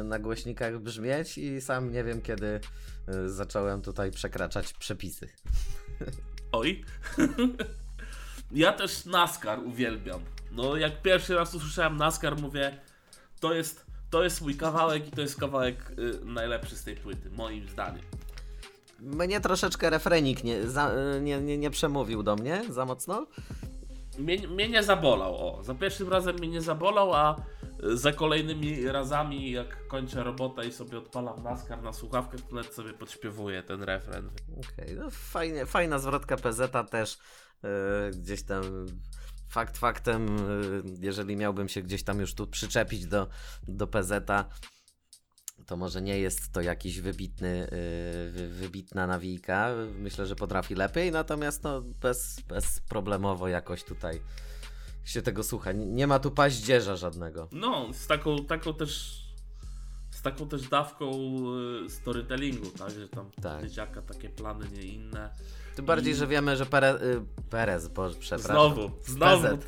na 0.03 0.19
głośnikach 0.19 0.79
brzmieć 0.79 1.37
i 1.37 1.61
sam 1.61 1.91
nie 1.91 2.03
wiem 2.03 2.21
kiedy 2.21 2.59
yy, 3.07 3.29
zacząłem 3.29 3.81
tutaj 3.81 4.11
przekraczać 4.11 4.73
przepisy. 4.73 5.27
Oj. 6.51 6.85
ja 8.51 8.73
też 8.73 9.05
NASCAR 9.05 9.59
uwielbiam. 9.59 10.21
No, 10.51 10.77
jak 10.77 11.01
pierwszy 11.01 11.35
raz 11.35 11.55
usłyszałem 11.55 11.97
NASCAR, 11.97 12.41
mówię, 12.41 12.77
to 13.39 13.53
jest, 13.53 13.85
to 14.09 14.23
jest 14.23 14.41
mój 14.41 14.55
kawałek 14.55 15.07
i 15.07 15.11
to 15.11 15.21
jest 15.21 15.39
kawałek 15.39 15.91
y, 15.99 16.25
najlepszy 16.25 16.75
z 16.75 16.83
tej 16.83 16.95
płyty, 16.95 17.29
moim 17.29 17.69
zdaniem. 17.69 18.03
Mnie 18.99 19.41
troszeczkę 19.41 19.89
refrenik 19.89 20.43
nie, 20.43 20.67
za, 20.67 20.93
yy, 20.93 21.21
nie, 21.21 21.41
nie, 21.41 21.57
nie 21.57 21.69
przemówił 21.69 22.23
do 22.23 22.35
mnie 22.35 22.61
za 22.69 22.85
mocno. 22.85 23.27
Mnie, 24.21 24.47
mnie 24.47 24.69
nie 24.69 24.83
zabolał, 24.83 25.35
o. 25.35 25.63
Za 25.63 25.75
pierwszym 25.75 26.09
razem 26.09 26.35
mnie 26.35 26.47
nie 26.47 26.61
zabolał, 26.61 27.13
a 27.13 27.35
y, 27.83 27.97
za 27.97 28.13
kolejnymi 28.13 28.87
razami, 28.87 29.51
jak 29.51 29.87
kończę 29.87 30.23
robotę 30.23 30.67
i 30.67 30.71
sobie 30.71 30.97
odpalam 30.97 31.43
NASCAR 31.43 31.83
na 31.83 31.93
słuchawkach, 31.93 32.41
to 32.41 32.55
nawet 32.55 32.73
sobie 32.73 32.93
podśpiewuję 32.93 33.63
ten 33.63 33.83
refren. 33.83 34.29
Okej, 34.57 34.95
no 34.95 35.09
fajnie, 35.09 35.65
fajna 35.65 35.99
zwrotka 35.99 36.37
PZ 36.37 36.89
też 36.89 37.17
yy, 37.63 37.69
gdzieś 38.11 38.43
tam. 38.43 38.63
Fakt 39.49 39.77
faktem, 39.77 40.37
yy, 40.37 40.83
jeżeli 40.99 41.35
miałbym 41.35 41.69
się 41.69 41.81
gdzieś 41.81 42.03
tam 42.03 42.19
już 42.19 42.33
tu 42.33 42.47
przyczepić 42.47 43.05
do, 43.05 43.27
do 43.67 43.87
PZ, 43.87 44.11
to 45.71 45.77
może 45.77 46.01
nie 46.01 46.19
jest 46.19 46.51
to 46.51 46.61
jakiś 46.61 47.01
wybitny, 47.01 47.57
yy, 48.25 48.31
wy- 48.31 48.49
wybitna 48.49 49.07
nawijka. 49.07 49.69
Myślę, 49.99 50.25
że 50.25 50.35
potrafi 50.35 50.75
lepiej, 50.75 51.11
natomiast 51.11 51.63
no 51.63 51.81
bez, 51.81 52.41
bezproblemowo 52.47 53.47
jakoś 53.47 53.83
tutaj 53.83 54.21
się 55.05 55.21
tego 55.21 55.43
słucha. 55.43 55.71
Nie- 55.71 56.07
ma 56.07 56.19
tu 56.19 56.31
paździerza 56.31 56.95
żadnego. 56.95 57.47
No, 57.51 57.87
z 57.93 58.07
taką, 58.07 58.45
taką 58.45 58.73
też 58.73 59.21
z 60.11 60.21
taką 60.21 60.47
też 60.47 60.69
dawką 60.69 61.11
y, 61.85 61.89
storytellingu, 61.89 62.69
tak, 62.69 62.91
że 62.91 63.09
tam 63.09 63.31
Tak. 63.41 63.63
dzieciaka 63.63 64.01
takie 64.01 64.29
plany, 64.29 64.65
nie 64.73 64.81
inne. 64.81 65.29
Tym 65.75 65.85
bardziej, 65.85 66.13
I- 66.13 66.15
że 66.15 66.27
wiemy, 66.27 66.57
że 66.57 66.65
Pere, 66.65 66.95
y, 67.01 67.21
Perez, 67.49 67.87
bo 67.87 68.09
przepraszam. 68.19 68.51
Znowu, 68.51 68.91
znowu. 69.05 69.57
PZ. 69.57 69.67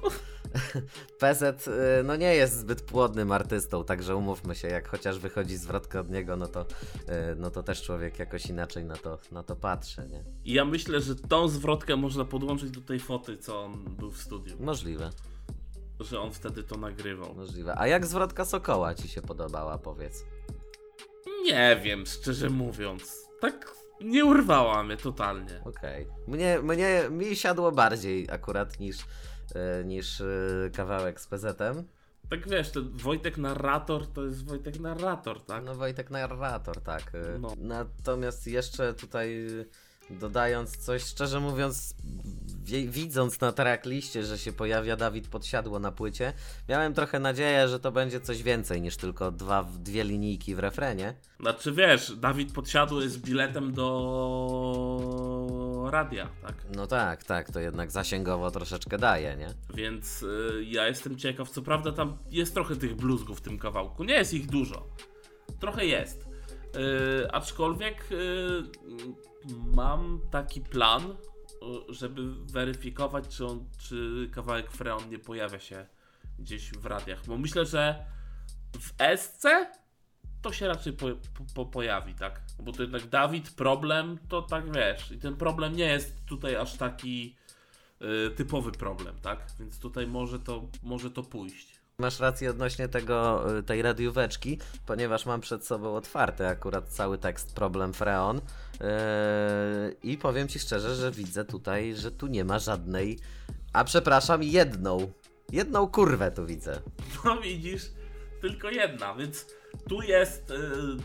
PZ 1.19 1.67
y, 1.67 1.71
no 2.03 2.15
nie 2.15 2.35
jest 2.35 2.57
zbyt 2.59 2.81
płodnym 2.81 3.31
artystą, 3.31 3.83
także 3.83 4.15
umówmy 4.15 4.55
się, 4.55 4.67
jak 4.67 4.87
chociaż 4.89 5.19
wychodzi 5.19 5.57
zwrotka 5.57 5.99
od 5.99 6.09
niego, 6.09 6.35
no 6.37 6.47
to, 6.47 6.61
y, 6.61 6.65
no 7.37 7.51
to 7.51 7.63
też 7.63 7.83
człowiek 7.83 8.19
jakoś 8.19 8.45
inaczej 8.45 8.85
na 8.85 8.95
to, 8.95 9.19
na 9.31 9.43
to 9.43 9.55
patrzy, 9.55 10.07
nie? 10.09 10.23
Ja 10.45 10.65
myślę, 10.65 11.01
że 11.01 11.15
tą 11.15 11.47
zwrotkę 11.47 11.95
można 11.95 12.25
podłączyć 12.25 12.71
do 12.71 12.81
tej 12.81 12.99
foty, 12.99 13.37
co 13.37 13.63
on 13.63 13.83
był 13.95 14.11
w 14.11 14.17
studiu, 14.21 14.55
Możliwe, 14.59 15.09
że 15.99 16.19
on 16.19 16.31
wtedy 16.33 16.63
to 16.63 16.77
nagrywał. 16.77 17.33
możliwe. 17.35 17.73
A 17.77 17.87
jak 17.87 18.05
zwrotka 18.05 18.45
Sokoła 18.45 18.95
ci 18.95 19.07
się 19.07 19.21
podobała, 19.21 19.77
powiedz? 19.77 20.23
Nie 21.45 21.79
wiem, 21.83 22.05
szczerze 22.05 22.49
mówiąc. 22.49 23.23
Tak 23.41 23.73
nie 24.01 24.25
urwała 24.25 24.83
mnie 24.83 24.97
totalnie. 24.97 25.61
Okej. 25.65 26.07
Mnie, 26.27 26.59
mnie, 26.63 27.03
mi 27.11 27.35
siadło 27.35 27.71
bardziej 27.71 28.27
akurat 28.31 28.79
niż, 28.79 28.97
niż 29.85 30.19
y, 30.19 30.71
kawałek 30.75 31.21
z 31.21 31.27
PZ-em. 31.27 31.83
Tak 32.29 32.49
wiesz, 32.49 32.71
ten 32.71 32.89
Wojtek 32.89 33.37
narrator 33.37 34.07
to 34.07 34.25
jest 34.25 34.45
Wojtek 34.45 34.79
narrator, 34.79 35.41
tak? 35.45 35.63
No 35.63 35.75
Wojtek 35.75 36.09
narrator, 36.09 36.81
tak. 36.81 37.15
y. 37.15 37.39
No. 37.39 37.53
Natomiast 37.57 38.47
jeszcze 38.47 38.93
tutaj 38.93 39.47
dodając 40.09 40.77
coś, 40.77 41.03
szczerze 41.03 41.39
mówiąc, 41.39 41.95
widząc 42.87 43.41
na 43.41 43.51
trackliście, 43.51 44.23
że 44.23 44.37
się 44.37 44.53
pojawia 44.53 44.95
Dawid 44.95 45.27
Podsiadło 45.27 45.79
na 45.79 45.91
płycie, 45.91 46.33
miałem 46.69 46.93
trochę 46.93 47.19
nadzieję, 47.19 47.67
że 47.67 47.79
to 47.79 47.91
będzie 47.91 48.21
coś 48.21 48.43
więcej 48.43 48.81
niż 48.81 48.97
tylko 48.97 49.31
dwa, 49.31 49.63
dwie 49.63 50.03
linijki 50.03 50.55
w 50.55 50.59
refrenie. 50.59 51.13
Znaczy 51.39 51.71
wiesz, 51.71 52.15
Dawid 52.15 52.53
Podsiadło 52.53 53.01
jest 53.01 53.21
biletem 53.21 53.73
do 53.73 53.89
radia, 55.91 56.29
tak? 56.41 56.55
No 56.75 56.87
tak, 56.87 57.23
tak, 57.23 57.51
to 57.51 57.59
jednak 57.59 57.91
zasięgowo 57.91 58.51
troszeczkę 58.51 58.97
daje, 58.97 59.35
nie? 59.37 59.47
Więc 59.73 60.23
y, 60.23 60.65
ja 60.67 60.87
jestem 60.87 61.17
ciekaw, 61.17 61.49
co 61.49 61.61
prawda 61.61 61.91
tam 61.91 62.17
jest 62.29 62.53
trochę 62.53 62.75
tych 62.75 62.95
bluzgów 62.95 63.37
w 63.37 63.41
tym 63.41 63.59
kawałku, 63.59 64.03
nie 64.03 64.13
jest 64.13 64.33
ich 64.33 64.45
dużo, 64.45 64.87
trochę 65.59 65.85
jest. 65.85 66.25
Y, 66.75 67.31
aczkolwiek 67.31 68.11
y, 68.11 69.32
mam 69.75 70.19
taki 70.31 70.61
plan, 70.61 71.15
żeby 71.89 72.35
weryfikować, 72.45 73.27
czy, 73.27 73.45
on, 73.45 73.65
czy 73.77 74.29
kawałek 74.31 74.71
Freon 74.71 75.09
nie 75.09 75.19
pojawia 75.19 75.59
się 75.59 75.85
gdzieś 76.39 76.71
w 76.71 76.85
radiach, 76.85 77.25
bo 77.27 77.37
myślę, 77.37 77.65
że 77.65 78.05
w 78.79 79.17
SC 79.17 79.45
to 80.41 80.53
się 80.53 80.67
raczej 80.67 80.93
po, 80.93 81.07
po, 81.07 81.43
po 81.55 81.65
pojawi, 81.65 82.13
tak? 82.13 82.41
Bo 82.59 82.71
to 82.71 82.81
jednak 82.81 83.07
Dawid, 83.07 83.49
problem, 83.49 84.17
to 84.29 84.41
tak 84.41 84.71
wiesz, 84.71 85.11
i 85.11 85.17
ten 85.17 85.35
problem 85.35 85.75
nie 85.75 85.85
jest 85.85 86.25
tutaj 86.25 86.55
aż 86.55 86.77
taki 86.77 87.35
y, 88.01 88.31
typowy 88.31 88.71
problem, 88.71 89.15
tak? 89.21 89.45
Więc 89.59 89.79
tutaj 89.79 90.07
może 90.07 90.39
to, 90.39 90.67
może 90.83 91.11
to 91.11 91.23
pójść. 91.23 91.79
Masz 91.97 92.19
rację 92.19 92.49
odnośnie 92.49 92.87
tego, 92.87 93.49
y, 93.57 93.63
tej 93.63 93.81
radióweczki, 93.81 94.59
ponieważ 94.85 95.25
mam 95.25 95.41
przed 95.41 95.65
sobą 95.65 95.95
otwarty 95.95 96.47
akurat 96.47 96.89
cały 96.89 97.17
tekst 97.17 97.55
Problem 97.55 97.93
Freon 97.93 98.41
i 100.03 100.17
powiem 100.17 100.47
Ci 100.47 100.59
szczerze, 100.59 100.95
że 100.95 101.11
widzę 101.11 101.45
tutaj, 101.45 101.95
że 101.95 102.11
tu 102.11 102.27
nie 102.27 102.45
ma 102.45 102.59
żadnej, 102.59 103.19
a 103.73 103.83
przepraszam, 103.83 104.43
jedną, 104.43 105.11
jedną 105.51 105.87
kurwę 105.87 106.31
tu 106.31 106.45
widzę. 106.45 106.79
No 107.25 107.41
widzisz, 107.41 107.83
tylko 108.41 108.69
jedna, 108.69 109.15
więc 109.15 109.45
tu 109.89 110.01
jest 110.01 110.51
y, 110.51 110.55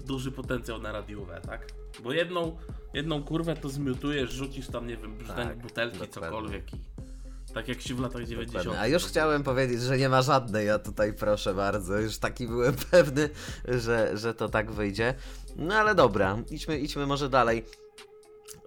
duży 0.07 0.33
potencjał 0.33 0.79
na 0.79 0.93
radiówę, 0.93 1.41
tak? 1.47 1.67
Bo 2.03 2.13
jedną, 2.13 2.57
jedną 2.95 3.23
kurwę 3.23 3.57
to 3.57 3.69
zmiutujesz, 3.69 4.33
rzucisz 4.33 4.67
tam, 4.67 4.87
nie 4.87 4.97
wiem, 4.97 5.19
brzdęk 5.19 5.49
Tak, 5.49 5.59
butelki, 5.59 5.99
dokładnie. 5.99 6.29
cokolwiek 6.29 6.75
i 6.75 6.79
tak 7.55 7.69
jak 7.69 7.81
się 7.81 7.95
w 7.95 8.01
latach 8.01 8.25
90. 8.25 8.65
Dokładnie. 8.65 8.81
A 8.81 8.87
już 8.87 9.05
chciałem 9.05 9.43
powiedzieć, 9.43 9.81
że 9.83 9.99
nie 9.99 10.09
ma 10.09 10.23
żadnej, 10.23 10.71
a 10.71 10.79
tutaj 10.79 11.13
proszę 11.15 11.55
bardzo, 11.55 11.99
już 11.99 12.19
taki 12.19 12.47
byłem 12.47 12.75
pewny, 12.91 13.31
że, 13.69 14.17
że 14.17 14.35
to 14.35 14.49
tak 14.49 14.71
wyjdzie. 14.71 15.15
No 15.59 15.75
ale 15.75 15.95
dobra, 15.95 16.39
idźmy, 16.51 16.79
idźmy 16.79 17.07
może 17.07 17.29
dalej. 17.29 17.65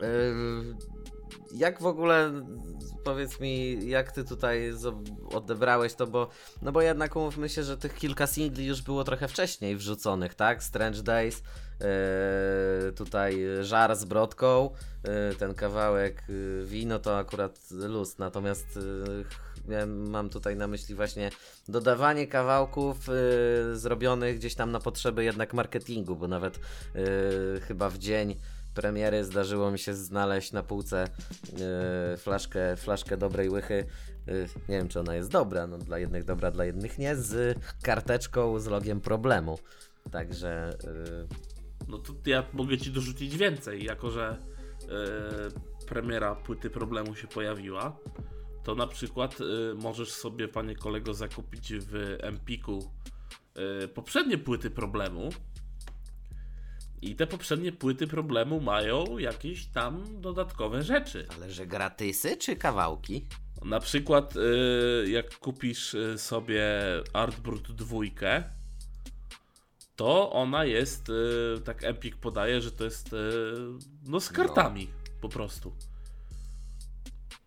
Yy, 0.01 0.75
jak 1.53 1.81
w 1.81 1.85
ogóle, 1.85 2.31
powiedz 3.03 3.39
mi, 3.39 3.87
jak 3.89 4.11
ty 4.11 4.23
tutaj 4.23 4.73
odebrałeś 5.33 5.93
to, 5.93 6.07
bo, 6.07 6.29
no 6.61 6.71
bo 6.71 6.81
jednak 6.81 7.15
umówmy 7.15 7.49
się, 7.49 7.63
że 7.63 7.77
tych 7.77 7.95
kilka 7.95 8.27
singli 8.27 8.65
już 8.65 8.81
było 8.81 9.03
trochę 9.03 9.27
wcześniej 9.27 9.75
wrzuconych, 9.75 10.35
tak? 10.35 10.63
Strange 10.63 11.03
Days, 11.03 11.43
yy, 11.79 12.91
tutaj 12.91 13.45
Żar 13.61 13.95
z 13.95 14.05
Brodką, 14.05 14.69
yy, 15.03 15.35
ten 15.35 15.53
kawałek 15.53 16.23
Wino 16.63 16.99
to 16.99 17.17
akurat 17.17 17.59
luz, 17.71 18.17
natomiast 18.17 18.79
mam 19.87 20.29
tutaj 20.29 20.55
na 20.55 20.67
myśli 20.67 20.95
właśnie 20.95 21.29
dodawanie 21.67 22.27
kawałków 22.27 23.07
yy, 23.07 23.77
zrobionych 23.77 24.37
gdzieś 24.37 24.55
tam 24.55 24.71
na 24.71 24.79
potrzeby 24.79 25.23
jednak 25.23 25.53
marketingu, 25.53 26.15
bo 26.15 26.27
nawet 26.27 26.59
yy, 26.95 27.61
chyba 27.61 27.89
w 27.89 27.97
dzień 27.97 28.35
premiery 28.73 29.23
zdarzyło 29.23 29.71
mi 29.71 29.79
się 29.79 29.93
znaleźć 29.93 30.51
na 30.51 30.63
półce 30.63 31.07
yy, 31.43 32.17
flaszkę, 32.17 32.75
flaszkę 32.75 33.17
dobrej 33.17 33.49
łychy. 33.49 33.85
Nie 34.69 34.77
wiem, 34.77 34.87
czy 34.87 34.99
ona 34.99 35.15
jest 35.15 35.31
dobra, 35.31 35.67
no 35.67 35.77
dla 35.77 35.99
jednych 35.99 36.23
dobra, 36.23 36.51
dla 36.51 36.65
jednych 36.65 36.97
nie, 36.97 37.15
z 37.15 37.59
karteczką 37.83 38.59
z 38.59 38.67
logiem 38.67 39.01
problemu. 39.01 39.59
Także 40.11 40.77
yy, 40.83 41.27
No 41.87 41.97
to 41.97 42.13
ja 42.25 42.43
mogę 42.53 42.77
ci 42.77 42.91
dorzucić 42.91 43.37
więcej, 43.37 43.83
jako 43.83 44.11
że 44.11 44.37
premiera 45.87 46.35
płyty 46.35 46.69
problemu 46.69 47.15
się 47.15 47.27
pojawiła. 47.27 47.97
To 48.63 48.75
na 48.75 48.87
przykład 48.87 49.37
e, 49.41 49.73
możesz 49.73 50.11
sobie, 50.11 50.47
panie 50.47 50.75
kolego, 50.75 51.13
zakupić 51.13 51.73
w 51.73 52.17
Empiku 52.21 52.91
e, 53.55 53.87
poprzednie 53.87 54.37
płyty 54.37 54.69
problemu. 54.69 55.29
I 57.01 57.15
te 57.15 57.27
poprzednie 57.27 57.71
płyty 57.71 58.07
problemu 58.07 58.59
mają 58.59 59.17
jakieś 59.17 59.65
tam 59.65 60.21
dodatkowe 60.21 60.83
rzeczy. 60.83 61.27
ale 61.35 61.51
że 61.51 61.67
gratysy 61.67 62.37
czy 62.37 62.55
kawałki? 62.55 63.25
Na 63.61 63.79
przykład, 63.79 64.35
y, 64.35 65.09
jak 65.09 65.37
kupisz 65.39 65.93
y, 65.93 66.17
sobie 66.17 66.63
Artbrut 67.13 67.71
2, 67.71 67.99
to 69.95 70.31
ona 70.31 70.65
jest, 70.65 71.09
y, 71.09 71.61
tak 71.65 71.83
Empik 71.83 72.15
podaje, 72.15 72.61
że 72.61 72.71
to 72.71 72.83
jest 72.83 73.13
y, 73.13 73.17
no 74.07 74.19
z 74.19 74.29
kartami 74.29 74.87
po 75.21 75.29
prostu. 75.29 75.73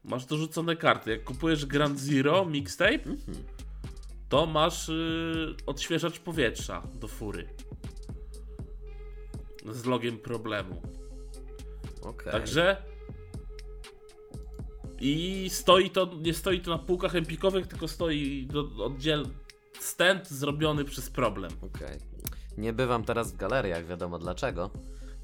Masz 0.04 0.26
dorzucone 0.26 0.76
karty. 0.76 1.10
Jak 1.10 1.24
kupujesz 1.24 1.66
Grand 1.66 2.00
Zero 2.00 2.44
mixtape, 2.44 3.16
to 4.28 4.46
masz 4.46 4.88
y, 4.88 5.54
odświeżacz 5.66 6.18
powietrza 6.18 6.82
do 6.94 7.08
fury. 7.08 7.48
Z 9.70 9.84
logiem 9.84 10.18
problemu. 10.18 10.82
Okej. 12.02 12.32
Także. 12.32 12.82
I 15.00 15.46
stoi 15.50 15.90
to, 15.90 16.10
nie 16.20 16.34
stoi 16.34 16.60
to 16.60 16.70
na 16.70 16.78
półkach 16.78 17.16
empikowych, 17.16 17.66
tylko 17.66 17.88
stoi 17.88 18.48
oddziel 18.78 19.26
stand 19.80 20.28
zrobiony 20.28 20.84
przez 20.84 21.10
problem. 21.10 21.50
Okej. 21.62 21.98
Nie 22.58 22.72
bywam 22.72 23.04
teraz 23.04 23.32
w 23.32 23.36
galeriach, 23.36 23.86
wiadomo 23.86 24.18
dlaczego. 24.18 24.70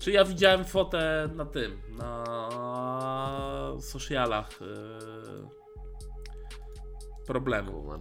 Czy 0.00 0.10
ja 0.10 0.24
widziałem 0.24 0.64
fotę 0.64 1.30
na 1.34 1.44
tym, 1.44 1.80
na 1.90 3.76
socialach 3.80 4.60
yy, 4.60 5.48
problemu, 7.26 7.72
Kumam. 7.72 8.00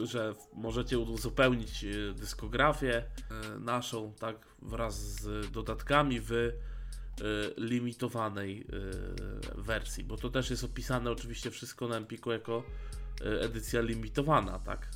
że 0.00 0.34
możecie 0.54 0.98
uzupełnić 0.98 1.82
yy, 1.82 2.14
dyskografię 2.14 3.04
yy, 3.30 3.60
naszą, 3.60 4.14
tak, 4.14 4.36
wraz 4.62 5.00
z 5.00 5.50
dodatkami 5.50 6.20
w 6.20 6.52
limitowanej 7.56 8.66
wersji, 9.54 10.04
bo 10.04 10.16
to 10.16 10.30
też 10.30 10.50
jest 10.50 10.64
opisane 10.64 11.10
oczywiście 11.10 11.50
wszystko 11.50 11.88
na 11.88 11.96
Empiku 11.96 12.32
jako 12.32 12.62
edycja 13.40 13.80
limitowana, 13.80 14.58
tak? 14.58 14.88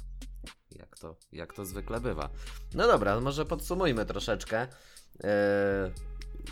Jak 0.71 0.99
to, 0.99 1.17
jak 1.33 1.55
to 1.55 1.65
zwykle 1.65 2.01
bywa. 2.01 2.31
No 2.75 2.87
dobra, 2.87 3.21
może 3.21 3.45
podsumujmy 3.45 4.07
troszeczkę. 4.07 4.69
Eee, 5.25 5.91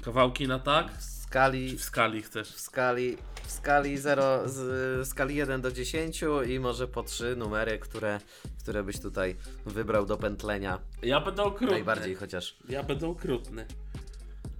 Kawałki 0.05 0.49
na 0.49 0.59
tak? 0.59 0.93
w 0.93 1.03
skali 1.03 1.71
Czy 1.71 1.77
w 1.77 1.83
skali 1.83 2.23
w 2.23 2.27
chcesz? 2.27 2.49
skali, 2.49 3.17
w 3.45 3.51
skali 3.51 3.99
0, 3.99 4.49
z 4.49 5.07
w 5.07 5.11
skali 5.11 5.35
1 5.37 5.61
do 5.61 5.73
10 5.73 6.25
i 6.49 6.61
może 6.61 6.89
po 6.89 7.03
trzy 7.03 7.37
numery, 7.37 7.79
które, 7.79 8.21
które 8.63 8.83
byś 8.85 9.01
tutaj 9.01 9.37
wybrał 9.67 10.07
do 10.07 10.17
pętlenia. 10.17 10.79
Ja 11.03 11.21
będę 11.21 11.43
okrutny. 11.43 11.75
Najbardziej 11.77 12.15
chociaż. 12.15 12.57
Ja 12.69 12.83
będę 12.83 13.07
okrutny. 13.09 13.67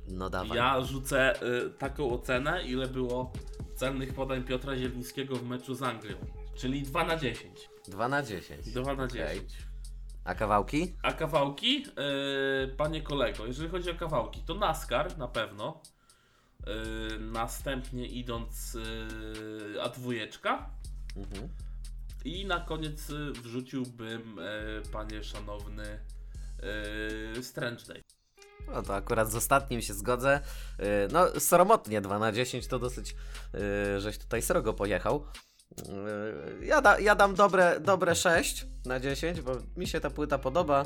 No 0.09 0.31
dawaj. 0.31 0.57
Ja 0.59 0.81
rzucę 0.81 1.43
y, 1.67 1.71
taką 1.71 2.11
ocenę, 2.11 2.63
ile 2.65 2.87
było 2.89 3.33
celnych 3.77 4.15
podań 4.15 4.45
Piotra 4.45 4.77
Zielińskiego 4.77 5.37
w 5.37 5.45
meczu 5.49 5.75
z 5.75 5.83
Anglią. 5.83 6.17
Czyli 6.55 6.83
2 6.83 7.05
na 7.05 7.17
10. 7.17 7.69
2 7.89 8.09
na 8.09 8.23
10. 8.23 8.71
2 8.71 8.95
na 8.95 9.05
Okej. 9.05 9.41
10. 9.41 9.53
A 10.25 10.35
kawałki? 10.35 10.97
A 11.03 11.13
kawałki, 11.13 11.87
y, 12.65 12.77
panie 12.77 13.03
kolego, 13.03 13.47
jeżeli 13.47 13.69
chodzi 13.69 13.91
o 13.91 13.95
kawałki, 13.95 14.43
to 14.47 14.55
NASCAR 14.55 15.19
na 15.19 15.29
pewno. 15.29 15.83
Y, 17.15 17.21
następnie 17.21 18.07
idąc 18.07 18.75
y, 18.75 18.81
A2. 19.83 20.15
Mhm. 21.17 21.49
I 22.25 22.47
na 22.47 22.61
koniec 22.61 23.07
wrzuciłbym, 23.43 24.41
panie 24.93 25.25
szanowny, 25.25 26.01
Strange 27.43 27.85
Day. 27.85 28.01
No 28.69 28.83
to 28.83 28.95
akurat 28.95 29.31
z 29.31 29.35
ostatnim 29.35 29.83
się 29.83 29.95
zgodzę. 29.95 30.41
Yy, 30.79 30.85
No, 31.13 31.41
sromotnie 31.41 32.01
2 32.01 32.19
na 32.19 32.33
10 32.33 32.67
to 32.67 32.79
dosyć, 32.79 33.15
yy, 33.55 34.01
żeś 34.01 34.19
tutaj 34.19 34.43
srogo 34.43 34.75
pojechał. 34.75 35.27
Yy, 35.89 36.67
Ja, 36.67 36.81
da, 36.81 36.99
ja 36.99 37.15
dam 37.15 37.35
dobre, 37.35 37.81
dobre 37.81 38.15
6 38.15 38.67
na 38.87 39.01
10, 39.01 39.41
bo 39.41 39.53
mi 39.77 39.87
się 39.87 40.01
ta 40.01 40.11
płyta 40.11 40.39
podoba. 40.39 40.85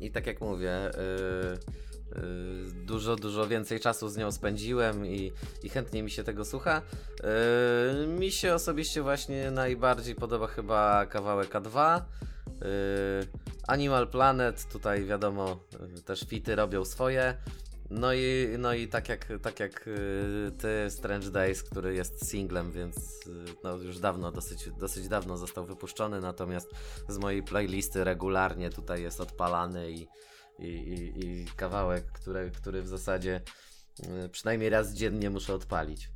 I 0.00 0.10
tak 0.10 0.26
jak 0.26 0.40
mówię, 0.40 0.90
yy, 0.96 2.22
yy, 2.22 2.84
dużo, 2.86 3.16
dużo 3.16 3.46
więcej 3.48 3.80
czasu 3.80 4.08
z 4.08 4.16
nią 4.16 4.32
spędziłem 4.32 5.06
i, 5.06 5.32
i 5.62 5.68
chętnie 5.68 6.02
mi 6.02 6.10
się 6.10 6.24
tego 6.24 6.44
słucha. 6.44 6.82
Mi 8.18 8.30
się 8.32 8.54
osobiście 8.54 9.02
właśnie 9.02 9.50
najbardziej 9.50 10.14
podoba 10.14 10.46
chyba 10.46 11.06
kawałek 11.06 11.50
A2. 11.50 12.00
Yy, 12.46 12.66
Animal 13.68 14.08
Planet, 14.08 14.68
tutaj 14.72 15.04
wiadomo, 15.04 15.60
też 16.04 16.20
fity 16.20 16.56
robią 16.56 16.84
swoje. 16.84 17.34
No 17.94 18.14
i, 18.14 18.48
no 18.58 18.74
i 18.74 18.88
tak 18.88 19.08
jak, 19.08 19.28
tak 19.42 19.60
jak 19.60 19.86
yy, 19.86 20.52
ty, 20.58 20.90
Strange 20.90 21.30
Days, 21.30 21.62
który 21.62 21.94
jest 21.94 22.30
singlem, 22.30 22.72
więc 22.72 23.26
yy, 23.26 23.44
no 23.64 23.76
już 23.76 23.98
dawno, 23.98 24.32
dosyć, 24.32 24.70
dosyć 24.78 25.08
dawno 25.08 25.36
został 25.36 25.66
wypuszczony, 25.66 26.20
natomiast 26.20 26.70
z 27.08 27.18
mojej 27.18 27.42
playlisty 27.42 28.04
regularnie 28.04 28.70
tutaj 28.70 29.02
jest 29.02 29.20
odpalany 29.20 29.92
i, 29.92 30.08
i, 30.58 30.66
i, 30.66 31.26
i 31.26 31.46
kawałek, 31.56 32.12
który, 32.12 32.50
który 32.50 32.82
w 32.82 32.88
zasadzie 32.88 33.40
yy, 33.98 34.28
przynajmniej 34.28 34.70
raz 34.70 34.94
dziennie 34.94 35.30
muszę 35.30 35.54
odpalić. 35.54 36.10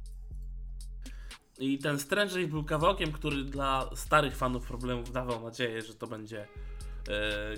I 1.58 1.78
ten 1.78 1.98
Strange 1.98 2.34
Day 2.34 2.48
był 2.48 2.64
kawałkiem, 2.64 3.12
który 3.12 3.44
dla 3.44 3.90
starych 3.94 4.36
fanów 4.36 4.66
problemów 4.66 5.12
dawał 5.12 5.42
nadzieję, 5.42 5.82
że 5.82 5.94
to 5.94 6.06
będzie 6.06 6.48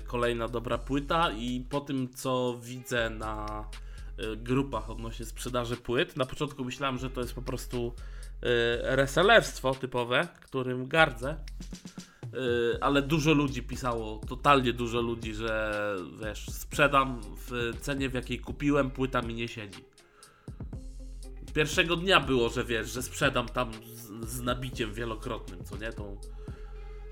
kolejna 0.07 0.49
dobra 0.49 0.79
płyta 0.79 1.31
i 1.31 1.67
po 1.71 1.81
tym 1.81 2.15
co 2.15 2.59
widzę 2.63 3.11
na 3.11 3.65
grupach 4.37 4.91
odnośnie 4.91 5.27
sprzedaży 5.27 5.77
płyt, 5.77 6.17
na 6.17 6.27
początku 6.27 6.65
myślałem, 6.65 6.99
że 6.99 7.11
to 7.11 7.21
jest 7.21 7.35
po 7.35 7.43
prostu 7.43 7.95
e, 8.43 8.97
resellerstwo 8.97 9.75
typowe, 9.75 10.29
którym 10.41 10.89
gardzę. 10.89 11.29
E, 11.31 12.85
ale 12.85 13.03
dużo 13.03 13.33
ludzi 13.33 13.63
pisało, 13.63 14.21
totalnie 14.29 14.73
dużo 14.73 15.01
ludzi, 15.01 15.35
że 15.35 15.97
wiesz, 16.21 16.47
sprzedam 16.51 17.21
w 17.23 17.73
cenie 17.81 18.09
w 18.09 18.15
jakiej 18.15 18.39
kupiłem, 18.39 18.91
płyta 18.91 19.23
mi 19.23 19.35
nie 19.35 19.49
siedzi. 19.49 19.85
Pierwszego 21.55 21.97
dnia 21.97 22.21
było, 22.21 22.49
że 22.49 22.65
wiesz, 22.65 22.91
że 22.91 23.03
sprzedam 23.03 23.49
tam 23.49 23.71
z, 23.73 24.31
z 24.31 24.41
nabiciem 24.41 24.95
wielokrotnym, 24.95 25.65
co 25.65 25.77
nie? 25.77 25.93
Tą... 25.93 26.17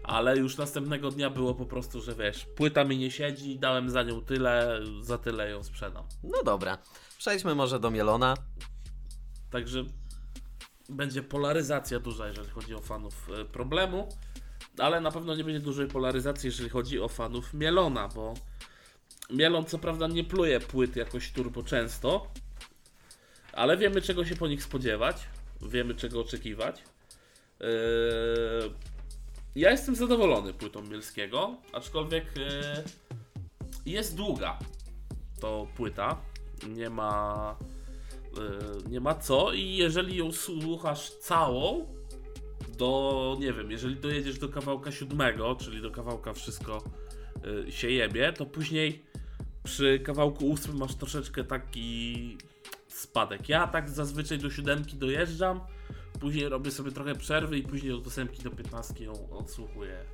Ale 0.07 0.37
już 0.37 0.57
następnego 0.57 1.11
dnia 1.11 1.31
było 1.31 1.55
po 1.55 1.67
prostu, 1.67 2.01
że 2.01 2.15
wiesz, 2.15 2.47
płyta 2.57 2.85
mi 2.85 2.99
nie 2.99 3.11
siedzi, 3.11 3.59
dałem 3.59 3.91
za 3.91 4.03
nią 4.03 4.21
tyle, 4.21 4.81
za 5.01 5.19
tyle 5.19 5.51
ją 5.51 5.65
sprzedam. 5.65 6.05
No 6.23 6.43
dobra, 6.43 6.79
przejdźmy 7.19 7.55
może 7.55 7.81
do 7.81 7.91
Mielona. 7.91 8.35
Także 9.51 9.85
będzie 10.89 11.23
polaryzacja 11.23 12.01
duża, 12.01 12.29
jeżeli 12.29 12.51
chodzi 12.51 12.75
o 12.75 12.81
fanów 12.81 13.29
e, 13.41 13.45
problemu, 13.45 14.09
ale 14.79 15.01
na 15.01 15.11
pewno 15.11 15.35
nie 15.35 15.45
będzie 15.45 15.61
dużej 15.61 15.87
polaryzacji, 15.87 16.47
jeżeli 16.47 16.69
chodzi 16.69 17.01
o 17.01 17.09
fanów 17.09 17.55
Mielona, 17.55 18.09
bo 18.09 18.35
Mielon 19.31 19.65
co 19.65 19.79
prawda 19.79 20.07
nie 20.07 20.25
pluje 20.25 20.61
płyt 20.61 20.97
jakoś 20.97 21.33
turbo 21.33 21.63
często, 21.63 22.27
ale 23.53 23.77
wiemy 23.77 24.03
czego 24.03 24.25
się 24.25 24.37
po 24.37 24.49
nich 24.49 24.63
spodziewać, 24.63 25.29
wiemy 25.63 25.95
czego 25.95 26.21
oczekiwać. 26.21 26.83
Eee, 27.61 27.67
Ja 29.57 29.71
jestem 29.71 29.97
zadowolony 29.97 30.53
płytą 30.53 30.83
Mielskiego, 30.83 31.57
aczkolwiek 31.73 32.25
e, 32.39 32.83
jest 33.87 34.17
długa 34.17 34.59
to 35.41 35.67
płyta. 35.77 36.21
Nie 36.69 36.91
ma, 36.91 37.57
e, 38.39 38.91
nie 38.91 39.01
ma 39.01 39.15
co 39.15 39.53
i 39.53 39.77
jeżeli 39.77 40.17
ją 40.17 40.33
słuchasz 40.33 41.11
całą, 41.11 41.87
do, 42.79 43.37
nie 43.41 43.53
wiem, 43.53 43.71
jeżeli 43.71 43.97
dojedziesz 43.97 44.39
do 44.39 44.49
kawałka 44.49 44.93
siódmego, 44.93 45.55
czyli 45.55 45.83
do 45.83 45.91
kawałka 45.91 46.33
wszystko 46.33 46.85
y, 47.69 47.73
się 47.73 47.91
jebie, 47.91 48.33
to 48.33 48.47
później 48.47 49.05
przy 49.65 50.01
kawałku 50.01 50.47
ósmym 50.47 50.77
masz 50.77 50.95
troszeczkę 50.95 51.45
taki 51.45 52.39
spadek. 52.89 53.49
Ja 53.49 53.67
tak 53.67 53.91
zazwyczaj 53.91 54.39
do 54.39 54.51
siódemki 54.51 54.97
dojeżdżam, 54.97 55.61
później 56.21 56.49
robię 56.49 56.71
sobie 56.71 56.93
trochę 56.93 57.15
przerwy 57.15 57.59
i 57.59 57.63
później 57.63 57.93
od 57.93 58.07
ósemki 58.07 58.43
do 58.43 58.51
piętnastki 58.51 59.05
ją 59.05 59.31
odsłuchuję 59.31 60.05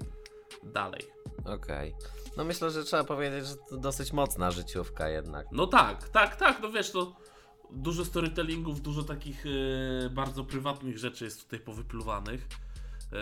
dalej. 0.62 1.02
Okej. 1.44 1.94
No 2.36 2.44
myślę, 2.44 2.70
że 2.70 2.84
trzeba 2.84 3.04
powiedzieć, 3.04 3.46
że 3.46 3.56
to 3.56 3.76
dosyć 3.76 4.12
mocna 4.12 4.50
życiówka 4.50 5.08
jednak. 5.08 5.46
No 5.52 5.66
tak, 5.66 6.08
tak, 6.08 6.36
tak, 6.36 6.58
no 6.62 6.72
wiesz, 6.72 6.90
to 6.90 7.16
dużo 7.70 8.04
storytellingów, 8.04 8.82
dużo 8.82 9.02
takich 9.02 9.44
e, 9.46 10.10
bardzo 10.10 10.44
prywatnych 10.44 10.98
rzeczy 10.98 11.24
jest 11.24 11.44
tutaj 11.44 11.60
powypluwanych. 11.60 12.48
E, 13.12 13.16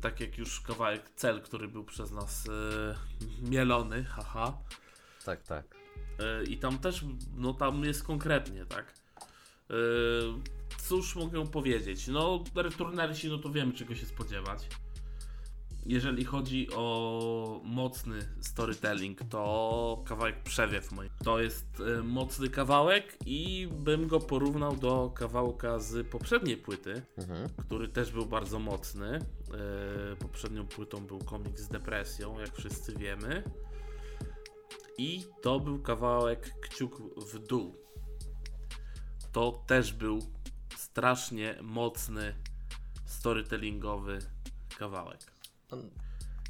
tak 0.00 0.20
jak 0.20 0.38
już 0.38 0.60
kawałek 0.60 1.10
Cel, 1.16 1.42
który 1.42 1.68
był 1.68 1.84
przez 1.84 2.10
nas 2.10 2.48
e, 2.48 3.50
mielony, 3.50 4.04
haha. 4.04 4.58
Tak, 5.24 5.42
tak. 5.42 5.82
I 6.48 6.58
tam 6.58 6.78
też, 6.78 7.04
no 7.36 7.54
tam 7.54 7.84
jest 7.84 8.04
konkretnie, 8.04 8.66
tak. 8.66 8.94
Cóż 10.88 11.16
mogę 11.16 11.46
powiedzieć? 11.46 12.06
No, 12.08 12.44
returnersi, 12.54 13.28
no 13.28 13.38
to 13.38 13.50
wiemy 13.50 13.72
czego 13.72 13.94
się 13.94 14.06
spodziewać. 14.06 14.68
Jeżeli 15.86 16.24
chodzi 16.24 16.68
o 16.74 17.60
mocny 17.64 18.28
storytelling, 18.40 19.20
to 19.30 20.02
kawałek 20.06 20.42
Przewiew 20.42 20.92
mój. 20.92 21.10
To 21.24 21.40
jest 21.40 21.66
e, 21.98 22.02
mocny 22.02 22.48
kawałek 22.48 23.16
i 23.26 23.68
bym 23.72 24.08
go 24.08 24.20
porównał 24.20 24.76
do 24.76 25.10
kawałka 25.14 25.78
z 25.78 26.06
poprzedniej 26.08 26.56
płyty, 26.56 27.02
Mhm. 27.18 27.48
który 27.48 27.88
też 27.88 28.12
był 28.12 28.26
bardzo 28.26 28.58
mocny. 28.58 29.18
E, 30.12 30.16
poprzednią 30.16 30.66
płytą 30.66 31.06
był 31.06 31.18
komik 31.18 31.58
z 31.58 31.68
depresją, 31.68 32.38
jak 32.40 32.56
wszyscy 32.56 32.96
wiemy. 32.96 33.42
I 34.98 35.24
to 35.42 35.60
był 35.60 35.78
kawałek 35.82 36.54
Kciuk 36.60 37.00
w 37.32 37.38
dół. 37.38 37.76
To 39.32 39.64
też 39.66 39.92
był 39.92 40.18
strasznie 40.92 41.54
mocny 41.62 42.34
storytellingowy 43.06 44.18
kawałek. 44.78 45.20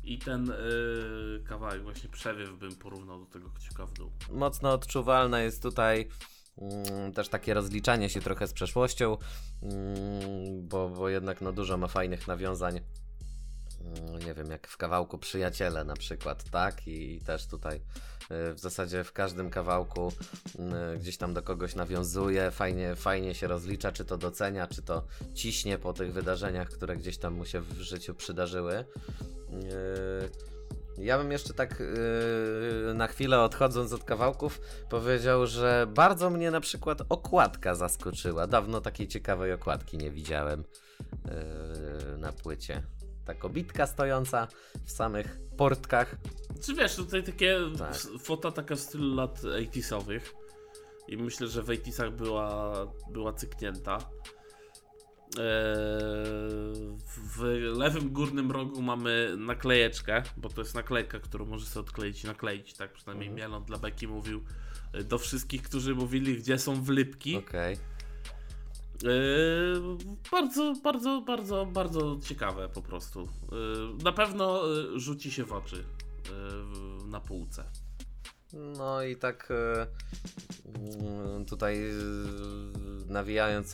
I 0.05 0.19
ten 0.19 0.51
y, 0.51 1.45
kawałek, 1.45 1.83
właśnie 1.83 2.09
przewiew, 2.09 2.51
bym 2.59 2.77
porównał 2.77 3.25
do 3.25 3.27
tego 3.27 3.51
kciuka 3.51 3.87
w 3.87 3.93
dół. 3.93 4.11
Mocno 4.31 4.73
odczuwalne 4.73 5.45
jest 5.45 5.63
tutaj 5.63 6.09
mm, 6.59 7.13
też 7.13 7.29
takie 7.29 7.55
rozliczanie 7.55 8.11
się 8.11 8.21
trochę 8.21 8.47
z 8.47 8.53
przeszłością, 8.53 9.17
mm, 9.63 10.69
bo, 10.69 10.89
bo 10.89 11.09
jednak 11.09 11.41
no, 11.41 11.53
dużo 11.53 11.77
ma 11.77 11.89
fajnych 11.89 12.29
nawiązań. 12.29 12.81
Mm, 13.85 14.19
Nie 14.19 14.35
wiem, 14.35 14.51
jak 14.51 14.67
w 14.67 14.77
kawałku 14.77 15.19
Przyjaciele 15.19 15.85
na 15.85 15.95
przykład, 15.95 16.45
tak? 16.51 16.87
I, 16.89 17.15
i 17.15 17.21
też 17.21 17.47
tutaj 17.47 17.77
y, 17.77 18.55
w 18.55 18.59
zasadzie 18.59 19.05
w 19.05 19.13
każdym 19.13 19.51
kawałku 19.51 20.13
y, 20.95 20.99
gdzieś 20.99 21.17
tam 21.17 21.35
do 21.35 21.43
kogoś 21.43 21.75
nawiązuje, 21.75 22.51
fajnie, 22.51 22.97
fajnie 22.97 23.35
się 23.35 23.47
rozlicza, 23.47 23.93
czy 23.93 24.05
to 24.05 24.19
docenia, 24.19 24.67
czy 24.67 24.83
to 24.83 25.05
ciśnie 25.35 25.79
po 25.79 25.93
tych 25.93 26.13
wydarzeniach, 26.13 26.69
które 26.69 26.97
gdzieś 26.97 27.19
tam 27.19 27.35
mu 27.35 27.45
się 27.47 27.61
w 27.61 27.81
życiu 27.81 28.15
przydarzyły. 28.15 28.85
Ja 30.99 31.19
bym 31.19 31.33
jeszcze 31.33 31.55
tak 31.55 31.83
na 32.95 33.07
chwilę 33.09 33.41
odchodząc 33.41 33.93
od 33.93 34.05
kawałków 34.05 34.61
powiedział, 34.91 35.47
że 35.47 35.87
bardzo 35.95 36.31
mnie 36.31 36.51
na 36.51 36.61
przykład 36.61 36.99
okładka 37.09 37.75
zaskoczyła. 37.75 38.47
Dawno 38.47 38.81
takiej 38.81 39.09
ciekawej 39.09 39.53
okładki 39.53 39.99
nie 39.99 40.11
widziałem 40.11 40.65
na 42.19 42.33
płycie. 42.33 42.83
Ta 43.25 43.35
kobitka 43.35 43.87
stojąca 43.87 44.49
w 44.85 44.91
samych 44.91 45.39
portkach. 45.57 46.17
Czy 46.63 46.75
wiesz, 46.75 46.97
tutaj 46.97 47.25
takie 47.25 47.59
Tak. 47.79 47.97
fota 48.23 48.51
taka 48.53 48.77
w 48.77 48.81
stylu 48.81 49.15
lat 49.15 49.45
80 49.45 50.07
i 51.09 51.17
myślę, 51.17 51.47
że 51.49 51.63
w 51.63 51.69
80 51.71 52.15
była, 52.17 52.73
była 53.11 53.33
cyknięta. 53.33 53.99
Eee, 55.39 56.97
w 57.37 57.43
lewym 57.77 58.11
górnym 58.13 58.51
rogu 58.51 58.83
mamy 58.83 59.35
naklejeczkę, 59.39 60.23
bo 60.37 60.49
to 60.49 60.61
jest 60.61 60.75
naklejka, 60.75 61.19
którą 61.21 61.45
możesz 61.47 61.69
sobie 61.69 61.87
odkleić 61.87 62.25
i 62.25 62.27
nakleić, 62.27 62.75
tak 62.75 62.93
przynajmniej 62.93 63.29
Mhm. 63.29 63.37
Mielon 63.51 63.65
dla 63.65 63.79
Beki 63.79 64.09
mówił 64.09 64.45
e, 64.93 65.05
do 65.05 65.19
wszystkich, 65.19 65.63
którzy 65.63 65.95
mówili, 65.95 66.37
gdzie 66.37 66.59
są 66.59 66.83
wlypki. 66.85 67.37
Okej. 67.37 67.73
Eee, 67.73 67.79
bardzo, 70.33 70.75
bardzo, 70.83 71.23
bardzo, 71.27 71.67
bardzo 71.67 72.19
ciekawe 72.25 72.69
po 72.69 72.83
prostu. 72.83 73.21
Eee, 73.21 74.05
na 74.05 74.13
pewno 74.13 74.63
e, 74.65 75.01
rzuci 75.01 75.33
się 75.33 75.45
w 75.45 75.53
oczy 75.53 75.85
na 77.07 77.21
półce. 77.21 77.65
No 78.53 79.03
i 79.03 79.17
tak 79.17 79.53
tutaj 81.49 81.81
nawijając, 83.07 83.73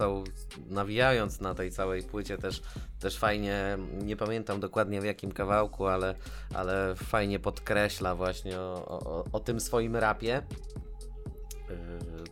nawijając 0.66 1.40
na 1.40 1.54
tej 1.54 1.70
całej 1.70 2.02
płycie 2.02 2.38
też, 2.38 2.62
też 3.00 3.18
fajnie, 3.18 3.78
nie 4.02 4.16
pamiętam 4.16 4.60
dokładnie 4.60 5.00
w 5.00 5.04
jakim 5.04 5.32
kawałku, 5.32 5.86
ale, 5.86 6.14
ale 6.54 6.94
fajnie 6.96 7.38
podkreśla 7.38 8.14
właśnie 8.14 8.60
o, 8.60 8.88
o, 8.88 9.24
o 9.32 9.40
tym 9.40 9.60
swoim 9.60 9.96
rapie. 9.96 10.42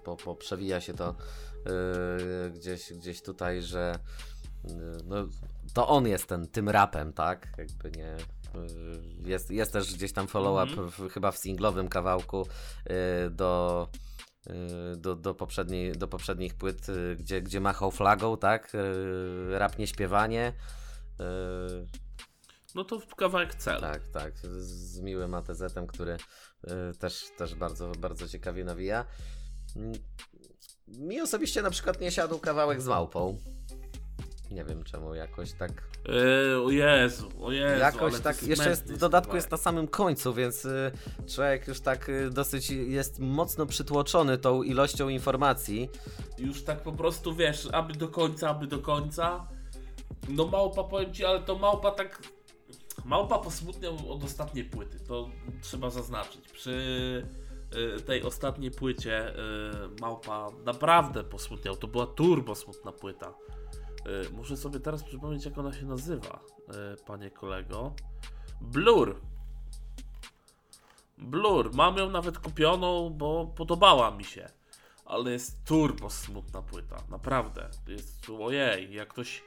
Bo, 0.04 0.16
bo 0.24 0.34
przewija 0.34 0.80
się 0.80 0.94
to 0.94 1.14
e, 1.66 2.50
gdzieś, 2.50 2.92
gdzieś 2.92 3.22
tutaj, 3.22 3.62
że 3.62 3.98
e, 4.64 4.68
no, 5.04 5.16
to 5.74 5.88
on 5.88 6.06
jest 6.06 6.26
ten, 6.26 6.48
tym 6.48 6.68
rapem, 6.68 7.12
tak? 7.12 7.48
Jakby 7.58 7.98
nie. 7.98 8.08
e, 8.12 8.16
Jest, 9.28 9.50
jest 9.50 9.72
też 9.72 9.94
gdzieś 9.94 10.12
tam 10.12 10.26
follow-up 10.28 10.70
Mhm. 10.70 10.90
w, 10.90 11.12
chyba 11.12 11.30
w 11.32 11.38
singlowym 11.38 11.88
kawałku 11.88 12.46
do, 13.30 13.88
do, 14.96 15.16
do, 15.16 15.34
poprzedniej, 15.34 15.92
do 15.92 16.08
poprzednich 16.08 16.54
płyt, 16.54 16.86
gdzie, 17.18 17.42
gdzie 17.42 17.60
machał 17.60 17.90
flagą, 17.90 18.36
tak? 18.36 18.72
Rap 19.50 19.78
nie 19.78 19.86
śpiewanie. 19.86 20.52
E, 21.20 21.24
No 22.74 22.84
to 22.84 23.00
w 23.00 23.14
kawałek 23.14 23.54
cel. 23.54 23.80
tak, 23.80 24.08
tak. 24.08 24.38
Z, 24.58 25.00
miłym 25.00 25.34
ATZ-em, 25.34 25.86
który 25.86 26.12
y, 26.12 26.98
też, 26.98 27.24
też 27.36 27.54
bardzo, 27.54 27.92
bardzo 27.98 28.28
ciekawie 28.28 28.64
nawija. 28.64 29.04
Mi 30.88 31.20
osobiście 31.20 31.62
na 31.62 31.70
przykład 31.70 32.00
nie 32.00 32.10
siadł 32.10 32.38
kawałek 32.38 32.82
z 32.82 32.86
małpą. 32.86 33.38
Nie 34.50 34.64
wiem 34.64 34.84
czemu 34.84 35.14
jakoś 35.14 35.52
tak. 35.52 35.70
Eee, 36.08 36.64
o 36.66 36.70
Jezu, 36.70 37.28
o 37.40 37.52
Jezu. 37.52 37.80
jakoś 37.80 38.20
tak. 38.20 38.42
Jeszcze 38.42 38.70
jest, 38.70 38.92
w 38.92 38.98
dodatku 38.98 39.26
kawałek. 39.26 39.42
jest 39.42 39.50
na 39.50 39.56
samym 39.56 39.88
końcu, 39.88 40.34
więc 40.34 40.64
y, 40.64 40.92
człowiek 41.34 41.68
już 41.68 41.80
tak 41.80 42.08
y, 42.08 42.30
dosyć 42.30 42.70
jest 42.70 43.18
mocno 43.18 43.66
przytłoczony 43.66 44.38
tą 44.38 44.62
ilością 44.62 45.08
informacji. 45.08 45.88
Już 46.38 46.64
tak 46.64 46.82
po 46.82 46.92
prostu 46.92 47.34
wiesz, 47.34 47.68
aby 47.72 47.92
do 47.92 48.08
końca, 48.08 48.50
aby 48.50 48.66
do 48.66 48.78
końca. 48.78 49.48
No 50.28 50.46
małpa 50.46 50.84
powiem 50.84 51.14
ci, 51.14 51.24
ale 51.24 51.40
to 51.40 51.58
małpa 51.58 51.90
tak. 51.90 52.22
Małpa 53.04 53.38
posmutniał 53.38 54.12
od 54.12 54.24
ostatniej 54.24 54.64
płyty, 54.64 55.00
to 55.00 55.30
trzeba 55.62 55.90
zaznaczyć. 55.90 56.48
Przy 56.52 57.26
tej 58.06 58.22
ostatniej 58.22 58.70
płycie 58.70 59.30
y, 59.30 60.00
Małpa 60.00 60.48
naprawdę 60.64 61.24
posmutniał. 61.24 61.76
To 61.76 61.88
była 61.88 62.06
turbo 62.06 62.54
smutna 62.54 62.92
płyta. 62.92 63.34
Y, 64.26 64.30
muszę 64.30 64.56
sobie 64.56 64.80
teraz 64.80 65.04
przypomnieć, 65.04 65.44
jak 65.44 65.58
ona 65.58 65.72
się 65.72 65.86
nazywa, 65.86 66.40
y, 66.94 67.04
panie 67.04 67.30
kolego. 67.30 67.92
Blur. 68.60 69.20
Blur. 71.18 71.74
Mam 71.74 71.96
ją 71.96 72.10
nawet 72.10 72.38
kupioną, 72.38 73.10
bo 73.10 73.46
podobała 73.56 74.10
mi 74.10 74.24
się. 74.24 74.48
Ale 75.04 75.30
jest 75.30 75.64
turbo 75.64 76.10
smutna 76.10 76.62
płyta. 76.62 76.96
Naprawdę. 77.10 77.68
Jest, 77.88 78.30
ojej, 78.40 78.94
jak 78.94 79.08
ktoś 79.08 79.42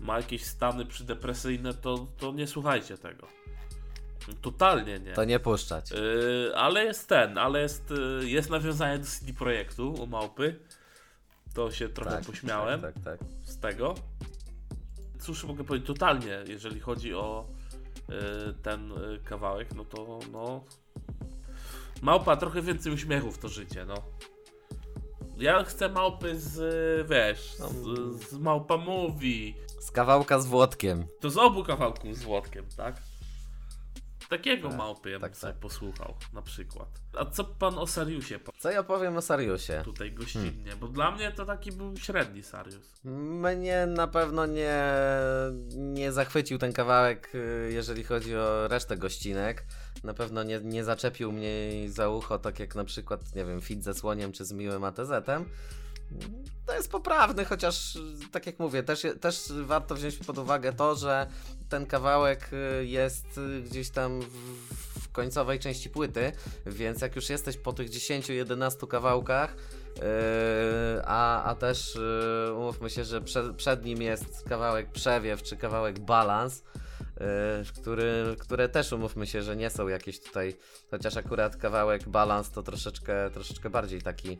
ma 0.00 0.16
jakieś 0.16 0.44
stany 0.44 0.86
przydepresyjne, 0.86 1.74
to, 1.74 2.06
to 2.18 2.32
nie 2.32 2.46
słuchajcie 2.46 2.98
tego. 2.98 3.26
Totalnie 4.42 4.98
nie. 4.98 5.12
To 5.12 5.24
nie 5.24 5.40
puszczać. 5.40 5.90
Yy, 5.90 6.52
ale 6.56 6.84
jest 6.84 7.08
ten, 7.08 7.38
ale 7.38 7.60
jest, 7.60 7.90
yy, 7.90 8.30
jest 8.30 8.50
nawiązanie 8.50 8.98
do 8.98 9.06
CD 9.06 9.32
Projektu 9.32 9.92
u 9.92 10.06
Małpy. 10.06 10.60
To 11.54 11.72
się 11.72 11.88
trochę 11.88 12.22
pośmiałem 12.22 12.80
Tak, 12.80 12.94
tak, 12.94 13.04
tak. 13.04 13.28
z 13.44 13.58
tego. 13.58 13.94
Cóż 15.20 15.44
mogę 15.44 15.64
powiedzieć, 15.64 15.86
totalnie, 15.86 16.44
jeżeli 16.46 16.80
chodzi 16.80 17.14
o 17.14 17.46
yy, 18.08 18.14
ten 18.62 18.88
yy, 18.88 19.20
kawałek, 19.24 19.74
no 19.74 19.84
to 19.84 20.18
no... 20.32 20.64
Małpa, 22.02 22.36
trochę 22.36 22.62
więcej 22.62 22.92
uśmiechu 22.92 23.32
w 23.32 23.38
to 23.38 23.48
życie, 23.48 23.84
no. 23.84 23.94
Ja 25.36 25.64
chcę 25.64 25.88
małpy 25.88 26.40
z, 26.40 26.56
wiesz, 27.08 27.54
z, 27.54 28.22
z 28.28 28.38
Małpa 28.38 28.76
Mówi. 28.76 29.54
Z 29.80 29.90
kawałka 29.90 30.38
z 30.40 30.46
Włodkiem. 30.46 31.06
To 31.20 31.30
z 31.30 31.36
obu 31.36 31.64
kawałków 31.64 32.16
z 32.16 32.22
Włodkiem, 32.22 32.64
tak? 32.76 33.02
Takiego 34.30 34.68
Tak, 34.68 34.78
małpy 34.78 35.10
ja 35.10 35.18
bym 35.18 35.28
tak, 35.28 35.36
sobie 35.36 35.52
tak. 35.52 35.60
posłuchał, 35.62 36.14
na 36.32 36.42
przykład. 36.42 36.88
A 37.18 37.24
co 37.24 37.44
pan 37.44 37.78
o 37.78 37.86
Sariusie 37.86 38.38
powie 38.38 38.58
Co 38.60 38.70
ja 38.70 38.82
powiem 38.82 39.16
o 39.16 39.22
Sariusie? 39.22 39.82
tutaj 39.84 40.12
gościnnie? 40.12 40.76
Bo 40.80 40.88
dla 40.88 41.10
mnie 41.10 41.32
to 41.32 41.44
taki 41.46 41.72
był 41.72 41.96
średni 41.96 42.42
Sarius. 42.42 43.00
Mnie 43.04 43.86
na 43.86 44.06
pewno 44.06 44.46
nie, 44.46 44.82
nie 45.76 46.12
zachwycił 46.12 46.58
ten 46.58 46.72
kawałek, 46.72 47.34
y, 47.34 47.70
jeżeli 47.72 48.04
chodzi 48.04 48.36
o 48.36 48.68
resztę 48.68 48.96
gościnek. 48.96 49.64
Na 50.04 50.14
pewno 50.14 50.42
nie, 50.42 50.60
nie 50.60 50.84
zaczepił 50.84 51.32
mnie 51.32 51.70
za 51.88 52.08
ucho, 52.08 52.38
tak 52.38 52.58
jak 52.60 52.74
na 52.74 52.84
przykład, 52.84 53.34
nie 53.34 53.44
wiem, 53.44 53.60
fit 53.60 53.84
ze 53.84 53.94
słoniem 53.94 54.32
czy 54.32 54.44
z 54.44 54.52
miłym 54.52 54.84
ATZ-em. 54.84 55.44
To 56.66 56.74
jest 56.74 56.90
poprawny, 56.90 57.44
chociaż 57.44 57.96
y, 57.96 58.00
tak 58.32 58.46
jak 58.46 58.58
mówię, 58.58 58.82
też, 58.82 59.06
też 59.20 59.52
warto 59.62 59.94
wziąć 59.94 60.16
pod 60.16 60.38
uwagę 60.38 60.72
to, 60.72 60.96
że 60.96 61.26
ten 61.68 61.86
kawałek 61.86 62.50
y, 62.52 62.86
jest 62.86 63.38
y, 63.38 63.62
gdzieś 63.62 63.90
tam 63.90 64.20
w, 64.20 65.08
końcowej 65.12 65.58
części 65.58 65.90
płyty, 65.90 66.32
więc 66.66 67.00
jak 67.00 67.16
już 67.16 67.30
jesteś 67.30 67.56
po 67.56 67.72
tych 67.72 67.90
10-11 67.90 68.88
kawałkach, 68.88 69.56
Yy, 69.94 71.02
a, 71.04 71.42
a 71.42 71.54
też 71.54 71.98
umówmy 72.56 72.90
się, 72.90 73.04
że 73.04 73.20
przed, 73.20 73.56
przed 73.56 73.84
nim 73.84 74.02
jest 74.02 74.44
kawałek 74.48 74.92
przewiew 74.92 75.42
czy 75.42 75.56
kawałek 75.56 75.98
balans, 75.98 76.62
który, 77.80 78.36
które 78.38 78.68
też 78.68 78.92
umówmy 78.92 79.26
się, 79.26 79.42
że 79.42 79.56
nie 79.56 79.70
są 79.70 79.88
jakieś 79.88 80.20
tutaj, 80.20 80.56
chociaż 80.90 81.16
akurat 81.16 81.56
kawałek 81.56 82.08
balans 82.08 82.50
to 82.50 82.62
troszeczkę, 82.62 83.30
troszeczkę 83.30 83.70
bardziej 83.70 84.02
taki 84.02 84.38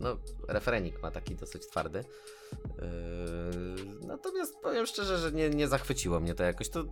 no 0.00 0.16
referenik 0.48 1.02
ma 1.02 1.10
taki 1.10 1.34
dosyć 1.34 1.66
twardy. 1.66 2.04
Yy, 2.52 4.06
natomiast 4.06 4.54
powiem 4.62 4.86
szczerze, 4.86 5.18
że 5.18 5.32
nie, 5.32 5.50
nie 5.50 5.68
zachwyciło 5.68 6.20
mnie 6.20 6.34
to 6.34 6.44
jakoś. 6.44 6.68
To 6.68 6.84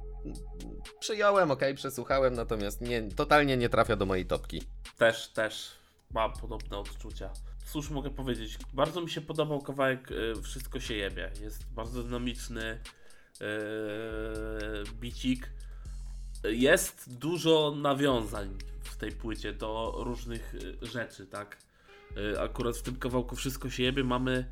przyjąłem, 1.01 1.51
ok, 1.51 1.61
przesłuchałem, 1.75 2.35
natomiast 2.35 2.81
nie, 2.81 3.03
totalnie 3.03 3.57
nie 3.57 3.69
trafia 3.69 3.97
do 3.97 4.07
mojej 4.07 4.27
topki. 4.27 4.63
Też, 4.99 5.29
też 5.29 5.73
mam 6.11 6.33
podobne 6.33 6.79
odczucia. 6.79 7.31
Cóż 7.73 7.91
mogę 7.91 8.11
powiedzieć? 8.11 8.59
Bardzo 8.73 9.01
mi 9.01 9.11
się 9.11 9.21
podobał 9.21 9.63
kawałek 9.63 10.11
y, 10.11 10.43
Wszystko 10.43 10.81
się 10.81 10.95
jebie. 10.95 11.31
Jest 11.41 11.73
bardzo 11.73 12.03
dynamiczny 12.03 12.81
yy, 13.41 13.47
bicik. 14.95 15.51
Jest 16.45 17.19
dużo 17.19 17.75
nawiązań 17.77 18.59
w 18.83 18.97
tej 18.97 19.13
płycie 19.13 19.53
do 19.53 19.95
różnych 19.97 20.55
y, 20.55 20.87
rzeczy, 20.87 21.27
tak? 21.27 21.64
Y, 22.19 22.41
akurat 22.41 22.77
w 22.77 22.83
tym 22.83 22.97
kawałku 22.97 23.37
Wszystko 23.37 23.71
się 23.71 23.83
jebie 23.83 24.05
mamy 24.05 24.45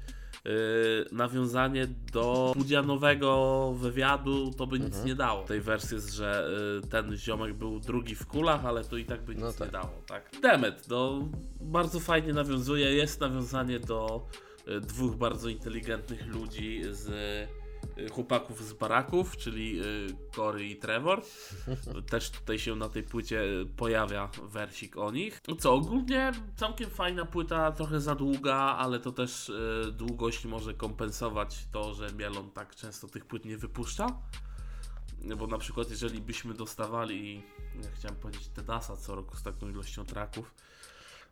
y, 0.46 1.14
nawiązanie 1.14 1.86
do 2.12 2.52
Pudzianowego 2.54 3.72
wywiadu, 3.78 4.50
to 4.56 4.66
by 4.66 4.78
nic 4.78 4.88
Mhm. 4.88 5.06
nie 5.06 5.14
dało. 5.14 5.44
Tej 5.44 5.60
wersji 5.60 5.94
jest, 5.94 6.14
że 6.14 6.48
y, 6.84 6.88
ten 6.88 7.16
ziomek 7.16 7.54
był 7.54 7.80
drugi 7.80 8.14
w 8.14 8.26
kulach, 8.26 8.64
ale 8.64 8.84
to 8.84 8.96
i 8.96 9.04
tak 9.04 9.22
by 9.24 9.34
nic 9.34 9.44
No 9.44 9.52
tak. 9.52 9.68
nie 9.68 9.72
dało, 9.72 10.02
tak? 10.06 10.30
Demet, 10.42 10.88
no 10.88 11.28
bardzo 11.60 12.00
fajnie 12.00 12.32
nawiązuje, 12.32 12.94
jest 12.94 13.20
nawiązanie 13.20 13.80
do 13.80 14.26
dwóch 14.80 15.16
bardzo 15.16 15.48
inteligentnych 15.48 16.26
ludzi 16.26 16.80
z 16.90 17.08
chłopaków 18.12 18.64
z 18.64 18.72
baraków, 18.72 19.36
czyli 19.36 19.80
y, 19.80 20.06
Cory 20.36 20.68
i 20.68 20.76
Trevor. 20.76 21.22
Też 22.10 22.30
tutaj 22.30 22.58
się 22.58 22.76
na 22.76 22.88
tej 22.88 23.02
płycie 23.02 23.44
y, 23.44 23.66
pojawia 23.76 24.28
wersik 24.42 24.96
o 24.96 25.10
nich. 25.10 25.40
No 25.48 25.56
Co, 25.56 25.72
ogólnie 25.74 26.32
całkiem 26.56 26.90
fajna 26.90 27.24
płyta, 27.24 27.72
trochę 27.72 28.00
za 28.00 28.14
długa, 28.14 28.54
ale 28.54 29.00
to 29.00 29.12
też 29.12 29.48
y, 29.48 29.92
długość 29.92 30.44
może 30.44 30.74
kompensować 30.74 31.66
to, 31.72 31.94
że 31.94 32.12
Mielon 32.12 32.50
tak 32.50 32.74
często 32.76 33.08
tych 33.08 33.24
płyt 33.24 33.44
nie 33.44 33.58
wypuszcza. 33.58 34.06
Bo 35.38 35.46
na 35.46 35.58
przykład 35.58 35.90
jeżeli 35.90 36.20
byśmy 36.20 36.54
dostawali, 36.54 37.42
ja 37.82 37.90
chciałem 37.94 38.16
powiedzieć 38.16 38.48
Tedasa 38.48 38.96
co 38.96 39.14
roku 39.14 39.36
z 39.36 39.42
taką 39.42 39.68
ilością 39.68 40.04
traków, 40.04 40.54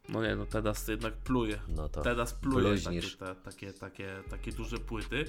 no 0.08 0.22
nie, 0.22 0.36
no 0.36 0.46
Tedas 0.46 0.84
to 0.84 0.90
jednak 0.90 1.16
pluje. 1.16 1.58
No 1.68 1.88
to 1.88 2.02
Teraz 2.02 2.34
pluje 2.34 2.80
takie, 2.80 3.02
te, 3.02 3.34
takie, 3.34 3.72
takie, 3.72 4.22
takie 4.30 4.52
duże 4.52 4.78
płyty. 4.78 5.24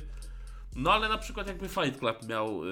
No 0.75 0.93
ale 0.93 1.09
na 1.09 1.17
przykład 1.17 1.47
jakby 1.47 1.69
Fight 1.69 1.99
Club 1.99 2.27
miał 2.27 2.65
y, 2.65 2.69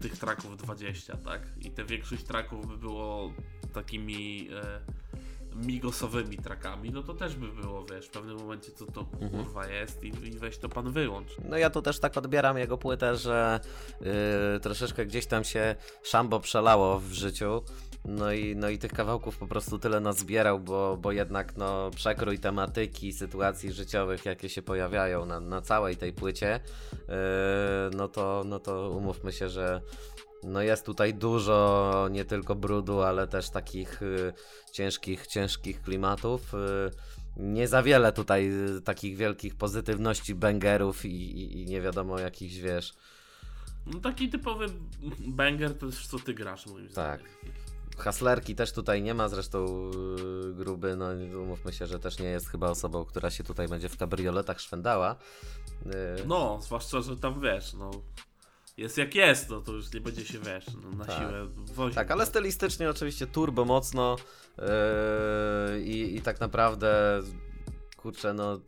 tych 0.00 0.18
traków 0.18 0.56
20, 0.56 1.16
tak? 1.16 1.42
I 1.60 1.70
te 1.70 1.84
większość 1.84 2.24
traków 2.24 2.66
by 2.66 2.76
było 2.76 3.32
takimi 3.72 4.48
y, 4.50 5.02
migosowymi 5.66 6.36
trakami, 6.38 6.90
no 6.90 7.02
to 7.02 7.14
też 7.14 7.36
by 7.36 7.48
było, 7.48 7.84
wiesz, 7.84 8.06
w 8.06 8.10
pewnym 8.10 8.36
momencie 8.36 8.72
co 8.72 8.86
to 8.86 9.00
Mhm. 9.20 9.30
kurwa 9.44 9.66
jest 9.66 10.04
i, 10.04 10.08
i 10.08 10.30
weź 10.30 10.58
to 10.58 10.68
pan 10.68 10.92
wyłącz. 10.92 11.28
No 11.48 11.56
ja 11.56 11.70
tu 11.70 11.82
też 11.82 11.98
tak 12.00 12.16
odbieram 12.16 12.58
jego 12.58 12.78
płytę, 12.78 13.16
że 13.16 13.60
yy, 14.00 14.06
troszeczkę 14.60 15.06
gdzieś 15.06 15.26
tam 15.26 15.44
się 15.44 15.74
szambo 16.02 16.40
przelało 16.40 16.98
w 17.00 17.12
życiu. 17.12 17.62
No 18.04 18.32
i, 18.32 18.56
no 18.56 18.68
i 18.68 18.78
tych 18.78 18.92
kawałków 18.92 19.38
po 19.38 19.46
prostu 19.46 19.78
tyle 19.78 20.00
nazbierał, 20.00 20.60
bo, 20.60 20.96
bo 20.96 21.12
jednak 21.12 21.56
no, 21.56 21.90
przekrój 21.90 22.38
tematyki, 22.38 23.12
sytuacji 23.12 23.72
życiowych, 23.72 24.24
jakie 24.24 24.48
się 24.48 24.62
pojawiają 24.62 25.26
na, 25.26 25.40
na 25.40 25.60
całej 25.60 25.96
tej 25.96 26.12
płycie, 26.12 26.60
yy, 26.92 27.14
no, 27.96 28.08
to, 28.08 28.42
no 28.46 28.58
to 28.58 28.90
umówmy 28.90 29.32
się, 29.32 29.48
że 29.48 29.80
no 30.42 30.62
jest 30.62 30.86
tutaj 30.86 31.14
dużo 31.14 32.08
nie 32.10 32.24
tylko 32.24 32.54
brudu, 32.54 33.02
ale 33.02 33.26
też 33.28 33.50
takich 33.50 34.02
y, 34.02 34.32
ciężkich, 34.72 35.26
ciężkich 35.26 35.82
klimatów. 35.82 36.54
Y, 36.54 36.58
nie 37.36 37.68
za 37.68 37.82
wiele 37.82 38.12
tutaj 38.12 38.50
y, 38.76 38.80
takich 38.80 39.16
wielkich 39.16 39.54
pozytywności 39.54 40.34
bangerów 40.34 41.04
i, 41.04 41.08
i, 41.08 41.62
i 41.62 41.66
nie 41.66 41.80
wiadomo 41.80 42.18
jakichś, 42.18 42.54
wiesz. 42.54 42.94
No 43.86 44.00
taki 44.00 44.28
typowy 44.28 44.66
banger 45.18 45.78
to 45.78 45.86
jest 45.86 46.06
co 46.06 46.18
ty 46.18 46.34
grasz 46.34 46.66
moim 46.66 46.88
Tak. 46.88 47.20
zdaniem. 47.20 47.61
Haslerki 47.98 48.54
też 48.54 48.72
tutaj 48.72 49.02
nie 49.02 49.14
ma, 49.14 49.28
zresztą 49.28 49.90
y, 50.50 50.54
gruby, 50.54 50.96
no 50.96 51.06
umówmy 51.42 51.72
się, 51.72 51.86
że 51.86 51.98
też 51.98 52.18
nie 52.18 52.26
jest 52.28 52.48
chyba 52.48 52.68
osobą, 52.70 53.04
która 53.04 53.30
się 53.30 53.44
tutaj 53.44 53.68
będzie 53.68 53.88
w 53.88 53.96
kabrioletach 53.96 54.60
szwendała. 54.60 55.16
Y, 55.86 56.26
No, 56.26 56.58
zwłaszcza, 56.62 57.00
że 57.00 57.16
tam 57.16 57.40
wiesz, 57.40 57.72
no 57.72 57.90
jest 58.76 58.98
jak 58.98 59.14
jest, 59.14 59.50
no 59.50 59.60
to 59.60 59.72
już 59.72 59.92
nie 59.92 60.00
będzie 60.00 60.24
się, 60.24 60.38
wiesz, 60.38 60.66
no, 60.82 60.90
na 60.96 61.04
Tak. 61.04 61.18
siłę 61.18 61.46
wozić. 61.56 61.94
Tak, 61.94 62.10
ale 62.10 62.26
stylistycznie 62.26 62.90
oczywiście 62.90 63.26
turbo 63.26 63.64
mocno 63.64 64.16
yy, 64.58 65.82
i, 65.82 66.16
i 66.16 66.20
tak 66.22 66.40
naprawdę 66.40 67.20
kurczę, 67.96 68.34
no 68.34 68.60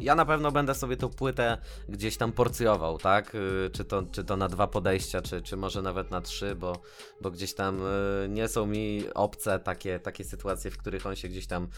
ja 0.00 0.14
na 0.14 0.24
pewno 0.24 0.52
będę 0.52 0.74
sobie 0.74 0.96
tą 0.96 1.08
płytę 1.08 1.58
gdzieś 1.88 2.16
tam 2.16 2.32
porcjował, 2.32 2.98
tak? 2.98 3.34
Yy, 3.34 3.70
Czy 3.72 3.84
to, 3.84 4.02
czy 4.02 4.24
to 4.24 4.36
na 4.36 4.48
dwa 4.48 4.66
podejścia, 4.66 5.22
czy, 5.22 5.42
czy 5.42 5.56
może 5.56 5.82
nawet 5.82 6.10
na 6.10 6.20
trzy, 6.20 6.54
bo, 6.54 6.82
bo 7.20 7.30
gdzieś 7.30 7.54
tam 7.54 7.78
yy, 7.78 8.28
nie 8.28 8.48
są 8.48 8.66
mi 8.66 9.04
obce 9.14 9.58
takie, 9.58 10.00
takie 10.00 10.24
sytuacje, 10.24 10.70
w 10.70 10.78
których 10.78 11.06
on 11.06 11.16
się 11.16 11.28
gdzieś 11.28 11.46
tam 11.46 11.68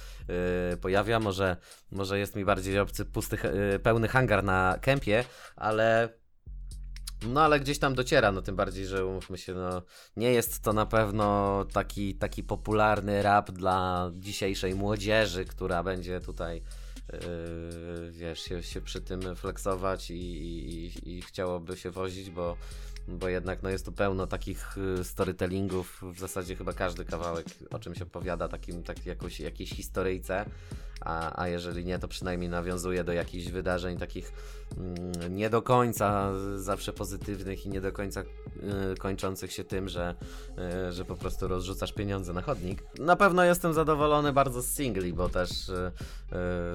yy, 0.70 0.76
pojawia. 0.76 1.20
Może, 1.20 1.56
może 1.90 2.18
jest 2.18 2.36
mi 2.36 2.44
bardziej 2.44 2.78
obcy 2.78 3.04
pusty, 3.04 3.38
pełny 3.82 4.08
hangar 4.08 4.44
na 4.44 4.78
kempie, 4.80 5.24
ale 5.56 6.08
no 7.22 7.42
ale 7.42 7.60
gdzieś 7.60 7.78
tam 7.78 7.94
dociera, 7.94 8.32
no 8.32 8.42
tym 8.42 8.56
bardziej, 8.56 8.86
że 8.86 9.06
umówmy 9.06 9.38
się, 9.38 9.54
no 9.54 9.82
nie 10.16 10.32
jest 10.32 10.62
to 10.62 10.72
na 10.72 10.86
pewno 10.86 11.64
taki, 11.72 12.14
taki 12.14 12.42
popularny 12.42 13.22
rap 13.22 13.50
dla 13.50 14.10
dzisiejszej 14.14 14.74
młodzieży, 14.74 15.44
która 15.44 15.82
będzie 15.82 16.20
tutaj 16.20 16.62
wiesz, 18.10 18.40
się, 18.40 18.62
się 18.62 18.80
przy 18.80 19.00
tym 19.00 19.36
flexować 19.36 20.10
i, 20.10 20.14
i, 20.14 21.16
i 21.16 21.22
chciałoby 21.22 21.76
się 21.76 21.90
wozić, 21.90 22.30
bo, 22.30 22.56
bo 23.08 23.28
jednak 23.28 23.62
no 23.62 23.70
jest 23.70 23.84
tu 23.84 23.92
pełno 23.92 24.26
takich 24.26 24.78
y, 25.00 25.04
storytellingów, 25.04 26.02
w 26.02 26.18
zasadzie 26.18 26.56
chyba 26.56 26.72
każdy 26.72 27.04
kawałek 27.04 27.46
o 27.70 27.78
czymś 27.78 28.02
opowiada, 28.02 28.48
takim, 28.48 28.82
tak 28.82 29.06
jakoś, 29.06 29.40
jakiejś 29.40 29.70
historyjce, 29.70 30.44
a, 31.00 31.42
a 31.42 31.48
jeżeli 31.48 31.84
nie, 31.84 31.98
to 31.98 32.08
przynajmniej 32.08 32.50
nawiązuje 32.50 33.04
do 33.04 33.12
jakichś 33.12 33.48
wydarzeń 33.48 33.98
takich 33.98 34.32
mm, 34.76 35.36
nie 35.36 35.50
do 35.50 35.62
końca 35.62 36.32
zawsze 36.56 36.92
pozytywnych 36.92 37.66
i 37.66 37.68
nie 37.68 37.80
do 37.80 37.92
końca 37.92 38.20
y, 38.20 38.96
kończących 38.96 39.52
się 39.52 39.64
tym, 39.64 39.88
że, 39.88 40.14
y, 40.88 40.92
że 40.92 41.04
po 41.04 41.16
prostu 41.16 41.48
rozrzucasz 41.48 41.92
pieniądze 41.92 42.32
na 42.32 42.42
chodnik. 42.42 42.82
Na 42.98 43.16
pewno 43.16 43.44
jestem 43.44 43.74
zadowolony 43.74 44.32
bardzo 44.32 44.62
z 44.62 44.66
singli, 44.66 45.12
bo 45.12 45.28
też 45.28 45.68
y, 45.68 45.92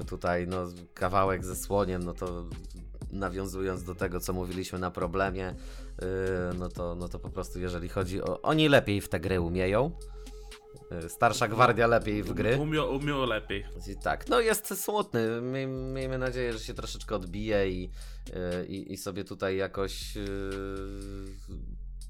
y, 0.00 0.04
tutaj 0.04 0.46
no, 0.46 0.66
kawałek 0.94 1.44
ze 1.44 1.56
słoniem, 1.56 2.02
no 2.02 2.14
to 2.14 2.44
nawiązując 3.12 3.84
do 3.84 3.94
tego, 3.94 4.20
co 4.20 4.32
mówiliśmy 4.32 4.78
na 4.78 4.90
problemie, 4.90 5.50
y, 5.50 5.54
no, 6.58 6.68
to, 6.68 6.94
no 6.94 7.08
to 7.08 7.18
po 7.18 7.30
prostu 7.30 7.60
jeżeli 7.60 7.88
chodzi 7.88 8.22
o... 8.22 8.42
Oni 8.42 8.68
lepiej 8.68 9.00
w 9.00 9.08
te 9.08 9.20
gry 9.20 9.40
umieją. 9.40 9.92
Y, 11.04 11.08
Starsza 11.08 11.48
gwardia 11.48 11.86
lepiej 11.86 12.22
w 12.22 12.32
gry. 12.32 12.58
Umiał, 12.58 12.96
umiał 12.96 13.26
lepiej. 13.26 13.64
I 13.88 13.96
Tak, 13.96 14.28
no 14.28 14.40
jest 14.40 14.82
smutny. 14.82 15.42
Miej, 15.42 15.66
miejmy 15.66 16.18
nadzieję, 16.18 16.52
że 16.52 16.58
się 16.58 16.74
troszeczkę 16.74 17.16
odbije 17.16 17.70
i, 17.70 17.82
yy, 17.82 18.66
i, 18.66 18.92
i 18.92 18.96
sobie 18.96 19.24
tutaj 19.24 19.56
jakoś 19.56 20.16
yy, 20.16 20.24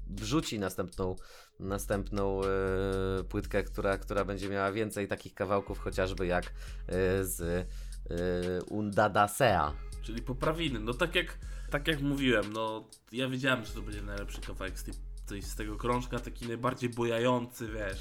wrzuci 0.07 0.59
następną, 0.59 1.15
następną 1.59 2.41
yy, 2.41 3.23
płytkę, 3.23 3.63
która, 3.63 3.97
która 3.97 4.25
będzie 4.25 4.49
miała 4.49 4.71
więcej 4.71 5.07
takich 5.07 5.33
kawałków, 5.33 5.79
chociażby 5.79 6.27
jak 6.27 6.45
yy, 6.45 7.25
z 7.25 7.67
Undadasea. 8.69 9.73
Czyli 10.03 10.21
poprawiny. 10.21 10.79
No 10.79 10.93
tak 10.93 11.15
jak, 11.15 11.37
tak 11.69 11.87
jak 11.87 12.01
mówiłem, 12.01 12.53
no 12.53 12.83
ja 13.11 13.27
wiedziałem, 13.29 13.65
że 13.65 13.73
to 13.73 13.81
będzie 13.81 14.01
najlepszy 14.01 14.41
kawałek 14.41 14.79
z 14.79 14.83
tej 14.83 14.93
z 15.41 15.55
tego 15.55 15.75
krążka, 15.77 16.19
taki 16.19 16.47
najbardziej 16.47 16.89
bujający, 16.89 17.67
wiesz. 17.67 17.99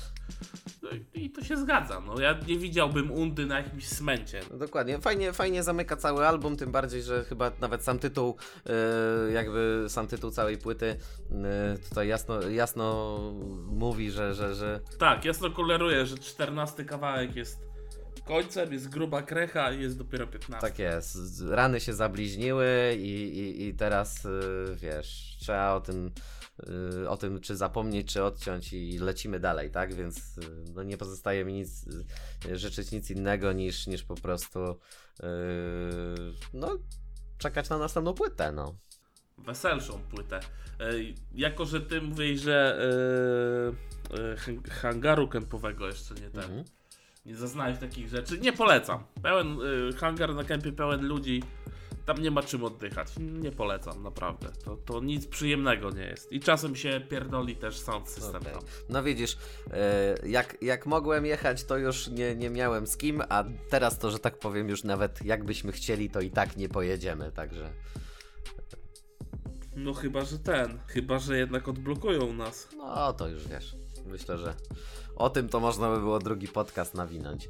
No 0.83 0.89
i- 0.91 1.25
i 1.25 1.31
to 1.31 1.45
się 1.45 1.57
zgadza, 1.57 2.01
no 2.07 2.21
ja 2.21 2.39
nie 2.49 2.59
widziałbym 2.59 3.11
Undy 3.11 3.47
na 3.47 3.57
jakimś 3.61 3.89
smencie. 3.89 4.41
No 4.51 4.59
Dokładnie, 4.59 4.99
fajnie, 4.99 5.33
fajnie 5.33 5.63
zamyka 5.63 5.97
cały 5.97 6.27
album, 6.29 6.57
tym 6.57 6.73
bardziej, 6.73 7.03
że 7.03 7.25
chyba 7.25 7.51
nawet 7.61 7.85
sam 7.85 7.99
tytuł, 7.99 8.37
e, 8.67 9.33
jakby 9.33 9.85
sam 9.89 10.07
tytuł 10.07 10.31
całej 10.31 10.59
płyty 10.59 10.97
e, 11.45 11.79
tutaj 11.89 12.09
jasno, 12.09 12.41
jasno 12.49 13.19
mówi, 13.67 14.11
że, 14.11 14.35
że, 14.35 14.55
że 14.55 14.81
Tak, 14.99 15.25
jasno 15.25 15.51
koloruje, 15.51 16.07
że 16.07 16.19
14 16.19 16.85
kawałek 16.85 17.37
jest 17.37 17.59
końcem, 18.25 18.73
jest 18.73 18.89
gruba 18.89 19.23
krecha 19.23 19.73
i 19.73 19.83
jest 19.83 19.99
dopiero 19.99 20.27
15. 20.27 20.69
tak 20.69 20.79
jest, 20.79 21.17
rany 21.49 21.81
się 21.81 21.95
zabliźniły 21.95 22.97
i, 22.99 23.39
i, 23.39 23.69
i 23.69 23.75
teraz 23.75 24.27
e, 24.27 24.31
wiesz, 24.77 25.37
trzeba 25.41 25.75
o 25.75 25.81
tym, 25.81 26.11
e, 27.05 27.11
o 27.11 27.17
tym 27.17 27.41
czy 27.41 27.57
zapomnieć, 27.57 28.13
czy 28.13 28.25
odciąć 28.25 28.73
i 28.73 28.99
lecimy 28.99 29.41
dalej, 29.41 29.71
tak, 29.71 29.95
więc 29.95 30.19
e, 30.19 30.41
no 30.75 30.83
nie 30.83 30.97
pozostaje 30.97 31.45
mi 31.45 31.53
nic, 31.53 31.85
życzyć 32.53 32.93
nic 32.93 33.11
innego 33.11 33.53
niż, 33.53 33.87
niż 33.87 34.03
po 34.03 34.15
prostu 34.15 34.79
no 36.55 36.79
czekać 37.39 37.69
na 37.69 37.79
następną 37.79 38.15
płytę, 38.15 38.53
no. 38.53 38.77
weselszą 39.39 39.99
płytę. 39.99 40.41
E, 40.81 40.93
jako, 41.35 41.65
że 41.65 41.81
ty 41.81 42.01
mówisz, 42.01 42.41
że 42.41 42.79
e, 44.13 44.17
e, 44.17 44.37
hang- 44.37 44.69
hangaru 44.69 45.29
kempowego 45.29 45.87
jeszcze 45.87 46.15
nie 46.15 46.31
ten, 46.31 46.45
Mhm. 46.45 46.65
Nie 47.27 47.37
zaznałeś 47.37 47.79
takich 47.79 48.09
rzeczy, 48.09 48.39
nie 48.39 48.53
polecam. 48.53 49.05
Pełen 49.23 49.57
e, 49.91 49.97
hangar 49.97 50.35
na 50.35 50.45
kempie, 50.45 50.73
pełen 50.73 51.07
ludzi, 51.07 51.43
tam 52.07 52.19
nie 52.23 52.31
ma 52.31 52.43
czym 52.43 52.65
oddychać. 52.65 53.09
Nie 53.19 53.51
polecam, 53.53 54.03
naprawdę. 54.03 54.49
To, 54.65 54.77
to 54.77 55.01
nic 55.01 55.27
przyjemnego 55.27 55.91
nie 55.91 56.03
jest. 56.05 56.33
I 56.33 56.41
czasem 56.41 56.77
się 56.77 57.01
pierdoli 57.09 57.57
też 57.57 57.79
sound 57.79 58.09
system 58.09 58.43
tam. 58.43 58.63
No 58.89 59.03
widzisz, 59.03 59.37
e, 59.73 60.29
jak, 60.29 60.57
jak 60.63 60.87
mogłem 60.87 61.27
jechać, 61.27 61.65
to 61.65 61.79
już 61.79 62.09
nie, 62.09 62.37
nie 62.37 62.51
miałem 62.51 62.87
z 62.87 62.97
kim, 62.97 63.23
a 63.29 63.45
teraz 63.71 63.99
to, 63.99 64.11
że 64.11 64.19
tak 64.19 64.39
powiem, 64.39 64.69
już 64.69 64.85
nawet 64.85 65.25
jakbyśmy 65.25 65.73
chcieli, 65.73 66.11
to 66.11 66.21
i 66.21 66.31
tak 66.31 66.57
nie 66.57 66.69
pojedziemy, 66.69 67.33
także 67.33 67.71
No 69.77 69.95
chyba, 69.95 70.25
że 70.25 70.39
ten. 70.39 70.79
Chyba, 70.87 71.19
że 71.19 71.39
jednak 71.39 71.69
odblokują 71.69 72.33
nas. 72.33 72.69
no 72.77 73.13
to 73.13 73.29
już 73.29 73.49
wiesz. 73.49 73.77
Myślę, 74.07 74.39
że 74.39 74.55
o 75.23 75.31
tym 75.31 75.49
to 75.49 75.61
można 75.61 75.91
by 75.91 76.01
było 76.01 76.19
drugi 76.19 76.49
podcast 76.49 76.95
nawinąć. 76.95 77.49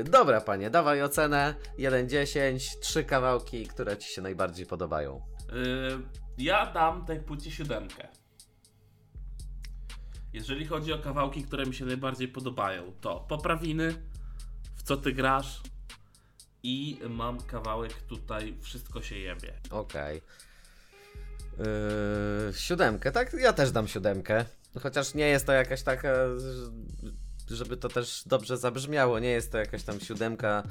E, 0.00 0.04
dobra, 0.04 0.40
panie, 0.40 0.70
dawaj 0.70 1.02
ocenę 1.02 1.54
1-10, 1.78 2.78
trzy 2.80 3.04
kawałki, 3.04 3.66
które 3.66 3.96
ci 3.96 4.12
się 4.12 4.22
najbardziej 4.22 4.66
podobają. 4.66 5.20
Yy, 5.52 5.98
ja 6.38 6.72
dam 6.72 7.04
tej 7.04 7.20
płycie 7.20 7.50
siódemkę. 7.50 8.08
Jeżeli 10.32 10.66
chodzi 10.66 10.92
o 10.92 10.98
kawałki, 10.98 11.42
które 11.42 11.66
mi 11.66 11.74
się 11.74 11.84
najbardziej 11.84 12.28
podobają, 12.28 12.92
to 13.00 13.20
Poprawiny, 13.28 13.94
W 14.76 14.82
co 14.82 14.96
ty 14.96 15.12
grasz 15.12 15.62
i 16.62 17.00
mam 17.08 17.40
kawałek 17.40 17.92
tutaj 17.92 18.56
Wszystko 18.60 19.02
się 19.02 19.18
jebie. 19.18 19.52
Okej. 19.70 20.22
Yy, 21.58 22.52
siódemkę, 22.54 23.12
tak? 23.12 23.32
Ja 23.32 23.52
też 23.52 23.70
dam 23.70 23.88
siódemkę. 23.88 24.44
Chociaż 24.82 25.14
nie 25.14 25.28
jest 25.28 25.46
to 25.46 25.52
jakaś 25.52 25.82
taka, 25.82 26.08
żeby 27.50 27.76
to 27.76 27.88
też 27.88 28.22
dobrze 28.26 28.56
zabrzmiało. 28.56 29.18
Nie 29.18 29.28
jest 29.28 29.52
to 29.52 29.58
jakaś 29.58 29.82
tam 29.82 30.00
siódemka, 30.00 30.62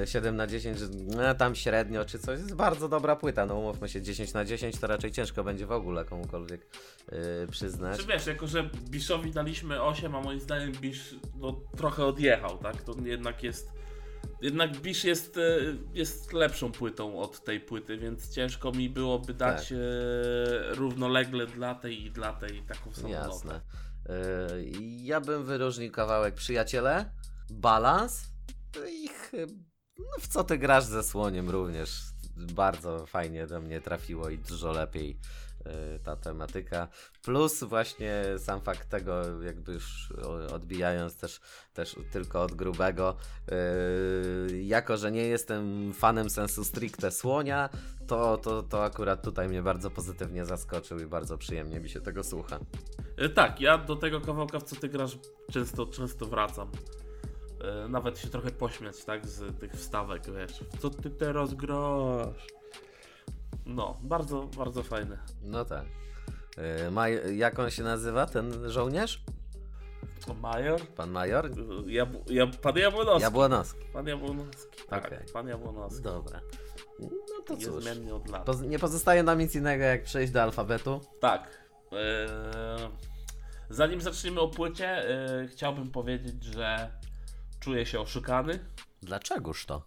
yy, 0.00 0.06
7 0.06 0.36
na 0.36 0.46
10, 0.46 0.78
że 0.78 0.86
no, 1.06 1.34
tam 1.34 1.54
średnio 1.54 2.04
czy 2.04 2.18
coś. 2.18 2.38
Jest 2.38 2.54
bardzo 2.54 2.88
dobra 2.88 3.16
płyta. 3.16 3.46
No 3.46 3.58
umówmy 3.58 3.88
się, 3.88 4.02
10 4.02 4.32
na 4.32 4.44
10 4.44 4.78
to 4.78 4.86
raczej 4.86 5.12
ciężko 5.12 5.44
będzie 5.44 5.66
w 5.66 5.72
ogóle 5.72 6.04
komukolwiek 6.04 6.66
yy, 7.12 7.46
przyznać. 7.50 8.00
Czy 8.00 8.06
wiesz, 8.06 8.26
jako 8.26 8.46
że 8.46 8.70
Bishowi 8.90 9.30
daliśmy 9.30 9.82
8, 9.82 10.14
a 10.14 10.20
moim 10.20 10.40
zdaniem 10.40 10.72
Bish 10.72 11.14
no, 11.36 11.60
trochę 11.76 12.04
odjechał, 12.04 12.58
tak? 12.58 12.82
To 12.82 12.94
jednak 13.04 13.42
jest. 13.42 13.79
Jednak 14.42 14.76
Bish 14.76 15.04
jest, 15.04 15.36
e, 15.36 15.40
jest 15.94 16.32
lepszą 16.32 16.72
płytą 16.72 17.18
od 17.18 17.44
tej 17.44 17.60
płyty, 17.60 17.98
więc 17.98 18.34
ciężko 18.34 18.72
mi 18.72 18.90
byłoby 18.90 19.34
dać 19.34 19.68
Tak. 19.68 19.78
e, 19.78 20.74
równolegle 20.74 21.46
dla 21.46 21.74
tej 21.74 22.04
i 22.04 22.10
dla 22.10 22.32
tej 22.32 22.62
taką 22.62 22.92
samą 22.92 23.08
notę. 23.08 23.28
Jasne. 23.28 23.60
Yy, 24.08 24.72
ja 25.02 25.20
bym 25.20 25.44
wyróżnił 25.44 25.92
kawałek 25.92 26.34
Przyjaciele, 26.34 27.10
Balans 27.50 28.22
i 28.92 29.08
chyba 29.08 29.52
no, 29.98 30.20
w 30.20 30.28
co 30.28 30.44
ty 30.44 30.58
grasz 30.58 30.84
ze 30.84 31.02
słoniem 31.02 31.50
również. 31.50 32.00
Bardzo 32.36 33.06
fajnie 33.06 33.46
do 33.46 33.60
mnie 33.60 33.80
trafiło 33.80 34.28
i 34.28 34.38
dużo 34.38 34.72
lepiej 34.72 35.18
ta 36.04 36.16
tematyka. 36.16 36.88
Plus 37.22 37.64
właśnie 37.64 38.24
sam 38.38 38.60
fakt 38.60 38.88
tego, 38.88 39.42
jakby 39.42 39.72
już 39.72 40.12
odbijając 40.52 41.16
też, 41.16 41.40
też 41.74 41.96
tylko 42.12 42.42
od 42.42 42.54
grubego, 42.54 43.16
yy, 44.50 44.62
jako 44.62 44.96
że 44.96 45.12
nie 45.12 45.22
jestem 45.26 45.92
fanem 45.94 46.30
sensu 46.30 46.64
stricte 46.64 47.10
słonia, 47.10 47.68
to, 48.06 48.36
to, 48.36 48.62
to 48.62 48.84
akurat 48.84 49.22
tutaj 49.22 49.48
mnie 49.48 49.62
bardzo 49.62 49.90
pozytywnie 49.90 50.44
zaskoczył 50.44 50.98
i 50.98 51.06
bardzo 51.06 51.38
przyjemnie 51.38 51.80
mi 51.80 51.88
się 51.88 52.00
tego 52.00 52.24
słucha. 52.24 52.58
E, 53.16 53.28
Tak, 53.28 53.60
ja 53.60 53.78
do 53.78 53.96
tego 53.96 54.20
kawałka, 54.20 54.58
w 54.58 54.62
co 54.62 54.76
ty 54.76 54.88
grasz, 54.88 55.18
często, 55.52 55.86
często 55.86 56.26
wracam. 56.26 56.70
Nawet 57.88 58.18
się 58.18 58.28
trochę 58.28 58.50
pośmiać, 58.50 59.04
tak, 59.04 59.26
z 59.26 59.58
tych 59.58 59.72
wstawek, 59.72 60.22
wiesz. 60.36 60.64
Co 60.78 60.90
ty 60.90 61.10
teraz 61.10 61.54
grasz? 61.54 62.59
No, 63.74 63.98
bardzo, 64.02 64.42
bardzo 64.56 64.82
fajne. 64.82 65.18
No 65.42 65.64
tak. 65.64 65.84
Yy, 66.56 66.90
Maj- 66.90 67.36
jak 67.36 67.58
on 67.58 67.70
się 67.70 67.82
nazywa, 67.82 68.26
ten 68.26 68.70
żołnierz? 68.70 69.22
Major? 70.42 70.80
Pan 70.80 71.10
major? 71.10 71.46
E, 71.46 71.92
Jab 71.92 72.08
ja, 72.30 72.46
pan 72.46 72.76
Jabłonowski. 72.76 73.22
Jabłonowski. 73.22 73.80
Pan 73.92 74.06
Jabłonowski. 74.06 74.78
Tak, 74.88 75.06
Okej. 75.06 75.18
pan 75.32 75.48
Jabłonowski. 75.48 76.02
Dobra. 76.02 76.40
No 77.00 77.08
to 77.46 77.56
cóż. 77.56 77.84
Niezmiennie 77.84 78.14
od 78.14 78.28
lat. 78.28 78.46
Poz- 78.46 78.62
nie 78.68 78.78
pozostaje 78.78 79.22
nam 79.22 79.38
nic 79.38 79.54
innego, 79.54 79.84
jak 79.84 80.02
przejść 80.04 80.32
do 80.32 80.42
alfabetu. 80.42 81.00
Tak. 81.20 81.58
e, 81.92 82.26
Zanim 83.70 84.00
zaczniemy 84.00 84.40
o 84.40 84.48
płycie, 84.48 84.86
e, 84.88 85.46
chciałbym 85.48 85.90
powiedzieć, 85.90 86.44
że 86.44 86.90
czuję 87.60 87.86
się 87.86 88.00
oszukany. 88.00 88.58
Dlaczegoż 89.02 89.66
to? 89.66 89.82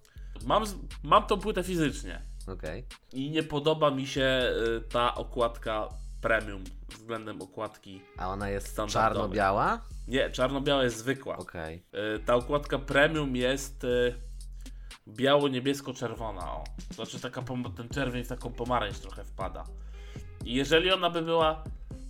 Mam, 0.46 0.64
mam 1.04 1.28
tą 1.28 1.40
płytę 1.40 1.64
fizycznie. 1.64 2.22
Okej. 2.48 2.86
I 3.14 3.32
nie 3.32 3.44
podoba 3.44 3.91
mi 3.91 4.08
się 4.08 4.41
y, 4.78 4.82
ta 4.82 5.16
okładka 5.16 5.89
premium 6.22 6.64
względem 6.89 7.41
okładki. 7.41 8.02
A 8.18 8.30
ona 8.30 8.50
jest 8.50 8.78
czarno-biała? 8.88 9.82
Nie, 10.08 10.30
czarno-biała 10.30 10.84
jest 10.84 10.98
zwykła. 10.98 11.38
Okej. 11.38 11.84
Y, 12.16 12.20
Ta 12.20 12.36
okładka 12.36 12.80
premium 12.80 13.36
jest 13.36 13.84
y, 13.84 14.16
biało-niebiesko-czerwona. 15.08 16.52
O. 16.52 16.64
Znaczy 16.94 17.20
taka 17.20 17.44
ten 17.76 17.89
czerwień 17.89 18.24
w 18.24 18.28
taką 18.28 18.52
pomarańcz 18.52 19.00
trochę 19.00 19.24
wpada. 19.24 19.64
I 20.46 20.54
jeżeli 20.54 20.91
ona 20.91 21.10
by 21.10 21.22
była, 21.22 21.64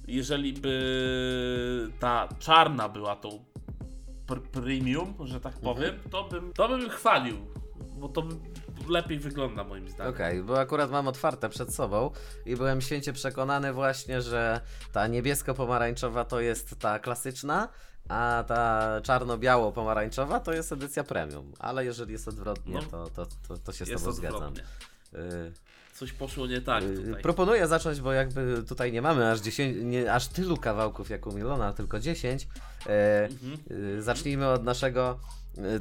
jeżeli 0.08 0.54
by 0.54 1.90
ta 2.00 2.30
czarna 2.40 2.90
była 2.90 3.16
tą 3.16 3.46
pr- 4.28 4.42
premium, 4.42 5.14
że 5.24 5.40
tak 5.40 5.54
powiem, 5.60 6.00
to 6.12 6.24
bym, 6.24 6.54
to 6.54 6.68
bym 6.70 6.90
chwalił, 6.90 7.38
bo 7.98 8.10
to 8.10 8.24
lepiej 8.88 9.20
wygląda 9.20 9.64
moim 9.64 9.90
zdaniem. 9.90 10.14
Okej, 10.14 10.44
bo 10.44 10.60
akurat 10.60 10.92
mam 10.92 11.08
otwarte 11.08 11.50
przed 11.50 11.76
sobą 11.76 12.12
i 12.46 12.56
byłem 12.56 12.82
święcie 12.82 13.14
przekonany 13.14 13.74
właśnie, 13.74 14.22
że 14.22 14.62
ta 14.92 15.08
niebiesko-pomarańczowa 15.08 16.26
to 16.26 16.40
jest 16.40 16.80
ta 16.80 17.00
klasyczna, 17.00 17.70
a 18.10 18.44
ta 18.48 18.92
czarno-biało-pomarańczowa 19.04 20.40
to 20.40 20.54
jest 20.54 20.72
edycja 20.72 21.04
premium. 21.04 21.52
Ale 21.60 21.86
jeżeli 21.86 22.12
jest 22.12 22.28
odwrotnie, 22.28 22.74
No. 22.74 22.82
to, 22.82 23.08
to, 23.08 23.26
to, 23.48 23.58
to 23.58 23.72
się 23.72 23.86
z 23.86 23.90
tobą 23.90 24.12
zgadzam. 24.12 24.54
Y, 25.14 25.52
Coś 25.94 26.14
poszło 26.14 26.48
nie 26.48 26.62
tak 26.62 26.84
y, 26.84 26.96
tutaj. 27.06 27.22
Proponuję 27.22 27.68
zacząć, 27.68 28.02
bo 28.02 28.14
jakby 28.14 28.64
tutaj 28.68 28.92
nie 28.92 29.02
mamy 29.02 29.32
aż 29.32 29.40
10, 29.40 29.78
nie 29.82 30.14
aż 30.14 30.28
tylu 30.28 30.58
kawałków 30.58 31.10
jak 31.10 31.28
u 31.28 31.32
Milona, 31.32 31.74
tylko 31.74 32.00
10. 32.00 32.48
E, 32.88 33.24
Mhm. 33.32 33.58
y, 33.98 34.02
zacznijmy 34.02 34.48
od 34.48 34.64
naszego 34.64 35.20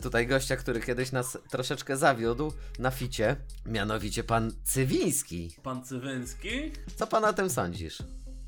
tutaj 0.03 0.27
gościa, 0.27 0.57
który 0.57 0.81
kiedyś 0.81 1.13
nas 1.13 1.39
troszeczkę 1.51 1.97
zawiódł 1.97 2.53
na 2.79 2.91
ficie, 2.91 3.37
mianowicie 3.67 4.25
pan 4.25 4.53
Cywiński. 4.65 5.57
Pan 5.63 5.85
Cywyński? 5.85 6.73
Co 6.97 7.07
pan 7.07 7.25
o 7.25 7.33
tym 7.33 7.51
sądzisz? 7.51 7.99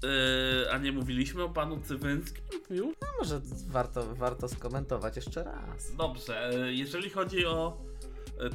Yy, 0.02 0.72
a 0.72 0.78
nie 0.78 0.92
mówiliśmy 0.92 1.42
o 1.42 1.48
panu 1.48 1.80
Cywyńskim 1.80 2.44
już? 2.70 2.96
No 3.02 3.08
może 3.18 3.40
warto, 3.66 4.14
warto 4.14 4.48
skomentować 4.48 5.16
jeszcze 5.16 5.44
raz. 5.44 5.96
Dobrze, 5.96 6.50
yy, 6.52 6.74
jeżeli 6.74 7.10
chodzi 7.10 7.46
o 7.46 7.76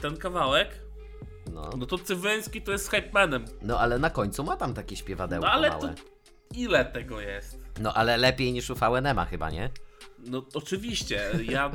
ten 0.01 0.17
kawałek, 0.17 0.69
No, 1.53 1.69
no 1.77 1.85
to 1.85 1.97
Cywyński 1.97 2.61
to 2.61 2.71
jest 2.71 2.89
hypemanem. 2.89 3.45
no 3.61 3.79
ale 3.79 3.99
na 3.99 4.09
końcu 4.09 4.43
ma 4.43 4.57
tam 4.57 4.73
takie 4.73 4.95
No 4.95 4.99
śpiewadełko 4.99 5.47
ale 5.49 5.69
małe. 5.69 5.81
to 5.81 6.01
ile 6.55 6.85
tego 6.85 7.21
jest? 7.21 7.57
No 7.81 7.93
ale 7.93 8.17
lepiej 8.17 8.53
niż 8.53 8.69
u 8.69 8.75
VNM-a 8.75 9.25
chyba, 9.25 9.49
nie? 9.49 9.69
No 10.25 10.45
oczywiście, 10.53 11.21
ja 11.49 11.71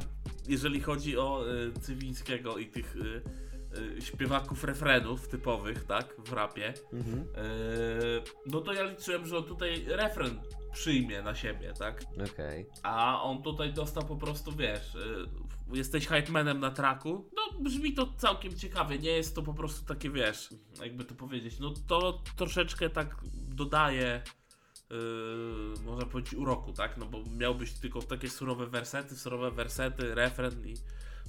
jeżeli 0.49 0.81
chodzi 0.81 1.19
o 1.19 1.45
y, 1.53 1.73
Cywińskiego 1.81 2.59
i 2.59 2.67
tych 2.67 2.97
y, 2.97 3.23
y, 3.99 4.03
śpiewaków 4.03 4.65
refrenów 4.65 5.29
typowych, 5.29 5.85
tak, 5.85 6.15
w 6.19 6.33
rapie, 6.33 6.75
Mhm. 6.93 7.19
y, 7.21 7.27
no 8.47 8.61
to 8.61 8.73
ja 8.73 8.83
liczyłem, 8.85 9.27
że 9.27 9.39
on 9.39 9.45
tutaj 9.45 9.85
refren 9.87 10.41
przyjmie 10.73 11.23
na 11.23 11.35
siebie, 11.35 11.73
tak? 11.79 12.05
Okej. 12.33 12.67
A 12.83 13.23
on 13.23 13.43
tutaj 13.43 13.73
dostał 13.73 14.05
po 14.07 14.17
prostu, 14.17 14.53
wiesz, 14.53 14.95
y, 14.95 15.77
jesteś 15.77 16.07
hypemanem 16.07 16.61
na 16.61 16.71
traku. 16.71 17.31
No, 17.37 17.61
brzmi 17.61 17.95
to 17.95 18.13
całkiem 18.17 18.57
ciekawie. 18.57 18.99
Nie 18.99 19.11
jest 19.11 19.35
to 19.35 19.43
po 19.43 19.55
prostu 19.55 19.85
takie, 19.87 20.11
wiesz, 20.11 20.49
jakby 20.81 21.05
to 21.05 21.15
powiedzieć, 21.15 21.59
no 21.59 21.75
to 21.87 22.23
troszeczkę 22.37 22.91
tak 22.91 23.17
dodaje, 23.35 24.23
yy, 25.77 25.83
można 25.85 26.07
powiedzieć, 26.07 26.35
uroku, 26.35 26.73
tak? 26.73 26.97
No 26.97 27.07
bo 27.07 27.23
miałbyś 27.39 27.73
tylko 27.73 28.03
takie 28.03 28.31
surowe 28.31 28.67
wersety, 28.67 29.17
surowe 29.17 29.51
wersety, 29.51 30.15
refren 30.15 30.67
i 30.69 30.75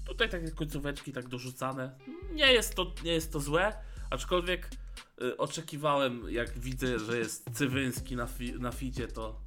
tutaj 0.06 0.30
takie 0.30 0.52
końcóweczki 0.52 1.14
tak 1.14 1.28
dorzucane. 1.28 1.98
Nie 2.34 2.54
jest 2.54 2.76
to, 2.76 2.94
nie 3.04 3.14
jest 3.14 3.32
to 3.32 3.40
złe, 3.40 3.74
aczkolwiek 4.10 4.70
y, 5.22 5.38
oczekiwałem, 5.38 6.24
jak 6.30 6.60
widzę, 6.60 7.00
że 7.00 7.18
jest 7.18 7.50
Cywyński 7.54 8.16
na, 8.16 8.26
fi- 8.26 8.60
na 8.60 8.72
ficie, 8.72 9.08
to, 9.08 9.42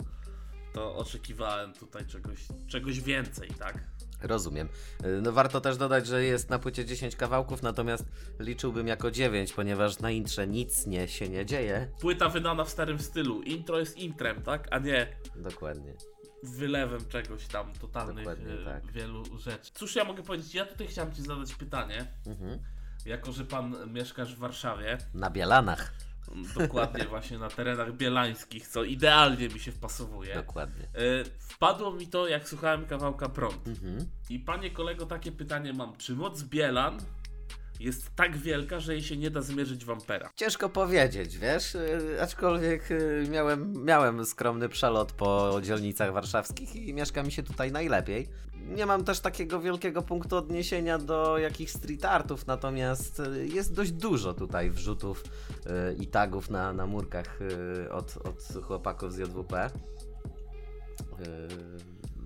to 0.75 0.97
oczekiwałem 0.97 1.73
tutaj 1.73 2.07
czegoś, 2.07 2.39
czegoś 2.69 3.01
więcej, 3.01 3.49
tak? 3.49 3.79
Rozumiem. 4.23 4.69
Y, 5.05 5.21
No 5.23 5.33
warto 5.33 5.61
też 5.61 5.77
dodać, 5.77 6.07
że 6.07 6.25
jest 6.25 6.51
na 6.51 6.59
płycie 6.59 6.85
10 6.85 7.17
kawałków, 7.17 7.63
natomiast 7.63 8.05
liczyłbym 8.39 8.87
jako 8.87 9.11
9, 9.11 9.53
ponieważ 9.53 9.99
na 9.99 10.11
intrze 10.11 10.47
nic 10.47 10.87
nie 10.87 11.09
się 11.09 11.29
nie 11.29 11.47
dzieje. 11.47 11.89
Płyta 12.01 12.29
wydana 12.29 12.65
w 12.65 12.71
starym 12.71 12.99
stylu. 12.99 13.43
Intro 13.43 13.79
jest 13.79 13.97
intrem, 13.99 14.43
tak? 14.43 14.69
A 14.71 14.79
nie 14.79 15.17
Dokładnie. 15.37 15.95
wylewem 16.43 17.09
czegoś 17.09 17.47
tam 17.47 17.73
totalnych 17.73 18.17
Dokładnie 18.25 18.53
e, 18.55 18.65
tak. 18.65 18.93
wielu 18.93 19.39
rzeczy. 19.39 19.71
Cóż 19.75 19.97
ja 19.97 20.05
mogę 20.05 20.23
powiedzieć? 20.23 20.55
Ja 20.55 20.65
tutaj 20.67 20.87
chciałem 20.87 21.13
Ci 21.15 21.23
zadać 21.23 21.55
pytanie. 21.55 22.13
Mhm. 22.27 22.59
Jako, 23.07 23.33
że 23.33 23.45
Pan 23.45 23.93
mieszkasz 23.93 24.35
w 24.35 24.39
Warszawie, 24.39 24.99
Na 25.15 25.31
Bielanach. 25.31 25.93
Dokładnie 26.59 27.05
właśnie 27.05 27.39
na 27.39 27.49
terenach 27.51 27.93
bielańskich, 27.93 28.69
co 28.69 28.85
idealnie 28.85 29.49
mi 29.49 29.61
się 29.61 29.73
wpasowuje. 29.73 30.35
Dokładnie. 30.35 30.85
E, 30.85 31.25
Wpadło 31.39 31.93
mi 31.93 32.07
to, 32.07 32.29
jak 32.29 32.49
słuchałem 32.49 32.87
kawałka 32.87 33.29
Prąd. 33.29 33.69
Mhm. 33.69 34.09
I 34.31 34.39
panie 34.39 34.71
kolego, 34.71 35.07
takie 35.07 35.33
pytanie 35.33 35.73
mam. 35.73 35.97
Czy 35.97 36.15
moc 36.15 36.43
Bielan 36.43 36.99
jest 37.81 38.11
tak 38.17 38.37
wielka, 38.37 38.81
że 38.81 38.93
jej 38.93 39.03
się 39.03 39.17
nie 39.17 39.31
da 39.31 39.43
zmierzyć 39.43 39.85
w 39.85 39.91
ampera? 39.91 40.31
Ciężko 40.37 40.69
powiedzieć, 40.69 41.39
wiesz, 41.39 41.75
y, 41.75 42.19
aczkolwiek 42.23 42.91
y, 42.91 43.27
miałem, 43.31 43.85
miałem 43.85 44.27
skromny 44.27 44.69
przelot 44.69 45.13
po 45.13 45.61
dzielnicach 45.63 46.13
warszawskich 46.13 46.77
i 46.77 46.95
mieszka 46.95 47.23
mi 47.23 47.33
się 47.33 47.43
tutaj 47.43 47.73
najlepiej. 47.73 48.29
Nie 48.55 48.87
mam 48.87 49.05
też 49.05 49.21
takiego 49.21 49.61
wielkiego 49.61 50.03
punktu 50.03 50.37
odniesienia 50.37 50.99
do 50.99 51.39
jakichś 51.39 51.73
street 51.73 52.05
artów, 52.05 52.47
natomiast 52.47 53.21
y, 53.21 53.47
jest 53.47 53.75
dość 53.75 53.93
dużo 53.93 54.35
tutaj 54.35 54.71
wrzutów 54.71 55.25
i 56.01 56.07
tagów 56.07 56.51
na, 56.51 56.73
na 56.73 56.87
murkach 56.87 57.39
od, 57.91 58.17
od 58.17 58.65
chłopaków 58.65 59.13
z 59.13 59.19
JWP. 59.19 59.71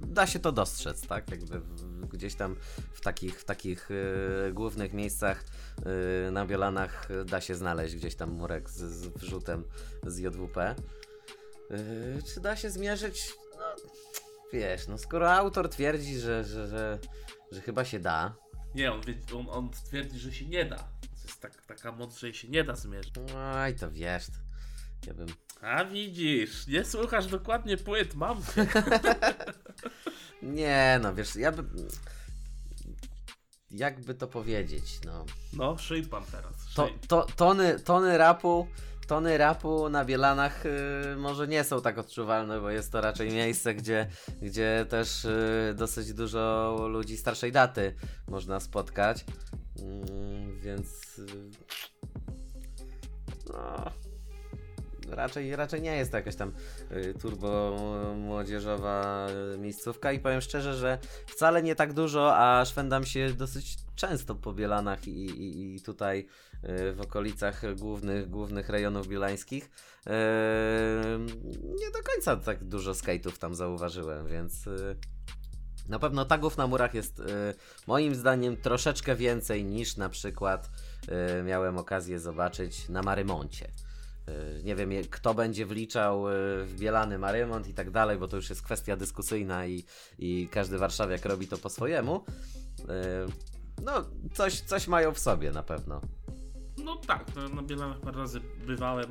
Da 0.07 0.27
się 0.27 0.39
to 0.39 0.53
dostrzec, 0.53 1.07
tak? 1.07 1.31
Jakby 1.31 1.61
w, 1.61 2.07
gdzieś 2.07 2.35
tam 2.35 2.57
w 2.93 3.01
takich, 3.01 3.41
w 3.41 3.45
takich 3.45 3.91
y, 3.91 4.53
głównych 4.53 4.93
miejscach 4.93 5.45
y, 6.27 6.31
na 6.31 6.47
Bielanach 6.47 7.11
y, 7.11 7.25
da 7.25 7.41
się 7.41 7.55
znaleźć 7.55 7.97
gdzieś 7.97 8.15
tam 8.15 8.31
murek 8.31 8.71
z, 8.71 8.77
z 8.77 9.07
wrzutem 9.07 9.65
z 10.07 10.19
JWP. 10.19 10.75
Y, 11.71 12.23
czy 12.35 12.41
da 12.41 12.57
się 12.57 12.71
zmierzyć? 12.71 13.35
No, 13.59 13.65
wiesz, 14.53 14.89
no 14.89 14.99
skoro 14.99 15.33
autor 15.33 15.69
twierdzi, 15.69 16.19
że, 16.19 16.45
że, 16.45 16.69
że, 16.69 16.99
że 17.53 17.61
chyba 17.61 17.85
się 17.85 18.01
da, 18.01 18.35
Nie, 18.75 18.93
on, 18.93 19.01
on, 19.35 19.47
on 19.51 19.71
twierdzi, 19.71 20.19
że 20.19 20.33
się 20.33 20.47
nie 20.47 20.65
da. 20.65 20.77
To 20.77 21.29
jest 21.29 21.41
tak, 21.41 21.67
taka 21.67 21.93
moc, 21.93 22.19
że 22.19 22.35
się 22.35 22.49
nie 22.49 22.65
da 22.65 22.75
zmierzyć. 22.77 23.15
oj 23.65 23.75
to 23.75 23.91
wiesz, 23.91 24.27
ja 25.07 25.15
bym... 25.15 25.29
A 25.61 25.85
widzisz, 25.85 26.67
nie 26.67 26.85
słuchasz 26.85 27.27
dokładnie 27.27 27.77
płyt, 27.77 28.15
mam. 28.15 28.43
Nie, 30.43 31.01
no 31.03 31.14
wiesz, 31.14 31.36
ja 31.36 31.53
bym... 31.53 31.88
Jakby 33.70 34.14
to 34.14 34.26
powiedzieć, 34.26 35.01
no... 35.05 35.24
No, 35.53 35.78
szyj 35.78 36.03
pan 36.03 36.24
teraz. 36.24 36.53
To, 36.74 36.88
to, 37.09 37.26
tony, 37.36 37.80
tony 37.80 38.18
rapu, 38.18 38.66
tony 39.07 39.38
rapu 39.38 39.88
na 39.88 40.05
Bielanach 40.05 40.66
y, 40.66 41.16
może 41.16 41.49
nie 41.49 41.64
są 41.64 41.82
tak 41.82 41.99
odczuwalne, 41.99 42.61
bo 42.61 42.70
jest 42.70 42.93
to 42.93 43.01
raczej 43.01 43.30
miejsce, 43.30 43.74
gdzie, 43.74 44.09
gdzie 44.43 44.86
też 44.88 45.24
y, 45.24 45.74
dosyć 45.76 46.12
dużo 46.12 46.76
ludzi 46.90 47.16
starszej 47.16 47.53
daty 47.53 47.95
można 48.28 48.61
spotkać. 48.61 49.24
Mm, 49.78 50.61
więc 50.61 51.18
y, 51.18 51.51
no, 53.53 53.93
raczej, 55.13 55.57
raczej 55.57 55.83
nie 55.83 55.97
jest 55.97 56.11
to 56.11 56.17
jakaś 56.17 56.37
tam 56.37 56.53
y, 56.93 57.15
turbo 57.21 57.77
młodzieżowa 58.17 59.27
miejscówka 59.59 60.13
i 60.13 60.21
powiem 60.21 60.41
szczerze, 60.41 60.75
że 60.75 60.99
wcale 61.27 61.63
nie 61.63 61.75
tak 61.75 61.93
dużo, 61.93 62.37
a 62.37 62.65
szwendam 62.65 63.05
się 63.05 63.33
dosyć 63.33 63.77
często 63.95 64.35
po 64.35 64.53
Bielanach 64.53 65.09
i, 65.09 65.27
i, 65.27 65.77
i 65.77 65.81
tutaj 65.81 66.27
y, 66.65 66.93
w 66.93 67.01
okolicach 67.01 67.75
głównych, 67.75 68.31
głównych 68.31 68.69
rejonów 68.69 69.09
bielańskich. 69.09 69.65
Y, 69.65 70.11
Nie 71.81 71.91
do 71.91 72.03
końca 72.13 72.37
tak 72.37 72.65
dużo 72.65 72.93
skate'ów 72.93 73.39
tam 73.39 73.55
zauważyłem, 73.55 74.27
więc 74.27 74.69
na 75.89 75.99
pewno 75.99 76.25
tagów 76.25 76.57
na 76.57 76.67
murach 76.67 76.95
jest 76.95 77.21
y, 77.21 77.25
moim 77.87 78.15
zdaniem 78.15 78.57
troszeczkę 78.57 79.17
więcej 79.17 79.65
niż 79.65 79.97
na 79.97 80.09
przykład 80.09 80.71
y, 81.41 81.43
miałem 81.43 81.79
okazję 81.79 82.21
zobaczyć 82.21 82.89
na 82.89 83.03
Marymoncie. 83.03 83.69
Y, 84.59 84.62
Nie 84.64 84.76
wiem, 84.76 84.91
kto 85.11 85.35
będzie 85.35 85.66
wliczał 85.66 86.24
w 86.64 86.74
Bielany 86.78 87.18
Marymont 87.18 87.68
i 87.68 87.74
tak 87.74 87.91
dalej, 87.91 88.18
bo 88.18 88.28
to 88.28 88.37
już 88.37 88.51
jest 88.51 88.62
kwestia 88.62 88.97
dyskusyjna 88.97 89.66
i, 89.66 89.85
i 90.18 90.49
każdy 90.51 90.78
warszawiak 90.78 91.24
robi 91.24 91.49
to 91.49 91.59
po 91.59 91.68
swojemu. 91.68 92.24
Y, 92.80 92.85
No, 93.85 93.93
coś, 94.35 94.61
coś 94.61 94.89
mają 94.89 95.12
w 95.14 95.18
sobie 95.18 95.51
na 95.53 95.62
pewno. 95.62 96.01
No 96.85 96.97
tak, 96.97 97.26
no, 97.37 97.49
na 97.49 97.62
Bielanach 97.62 98.01
parę 98.01 98.18
razy 98.18 98.41
bywałem, 98.66 99.07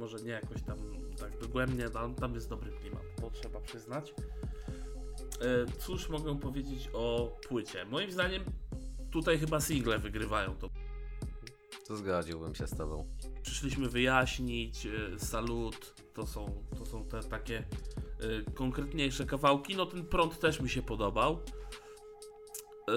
może 0.00 0.16
nie 0.18 0.30
jakoś 0.30 0.62
tam 0.62 0.78
tak 1.20 1.38
dogłębnie, 1.40 1.88
no, 1.94 2.00
ale 2.00 2.14
tam 2.14 2.34
jest 2.34 2.48
dobry 2.48 2.72
klimat, 2.72 3.02
to 3.20 3.30
trzeba 3.30 3.60
przyznać. 3.60 4.14
E, 5.40 5.66
Cóż 5.78 6.08
mogę 6.08 6.38
powiedzieć 6.40 6.90
o 6.92 7.36
płycie? 7.48 7.84
Moim 7.84 8.10
zdaniem 8.12 8.44
tutaj 9.10 9.38
chyba 9.38 9.60
single 9.60 9.98
wygrywają 9.98 10.56
to. 10.56 10.70
To 11.88 11.96
zgodziłbym 11.96 12.54
się 12.54 12.66
z 12.66 12.76
tobą. 12.76 13.06
Przyszliśmy 13.42 13.88
wyjaśnić, 13.88 14.86
e, 14.86 15.18
salut, 15.18 15.94
to 16.14 16.26
są, 16.26 16.64
to 16.78 16.86
są 16.86 17.04
te 17.04 17.22
takie 17.22 17.58
e, 17.58 17.64
konkretniejsze 18.54 19.26
kawałki. 19.26 19.76
No 19.76 19.86
ten 19.86 20.06
prąd 20.06 20.40
też 20.40 20.60
mi 20.60 20.70
się 20.70 20.82
podobał. 20.82 21.38
E, 22.88 22.92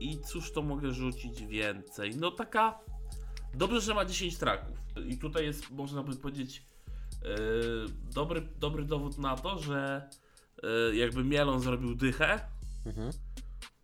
I 0.00 0.20
cóż 0.20 0.52
to 0.52 0.62
mogę 0.62 0.92
rzucić 0.92 1.46
więcej? 1.46 2.16
No 2.16 2.30
taka. 2.30 2.78
Dobrze, 3.54 3.80
że 3.80 3.94
ma 3.94 4.04
10 4.04 4.36
traków. 4.38 4.78
I 5.08 5.18
tutaj 5.18 5.44
jest, 5.44 5.70
można 5.70 6.02
by 6.02 6.16
powiedzieć, 6.16 6.66
e, 7.22 7.26
dobry, 8.14 8.40
dobry 8.58 8.84
dowód 8.84 9.18
na 9.18 9.36
to, 9.36 9.58
że 9.58 10.08
e, 10.62 10.96
jakby 10.96 11.24
Mielon 11.24 11.60
zrobił 11.60 11.94
dychę, 11.94 12.40
Mhm. 12.86 13.12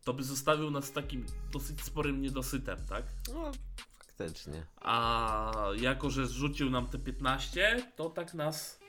To 0.09 0.15
by 0.15 0.25
zostawił 0.25 0.71
nas 0.71 0.93
takim 0.93 1.27
dosyć 1.53 1.83
sporym 1.83 2.21
niedosytem, 2.21 2.79
tak? 2.89 3.05
No, 3.35 3.53
faktycznie. 3.99 4.67
A 4.81 5.71
jako, 5.81 6.11
że 6.11 6.27
zrzucił 6.27 6.71
nam 6.71 6.87
te 6.87 6.99
15, 6.99 7.83
to 7.97 8.11
tak 8.11 8.35
nas 8.35 8.81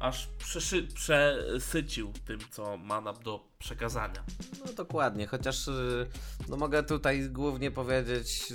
aż 0.00 0.28
przeszy- 0.38 0.88
przesycił 0.94 2.12
tym, 2.26 2.40
co 2.50 2.76
ma 2.76 3.00
nam 3.00 3.22
do 3.22 3.44
przekazania. 3.58 4.24
No 4.66 4.72
dokładnie, 4.72 5.26
chociaż 5.26 5.68
y, 5.68 6.06
no 6.48 6.56
mogę 6.56 6.82
tutaj 6.82 7.30
głównie 7.30 7.70
powiedzieć 7.70 8.52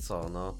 co, 0.00 0.28
no 0.28 0.58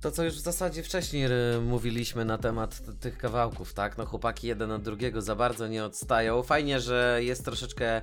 to 0.00 0.10
co 0.10 0.24
już 0.24 0.34
w 0.34 0.40
zasadzie 0.40 0.82
wcześniej 0.82 1.24
y, 1.24 1.60
mówiliśmy 1.60 2.24
na 2.24 2.38
temat 2.38 3.00
tych 3.00 3.18
kawałków, 3.18 3.74
tak? 3.74 3.98
No 3.98 4.06
chłopaki 4.06 4.46
jeden 4.46 4.70
od 4.70 4.82
drugiego 4.82 5.22
za 5.22 5.36
bardzo 5.36 5.68
nie 5.68 5.84
odstają. 5.84 6.42
Fajnie, 6.42 6.80
że 6.80 7.20
jest 7.22 7.44
troszeczkę 7.44 8.00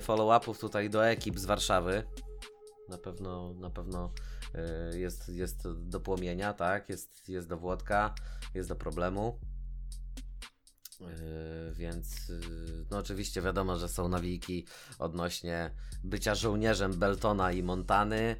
follow-upów 0.00 0.58
tutaj 0.58 0.90
do 0.90 1.06
ekip 1.06 1.38
z 1.38 1.44
Warszawy. 1.44 2.04
Na 2.88 2.98
pewno, 2.98 3.54
na 3.54 3.70
pewno 3.70 4.12
y, 4.92 4.98
jest, 4.98 5.28
jest 5.28 5.68
do 5.72 6.00
płomienia, 6.00 6.52
tak? 6.52 6.88
Jest, 6.88 7.28
jest 7.28 7.48
do 7.48 7.56
Włodka, 7.56 8.14
jest 8.54 8.68
do 8.68 8.76
problemu. 8.76 9.38
Yy, 11.00 11.08
więc 11.74 12.32
no 12.90 12.98
oczywiście 12.98 13.42
wiadomo, 13.42 13.78
że 13.78 13.88
są 13.88 14.08
nawijki 14.08 14.66
odnośnie 14.98 15.70
bycia 16.04 16.34
żołnierzem 16.34 16.92
Beltona 16.92 17.52
i 17.52 17.62
Montany, 17.62 18.36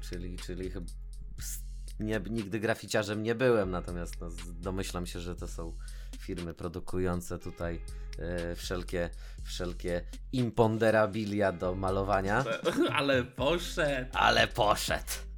czyli, 0.00 0.36
czyli 0.36 0.70
nie, 2.00 2.20
nigdy 2.30 2.60
graficiarzem 2.60 3.22
nie 3.22 3.34
byłem, 3.34 3.70
natomiast 3.70 4.20
no, 4.20 4.28
domyślam 4.52 5.06
się, 5.06 5.20
że 5.20 5.36
to 5.36 5.48
są 5.48 5.76
firmy 6.18 6.54
produkujące 6.54 7.38
tutaj 7.38 7.74
e, 7.74 7.80
wszelkie, 8.56 9.10
wszelkie 9.44 10.00
imponderabilia 10.32 11.52
do 11.52 11.74
malowania. 11.74 12.44
Ale 12.98 13.24
poszedł. 13.24 14.10
Ale 14.12 14.48
poszedł. 14.48 15.28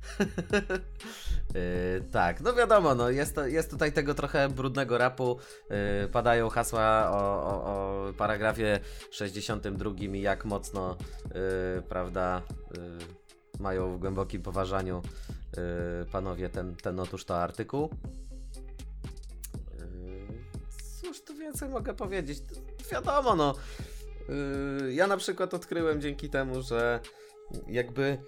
Yy, 1.54 2.04
tak, 2.12 2.40
no 2.40 2.54
wiadomo, 2.54 2.94
no 2.94 3.10
jest, 3.10 3.40
jest 3.44 3.70
tutaj 3.70 3.92
tego 3.92 4.14
trochę 4.14 4.48
brudnego 4.48 4.98
rapu. 4.98 5.38
Yy, 5.70 6.08
padają 6.08 6.48
hasła 6.48 7.10
o, 7.10 7.44
o, 7.44 7.64
o 7.64 8.12
paragrafie 8.12 8.80
62 9.10 9.90
i 9.90 10.20
jak 10.20 10.44
mocno, 10.44 10.96
yy, 11.24 11.82
prawda, 11.82 12.42
mają 13.60 13.96
w 13.96 13.98
głębokim 13.98 14.42
poważaniu 14.42 15.02
panowie 16.12 16.48
ten, 16.48 16.76
ten 16.76 17.00
otóż 17.00 17.24
to 17.24 17.42
artykuł. 17.42 17.90
Cóż 21.00 21.24
tu 21.24 21.34
więcej 21.34 21.68
mogę 21.68 21.94
powiedzieć? 21.94 22.38
Wiadomo, 22.92 23.36
no. 23.36 23.54
Yy, 24.28 24.94
ja 24.94 25.06
na 25.06 25.16
przykład 25.16 25.54
odkryłem 25.54 26.00
dzięki 26.00 26.30
temu, 26.30 26.62
że 26.62 27.00
jakby 27.66 28.18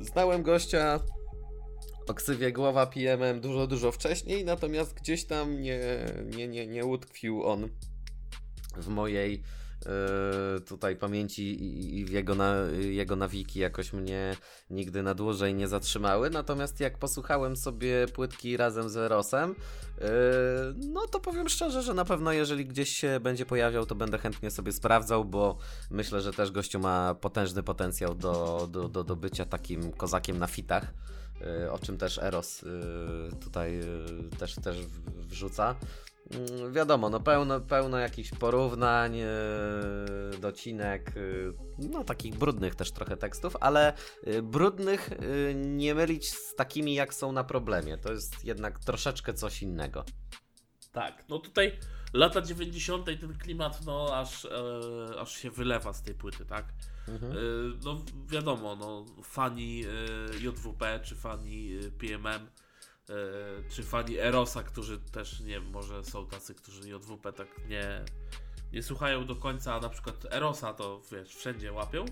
znałem 0.00 0.42
gościa 0.42 1.00
o 2.08 2.14
ksywie 2.14 2.52
głowa 2.52 2.86
PMM 2.86 3.40
dużo, 3.40 3.66
dużo 3.66 3.92
wcześniej, 3.92 4.44
natomiast 4.44 4.94
gdzieś 4.94 5.24
tam 5.24 5.60
nie, 5.60 5.80
nie, 6.36 6.48
nie, 6.48 6.66
nie 6.66 6.84
utkwił 6.84 7.44
on 7.44 7.68
w 8.76 8.88
mojej 8.88 9.42
tutaj 10.66 10.96
pamięci 10.96 11.64
i, 11.64 12.12
jego, 12.12 12.34
na, 12.34 12.54
jego 12.78 13.16
nawiki 13.16 13.60
jakoś 13.60 13.92
mnie 13.92 14.36
nigdy 14.70 15.02
na 15.02 15.14
dłużej 15.14 15.54
nie 15.54 15.68
zatrzymały. 15.68 16.30
Natomiast 16.30 16.80
jak 16.80 16.98
posłuchałem 16.98 17.56
sobie 17.56 18.06
płytki 18.08 18.56
razem 18.56 18.88
z 18.88 18.96
Erosem, 18.96 19.54
e, 20.00 20.04
no 20.76 21.06
to 21.06 21.20
powiem 21.20 21.48
szczerze, 21.48 21.82
że 21.82 21.94
na 21.94 22.04
pewno 22.04 22.32
jeżeli 22.32 22.66
gdzieś 22.66 22.88
się 22.96 23.20
będzie 23.20 23.46
pojawiał, 23.46 23.86
to 23.86 23.94
będę 23.94 24.18
chętnie 24.18 24.50
sobie 24.50 24.72
sprawdzał, 24.72 25.24
bo 25.24 25.58
myślę, 25.90 26.20
że 26.20 26.32
też 26.32 26.50
gościu 26.50 26.78
ma 26.78 27.14
potężny 27.14 27.62
potencjał 27.62 28.14
do, 28.14 28.68
do, 28.70 28.88
do, 28.88 29.04
do 29.04 29.16
bycia 29.16 29.44
takim 29.44 29.92
kozakiem 29.92 30.38
na 30.38 30.46
fitach. 30.46 30.84
y, 31.64 31.72
O 31.72 31.78
czym 31.78 31.98
też 31.98 32.18
Eros 32.18 32.62
y, 32.62 32.66
tutaj 33.40 33.80
y, 33.80 34.36
też, 34.38 34.54
też 34.54 34.76
wrzuca. 35.16 35.74
Mm, 36.30 36.72
Wiadomo, 36.72 37.10
no 37.10 37.20
pełno, 37.20 37.60
pełno 37.60 37.98
jakichś 37.98 38.30
porównań, 38.30 39.16
yy, 39.16 40.38
docinek, 40.40 41.12
yy, 41.16 41.54
no 41.92 42.04
takich 42.04 42.34
brudnych 42.34 42.74
też 42.74 42.92
trochę 42.92 43.16
tekstów, 43.16 43.56
ale 43.60 43.92
yy, 44.26 44.42
brudnych 44.42 45.10
nie 45.54 45.94
mylić 45.94 46.28
z 46.28 46.54
takimi 46.54 46.94
jak 46.94 47.14
są 47.14 47.32
na 47.32 47.44
problemie. 47.44 47.98
To 47.98 48.12
jest 48.12 48.44
jednak 48.44 48.78
troszeczkę 48.78 49.34
coś 49.34 49.62
innego. 49.62 50.04
Tak, 50.92 51.24
no 51.28 51.38
tutaj 51.38 51.78
lata 52.12 52.42
90. 52.42 53.06
ten 53.06 53.38
klimat, 53.38 53.86
no 53.86 54.18
aż, 54.18 54.44
e, 54.44 54.50
aż 55.20 55.36
się 55.36 55.50
wylewa 55.50 55.92
z 55.92 56.02
tej 56.02 56.14
płyty, 56.14 56.44
tak? 56.44 56.64
Mhm. 57.08 57.32
E, 57.32 57.36
no 57.84 58.04
wiadomo, 58.26 58.76
no 58.76 59.06
fani 59.22 59.84
e, 59.84 60.38
JWP, 60.38 61.00
czy 61.04 61.16
fani 61.16 61.76
e, 61.76 61.90
PMM, 61.90 62.26
e, 62.26 62.48
czy 63.70 63.82
fani 63.82 64.18
Erosa, 64.18 64.62
którzy 64.62 64.98
też, 64.98 65.40
nie 65.40 65.60
może 65.60 66.04
są 66.04 66.26
tacy, 66.26 66.54
którzy 66.54 66.88
JWP 66.88 67.32
tak 67.32 67.48
nie, 67.68 68.04
nie 68.72 68.82
słuchają 68.82 69.26
do 69.26 69.36
końca, 69.36 69.74
a 69.74 69.80
na 69.80 69.88
przykład 69.88 70.26
Erosa 70.32 70.74
to, 70.74 71.00
wiesz, 71.12 71.34
wszędzie 71.34 71.72
łapią, 71.72 72.04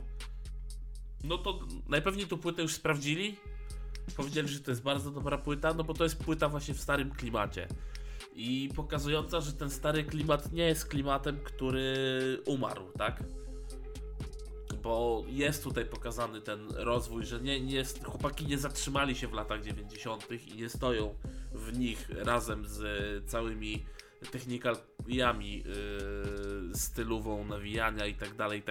no 1.24 1.38
to 1.38 1.60
najpewniej 1.88 2.26
tą 2.26 2.38
płytę 2.38 2.62
już 2.62 2.74
sprawdzili, 2.74 3.36
powiedzieli, 4.16 4.48
że 4.48 4.60
to 4.60 4.70
jest 4.70 4.82
bardzo 4.82 5.10
dobra 5.10 5.38
płyta, 5.38 5.74
no 5.74 5.84
bo 5.84 5.94
to 5.94 6.04
jest 6.04 6.24
płyta 6.24 6.48
właśnie 6.48 6.74
w 6.74 6.80
starym 6.80 7.10
klimacie. 7.10 7.68
I 8.34 8.70
pokazująca, 8.76 9.40
że 9.40 9.52
ten 9.52 9.70
stary 9.70 10.04
klimat 10.04 10.52
nie 10.52 10.66
jest 10.66 10.86
klimatem, 10.86 11.40
który 11.44 11.96
umarł, 12.46 12.92
tak? 12.98 13.22
Bo 14.86 15.24
jest 15.28 15.64
tutaj 15.64 15.84
pokazany 15.84 16.40
ten 16.40 16.68
rozwój, 16.70 17.24
że 17.24 17.40
nie, 17.40 17.60
nie 17.60 17.84
chłopaki 18.04 18.46
nie 18.46 18.58
zatrzymali 18.58 19.16
się 19.16 19.28
w 19.28 19.32
latach 19.32 19.62
90. 19.62 20.28
i 20.46 20.56
nie 20.56 20.68
stoją 20.68 21.14
w 21.52 21.78
nich 21.78 22.08
razem 22.10 22.66
z 22.66 22.84
całymi 23.30 23.86
technikaliami 24.30 25.58
yy, 25.58 26.74
stylową 26.74 27.44
nawijania 27.44 28.06
i 28.06 28.14
tak 28.14 28.34
tak. 28.34 28.62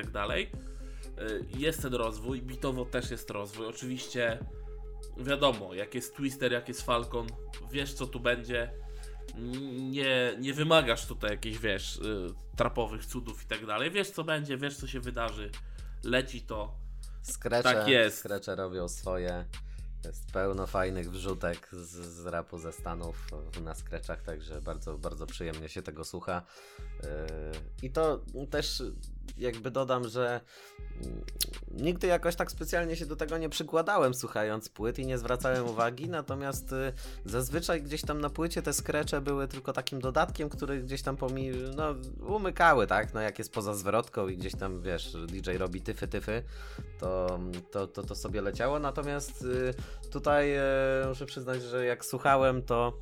Yy, 1.18 1.46
jest 1.58 1.82
ten 1.82 1.94
rozwój, 1.94 2.42
bitowo 2.42 2.86
też 2.86 3.12
jest 3.12 3.30
rozwój. 3.30 3.68
Oczywiście 3.68 4.40
wiadomo, 5.18 5.74
jak 5.74 5.96
jest 5.96 6.16
Twister, 6.16 6.52
jak 6.52 6.68
jest 6.68 6.82
Falcon, 6.82 7.28
wiesz 7.72 7.94
co 7.94 8.08
tu 8.08 8.20
będzie. 8.20 8.72
Nie, 9.92 10.36
nie 10.40 10.54
wymagasz 10.54 11.06
tutaj 11.06 11.32
jakichś, 11.32 11.58
wiesz, 11.58 11.96
y, 11.96 12.28
trapowych 12.56 13.06
cudów 13.06 13.44
i 13.44 13.48
tak 13.48 13.66
dalej. 13.66 13.92
Wiesz 13.92 14.10
co 14.10 14.24
będzie, 14.24 14.58
wiesz 14.58 14.78
co 14.78 14.88
się 14.88 15.00
wydarzy. 15.00 15.52
Leci 16.06 16.42
to. 16.42 16.76
Skrecze, 17.22 17.64
Tak 17.64 17.88
jest. 17.88 18.18
skrecze 18.18 18.56
robią 18.56 18.88
swoje. 18.88 19.46
Jest 20.06 20.32
pełno 20.32 20.68
fajnych 20.68 21.12
wrzutek 21.12 21.70
z, 21.72 21.90
z 21.92 22.26
rapu 22.26 22.58
ze 22.58 22.72
Stanów 22.72 23.28
na 23.64 23.76
skreczach, 23.76 24.22
także 24.22 24.62
bardzo, 24.62 24.98
bardzo 24.98 25.28
przyjemnie 25.28 25.70
się 25.70 25.82
tego 25.82 26.04
słucha. 26.04 26.42
Yy, 27.04 27.10
I 27.84 27.92
to 27.92 28.26
też 28.50 28.84
jakby 29.38 29.72
dodam, 29.72 30.08
że 30.08 30.42
mm, 31.04 31.26
nigdy 31.72 32.08
jakoś 32.08 32.36
tak 32.36 32.52
specjalnie 32.52 32.96
się 32.96 33.06
do 33.06 33.16
tego 33.16 33.38
nie 33.38 33.50
przykładałem 33.50 34.14
słuchając 34.14 34.70
płyt 34.70 35.00
i 35.00 35.06
nie 35.06 35.18
zwracałem 35.18 35.66
uwagi, 35.68 36.10
natomiast 36.10 36.72
y, 36.72 36.94
zazwyczaj 37.26 37.82
gdzieś 37.82 38.02
tam 38.02 38.22
na 38.22 38.30
płycie 38.30 38.62
te 38.62 38.74
skrecze 38.74 39.22
były 39.22 39.48
tylko 39.48 39.74
takim 39.74 40.00
dodatkiem, 40.00 40.50
który 40.50 40.84
gdzieś 40.84 41.02
tam 41.02 41.18
pomi 41.18 41.52
no, 41.76 41.96
umykały, 42.28 42.88
tak? 42.88 43.14
No 43.14 43.22
jak 43.22 43.40
jest 43.40 43.54
poza 43.54 43.74
zwrotką 43.74 44.28
i 44.28 44.38
gdzieś 44.38 44.56
tam, 44.56 44.82
wiesz, 44.82 45.14
DJ 45.28 45.52
robi 45.58 45.82
tyfy, 45.82 46.08
tyfy, 46.08 46.44
to, 47.00 47.40
to, 47.72 47.88
to, 47.88 48.04
to 48.04 48.16
sobie 48.16 48.42
leciało, 48.42 48.80
natomiast 48.80 49.42
y, 49.42 49.74
tutaj 50.12 50.56
e, 50.56 50.62
muszę 51.08 51.26
przyznać, 51.26 51.64
że 51.64 51.86
jak 51.86 52.06
słuchałem, 52.06 52.62
to 52.64 52.94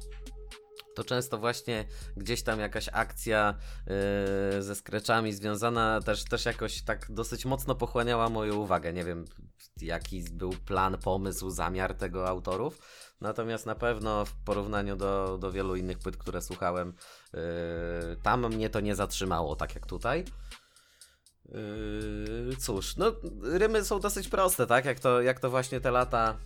to 0.95 1.03
często 1.03 1.37
właśnie 1.37 1.85
gdzieś 2.17 2.43
tam 2.43 2.59
jakaś 2.59 2.89
akcja 2.91 3.55
e, 3.87 4.61
ze 4.61 4.75
skreczami 4.75 5.33
związana 5.33 6.01
też, 6.01 6.23
też 6.23 6.45
jakoś 6.45 6.81
tak 6.81 7.11
dosyć 7.11 7.45
mocno 7.45 7.75
pochłaniała 7.75 8.29
moją 8.29 8.55
uwagę. 8.55 8.93
Nie 8.93 9.03
wiem, 9.03 9.25
jaki 9.81 10.23
był 10.31 10.49
plan, 10.49 10.97
pomysł, 10.97 11.49
zamiar 11.49 11.93
tego 11.93 12.27
autorów. 12.27 12.79
Natomiast 13.21 13.65
na 13.65 13.75
pewno 13.75 14.25
w 14.25 14.35
porównaniu 14.35 14.95
do, 14.95 15.37
do 15.37 15.51
wielu 15.51 15.75
innych 15.75 15.99
płyt, 15.99 16.17
które 16.17 16.41
słuchałem, 16.41 16.93
e, 17.33 17.39
tam 18.23 18.53
mnie 18.53 18.69
to 18.69 18.79
nie 18.79 18.95
zatrzymało, 18.95 19.55
tak 19.55 19.75
jak 19.75 19.85
tutaj. 19.85 20.25
Yy, 21.45 22.55
cóż, 22.59 22.97
no 22.97 23.11
rymy 23.41 23.85
są 23.85 23.99
dosyć 23.99 24.27
proste, 24.27 24.67
tak? 24.67 24.85
Jak 24.85 24.99
to, 24.99 25.21
jak 25.21 25.39
to 25.39 25.49
właśnie 25.49 25.81
te 25.81 25.91
lata 25.91 26.37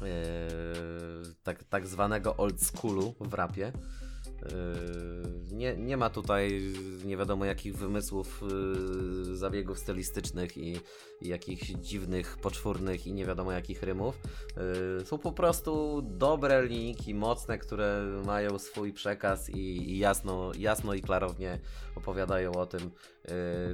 yy, 0.00 1.34
tak, 1.42 1.64
tak 1.64 1.86
zwanego 1.86 2.36
old 2.36 2.62
schoolu 2.62 3.14
w 3.20 3.34
rapie. 3.34 3.72
Yy, 4.42 5.56
nie, 5.56 5.76
nie 5.76 5.96
ma 5.96 6.10
tutaj 6.10 6.72
nie 7.04 7.16
wiadomo 7.16 7.44
jakich 7.44 7.76
wymysłów, 7.76 8.42
yy, 9.28 9.36
zabiegów 9.36 9.78
stylistycznych 9.78 10.56
i, 10.56 10.76
i 11.20 11.28
jakichś 11.28 11.66
dziwnych, 11.66 12.38
poczwórnych 12.38 13.06
i 13.06 13.12
nie 13.12 13.24
wiadomo 13.24 13.52
jakich 13.52 13.82
rymów. 13.82 14.18
Są 15.04 15.18
po 15.18 15.32
prostu 15.32 16.02
dobre 16.02 16.66
linijki, 16.66 17.14
mocne, 17.14 17.58
które 17.58 18.22
mają 18.26 18.58
swój 18.58 18.92
przekaz 18.92 19.50
i, 19.50 19.90
i 19.90 19.98
jasno, 19.98 20.52
jasno 20.58 20.94
i 20.94 21.02
klarownie 21.02 21.60
opowiadają 21.94 22.52
o 22.52 22.66
tym, 22.66 22.90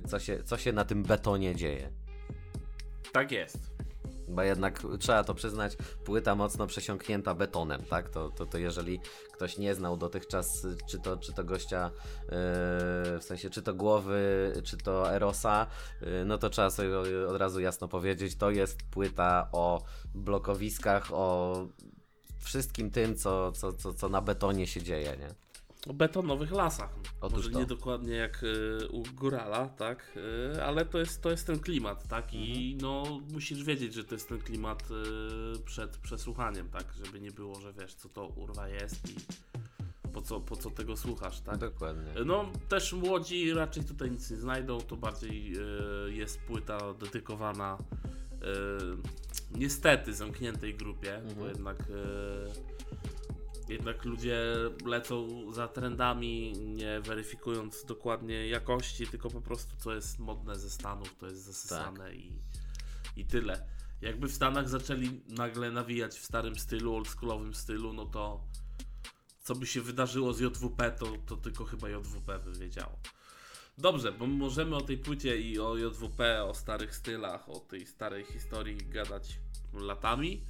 co, 0.07 0.18
się, 0.18 0.43
co 0.45 0.57
się 0.57 0.73
na 0.73 0.85
tym 0.85 1.03
betonie 1.03 1.57
dzieje. 1.57 1.93
Tak 3.12 3.33
jest. 3.33 3.72
Bo 4.33 4.43
jednak 4.43 4.83
trzeba 4.99 5.24
to 5.24 5.35
przyznać, 5.35 5.76
płyta 6.05 6.35
mocno 6.35 6.66
przesiąknięta 6.66 7.35
betonem, 7.35 7.83
tak? 7.91 8.09
To, 8.09 8.30
to, 8.30 8.47
to 8.47 8.59
jeżeli 8.59 9.01
ktoś 9.33 9.59
nie 9.59 9.74
znał 9.74 9.97
dotychczas, 9.97 10.66
czy 10.89 10.99
to, 10.99 11.16
czy 11.16 11.33
to 11.33 11.45
gościa, 11.45 11.91
yy, 12.22 12.28
w 13.18 13.20
sensie, 13.20 13.51
czy 13.51 13.62
to 13.62 13.74
głowy, 13.74 14.53
czy 14.64 14.76
to 14.76 15.14
Erosa, 15.14 15.66
yy, 16.01 16.24
no 16.24 16.39
to 16.39 16.51
trzeba 16.51 16.70
sobie 16.70 16.99
od 17.28 17.37
razu 17.37 17.61
jasno 17.61 17.89
powiedzieć, 17.89 18.37
to 18.37 18.51
jest 18.51 18.83
płyta 18.83 19.49
o 19.53 19.83
blokowiskach, 20.14 21.12
o 21.12 21.57
wszystkim 22.38 22.91
tym, 22.91 23.17
co, 23.17 23.53
co, 23.53 23.72
co, 23.72 23.95
co 23.95 24.09
na 24.09 24.21
betonie 24.21 24.67
się 24.67 24.83
dzieje, 24.83 25.17
nie? 25.17 25.42
O 25.88 25.92
betonowych 25.95 26.53
lasach. 26.53 26.91
Otóż 27.21 27.37
Może 27.37 27.50
to. 27.50 27.59
nie 27.59 27.67
dokładnie 27.67 28.14
jak 28.14 28.42
y, 28.42 28.88
u 28.91 29.03
Górala, 29.14 29.68
tak? 29.68 30.13
Y, 30.57 30.64
ale 30.64 30.84
to 30.87 30.99
jest, 30.99 31.22
to 31.22 31.30
jest 31.30 31.46
ten 31.46 31.59
klimat, 31.59 32.09
tak? 32.09 32.34
I 32.34 32.72
Mhm. 32.72 32.79
no 32.80 33.21
musisz 33.33 33.64
wiedzieć, 33.64 33.95
że 33.95 34.04
to 34.04 34.14
jest 34.14 34.29
ten 34.29 34.38
klimat 34.38 34.83
y, 35.57 35.61
przed 35.64 35.96
przesłuchaniem, 35.99 36.68
tak? 36.68 36.84
Żeby 37.04 37.21
nie 37.21 37.30
było, 37.30 37.61
że 37.61 37.72
wiesz, 37.72 37.95
co 37.95 38.09
to 38.09 38.26
urwa 38.26 38.68
jest 38.68 39.11
i 39.11 39.14
po 40.13 40.22
co, 40.22 40.41
po 40.41 40.57
co 40.57 40.71
tego 40.71 40.96
słuchasz, 40.96 41.41
tak? 41.41 41.59
Dokładnie. 41.59 42.13
No, 42.25 42.50
też 42.68 42.92
młodzi 42.92 43.53
raczej 43.54 43.84
tutaj 43.84 44.11
nic 44.11 44.30
nie 44.30 44.37
znajdą, 44.37 44.80
to 44.80 44.96
bardziej 44.96 45.53
jest 46.07 46.41
płyta 46.41 46.95
dedykowana 46.95 47.79
niestety 49.54 50.14
zamkniętej 50.14 50.75
grupie, 50.75 51.21
bo 51.25 51.30
Mhm. 51.30 51.49
jednak 51.49 51.80
y, 51.80 52.72
Jednak 53.68 54.05
ludzie 54.05 54.55
lecą 54.87 55.29
za 55.53 55.68
trendami, 55.68 56.53
nie 56.53 57.01
weryfikując 57.01 57.84
dokładnie 57.84 58.49
jakości, 58.49 59.07
tylko 59.07 59.30
po 59.30 59.41
prostu 59.41 59.76
co 59.79 59.95
jest 59.95 60.18
modne 60.18 60.59
ze 60.59 60.71
Stanów, 60.71 61.17
to 61.18 61.26
jest 61.26 61.43
zasysane 61.43 62.14
i, 62.14 62.33
i 63.17 63.25
tyle. 63.25 63.67
Jakby 64.01 64.29
w 64.29 64.33
Stanach 64.33 64.68
zaczęli 64.68 65.21
nagle 65.29 65.71
nawijać 65.71 66.18
w 66.18 66.25
starym 66.25 66.59
stylu, 66.59 66.97
oldschoolowym 66.97 67.55
stylu, 67.55 67.93
no 67.93 68.07
to 68.07 68.41
co 69.43 69.55
by 69.55 69.67
się 69.67 69.80
wydarzyło 69.80 70.33
z 70.33 70.41
JWP, 70.41 70.91
to, 70.91 71.07
to 71.26 71.37
tylko 71.37 71.64
chyba 71.64 71.89
JWP 71.89 72.39
by 72.39 72.53
wiedziało. 72.53 72.99
Dobrze, 73.79 74.13
bo 74.13 74.26
możemy 74.26 74.76
o 74.76 74.80
tej 74.80 74.99
płycie 74.99 75.41
i 75.41 75.59
o 75.59 75.76
JWP, 75.76 76.45
o 76.45 76.55
starych 76.55 76.97
stylach, 76.97 77.49
o 77.49 77.61
tej 77.61 77.87
starej 77.87 78.25
historii 78.25 78.76
gadać 78.76 79.39
latami. 79.72 80.45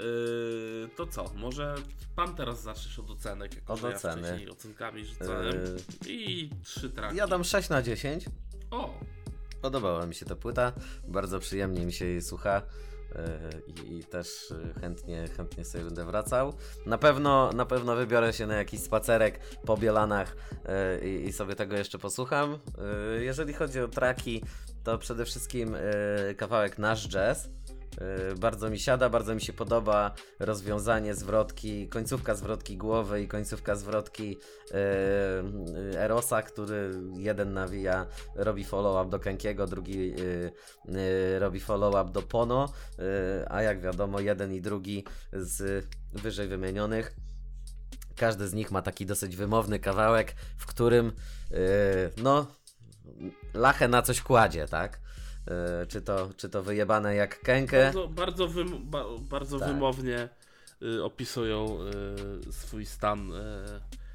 Yy, 0.00 0.88
to 0.96 1.06
co? 1.06 1.24
Może 1.34 1.74
pan 2.16 2.34
teraz 2.36 2.62
zaczniesz 2.62 2.98
od 2.98 3.10
ocenek, 3.10 3.54
jako 3.54 3.72
Od 3.72 3.82
ja 3.82 3.88
oceny. 3.88 4.22
wcześniej 4.22 4.50
ocenkami 4.50 5.04
rzucałem. 5.04 5.54
Yy, 5.54 6.12
I 6.12 6.50
trzy 6.64 6.90
traki. 6.90 7.16
ja 7.16 7.26
dam 7.26 7.44
6 7.44 7.68
na 7.68 7.82
10. 7.82 8.24
O, 8.70 8.94
Podobała 9.62 10.06
mi 10.06 10.14
się 10.14 10.26
ta 10.26 10.36
płyta, 10.36 10.72
bardzo 11.08 11.40
przyjemnie 11.40 11.86
mi 11.86 11.92
się 11.92 12.04
jej 12.04 12.22
słucha 12.22 12.62
yy, 13.14 13.84
i, 13.84 13.98
i 13.98 14.04
też 14.04 14.28
yy, 14.50 14.80
chętnie, 14.80 15.28
chętnie 15.36 15.64
sobie 15.64 15.84
będę 15.84 16.04
wracał. 16.04 16.54
Na 16.86 16.98
pewno, 16.98 17.50
na 17.52 17.66
pewno 17.66 17.96
wybiorę 17.96 18.32
się 18.32 18.46
na 18.46 18.54
jakiś 18.56 18.80
spacerek 18.80 19.40
po 19.66 19.76
Bielanach 19.76 20.36
yy, 21.00 21.10
i, 21.10 21.26
i 21.28 21.32
sobie 21.32 21.54
tego 21.54 21.76
jeszcze 21.76 21.98
posłucham. 21.98 22.58
Yy, 23.16 23.24
Jeżeli 23.24 23.52
chodzi 23.54 23.80
o 23.80 23.88
traki, 23.88 24.42
to 24.84 24.98
przede 24.98 25.24
wszystkim 25.24 25.76
yy, 26.28 26.34
kawałek 26.34 26.78
Nasz 26.78 27.08
Jazz. 27.08 27.48
Yy, 28.00 28.34
Bardzo 28.34 28.70
mi 28.70 28.78
siada, 28.78 29.08
bardzo 29.08 29.34
mi 29.34 29.40
się 29.40 29.52
podoba 29.52 30.14
rozwiązanie 30.38 31.14
zwrotki, 31.14 31.88
końcówka 31.88 32.34
zwrotki 32.34 32.76
głowy 32.76 33.22
i 33.22 33.28
końcówka 33.28 33.74
zwrotki 33.74 34.38
yy, 34.70 35.98
Erosa, 35.98 36.42
który 36.42 36.90
jeden 37.16 37.52
nawija, 37.52 38.06
robi 38.34 38.64
follow-up 38.64 39.10
do 39.10 39.18
Kenkiego, 39.18 39.66
drugi 39.66 40.08
yy, 40.08 40.52
yy, 40.88 41.38
robi 41.38 41.60
follow-up 41.60 42.12
do 42.12 42.22
Pono, 42.22 42.72
a 43.50 43.62
jak 43.62 43.80
wiadomo, 43.80 44.20
jeden 44.20 44.52
i 44.52 44.60
drugi 44.60 45.04
z 45.32 45.86
wyżej 46.12 46.48
wymienionych. 46.48 47.14
Każdy 48.16 48.48
z 48.48 48.54
nich 48.54 48.70
ma 48.70 48.82
taki 48.82 49.06
dosyć 49.06 49.36
wymowny 49.36 49.78
kawałek, 49.78 50.34
w 50.56 50.66
którym 50.66 51.12
no 52.22 52.46
lachę 53.54 53.88
na 53.88 54.02
coś 54.02 54.20
kładzie, 54.20 54.68
tak? 54.68 55.03
Yy, 55.46 55.86
czy, 55.86 56.02
to, 56.02 56.28
czy 56.36 56.48
to 56.48 56.62
wyjebane 56.62 57.14
jak 57.14 57.40
Kenkę? 57.40 57.82
bardzo, 57.84 58.08
bardzo, 58.08 58.48
wym, 58.48 58.90
ba, 58.90 59.04
bardzo 59.20 59.58
Tak. 59.58 59.68
wymownie 59.68 60.28
y, 60.82 61.04
opisują 61.04 61.78
y, 62.48 62.52
swój 62.52 62.86
stan 62.86 63.32
y, 63.32 63.34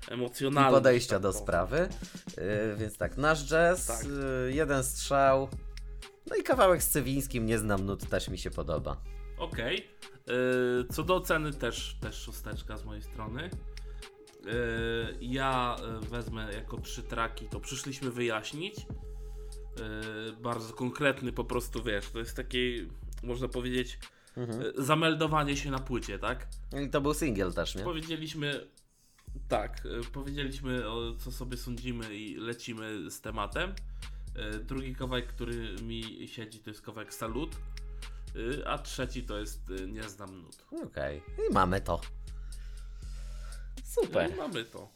i 0.10 0.14
emocjonalny. 0.14 0.72
podejścia 0.72 1.16
tak 1.16 1.22
do 1.22 1.30
powiem. 1.30 1.44
sprawy. 1.44 1.90
Yy, 2.38 2.76
więc 2.78 2.98
tak, 2.98 3.18
nasz 3.18 3.46
jazz, 3.50 3.86
Tak. 3.88 4.04
yy, 4.06 4.52
jeden 4.54 4.84
strzał. 4.84 5.50
No 6.30 6.36
i 6.36 6.44
kawałek 6.44 6.84
z 6.84 6.90
Cywińskim, 6.90 7.46
nie 7.46 7.58
znam 7.60 7.86
nut, 7.86 8.10
też 8.10 8.30
mi 8.30 8.38
się 8.38 8.52
podoba. 8.52 8.98
Okej. 9.38 9.88
Y, 10.90 10.94
Co 10.94 11.04
do 11.04 11.16
oceny 11.16 11.54
też, 11.54 11.98
też 12.02 12.16
szósteczka 12.16 12.78
z 12.78 12.86
mojej 12.86 13.04
strony. 13.04 13.44
Y, 13.44 13.50
Ja 15.22 15.76
y, 16.04 16.10
wezmę 16.10 16.54
jako 16.54 16.78
trzy 16.78 17.04
traki, 17.04 17.46
to 17.48 17.60
przyszliśmy 17.60 18.12
wyjaśnić. 18.12 18.76
Y, 19.80 20.34
Bardzo 20.42 20.74
konkretny 20.74 21.32
po 21.34 21.44
prostu, 21.44 21.84
wiesz, 21.84 22.10
to 22.10 22.20
jest 22.20 22.36
takie, 22.36 22.60
można 23.24 23.48
powiedzieć, 23.48 24.00
Mhm. 24.38 24.62
y, 24.62 24.74
zameldowanie 24.78 25.58
się 25.58 25.72
na 25.72 25.80
płycie, 25.80 26.20
tak? 26.20 26.48
I 26.86 26.90
to 26.90 27.02
był 27.02 27.14
singiel 27.14 27.54
też, 27.54 27.76
nie? 27.76 27.84
Powiedzieliśmy, 27.84 28.68
tak, 29.48 29.86
y, 29.86 30.02
powiedzieliśmy 30.14 30.90
o 30.90 31.16
co 31.16 31.32
sobie 31.32 31.58
sądzimy 31.58 32.16
i 32.16 32.36
lecimy 32.36 33.12
z 33.12 33.22
tematem. 33.22 33.74
Drugi 34.64 34.96
kawałek, 34.96 35.28
który 35.28 35.76
mi 35.82 36.28
siedzi, 36.28 36.60
to 36.60 36.70
jest 36.70 36.82
kawałek 36.82 37.14
Salut, 37.14 37.56
a 38.66 38.78
trzeci 38.78 39.24
to 39.24 39.40
jest 39.40 39.60
Nie 39.88 40.10
znam 40.10 40.42
nut. 40.42 40.66
Okej, 40.86 41.22
i 41.50 41.54
mamy 41.54 41.82
to. 41.82 42.02
Super. 43.84 44.32
I 44.32 44.36
mamy 44.36 44.66
to. 44.66 44.90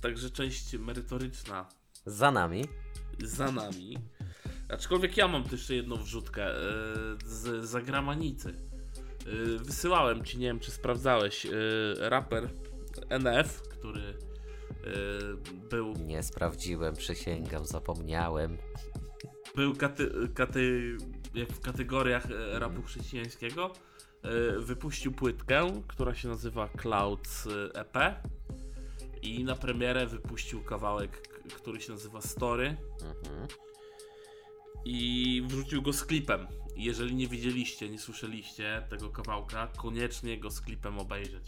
Także 0.00 0.30
część 0.30 0.72
merytoryczna 0.72 1.68
Za 2.06 2.30
nami. 2.30 2.64
Za 3.18 3.52
nami. 3.52 3.98
Aczkolwiek 4.68 5.16
ja 5.16 5.28
mam 5.28 5.44
tu 5.44 5.54
jeszcze 5.54 5.74
jedną 5.74 5.96
wrzutkę 5.96 6.50
y, 6.50 6.58
z 7.24 7.64
zagranicy. 7.64 8.54
Y, 9.26 9.58
Wysyłałem 9.58 10.24
ci, 10.24 10.38
nie 10.38 10.46
wiem 10.46 10.60
czy 10.60 10.70
sprawdzałeś, 10.70 11.46
y, 11.46 11.50
raper 11.98 12.48
NF, 13.08 13.62
który 13.62 14.14
był, 15.70 15.92
Nie 15.92 16.22
sprawdziłem, 16.22 16.96
przysięgam, 16.96 17.66
zapomniałem. 17.66 18.58
był 19.56 19.74
katy, 19.74 20.10
katy, 20.34 20.96
jak 21.34 21.48
w 21.52 21.60
kategoriach 21.60 22.26
e, 22.30 22.58
rapu 22.58 22.82
chrześcijańskiego. 22.82 23.72
Wypuścił 24.58 25.12
płytkę, 25.12 25.82
która 25.88 26.14
się 26.14 26.28
nazywa 26.28 26.68
Clouds 26.68 27.48
EP. 27.74 27.96
I 29.22 29.44
na 29.44 29.54
premierę 29.56 30.06
wypuścił 30.06 30.62
kawałek, 30.62 31.28
który 31.56 31.80
się 31.80 31.92
nazywa 31.92 32.20
Story. 32.20 32.76
Mhm. 33.02 33.48
i 34.84 35.42
wrzucił 35.46 35.82
go 35.82 35.92
z 35.92 36.04
klipem. 36.04 36.46
Jeżeli 36.76 37.14
nie 37.14 37.28
widzieliście, 37.28 37.88
nie 37.88 37.98
słyszeliście 37.98 38.86
tego 38.90 39.10
kawałka, 39.10 39.66
koniecznie 39.66 40.38
go 40.38 40.50
z 40.50 40.60
klipem 40.60 40.98
obejrzeć. 40.98 41.44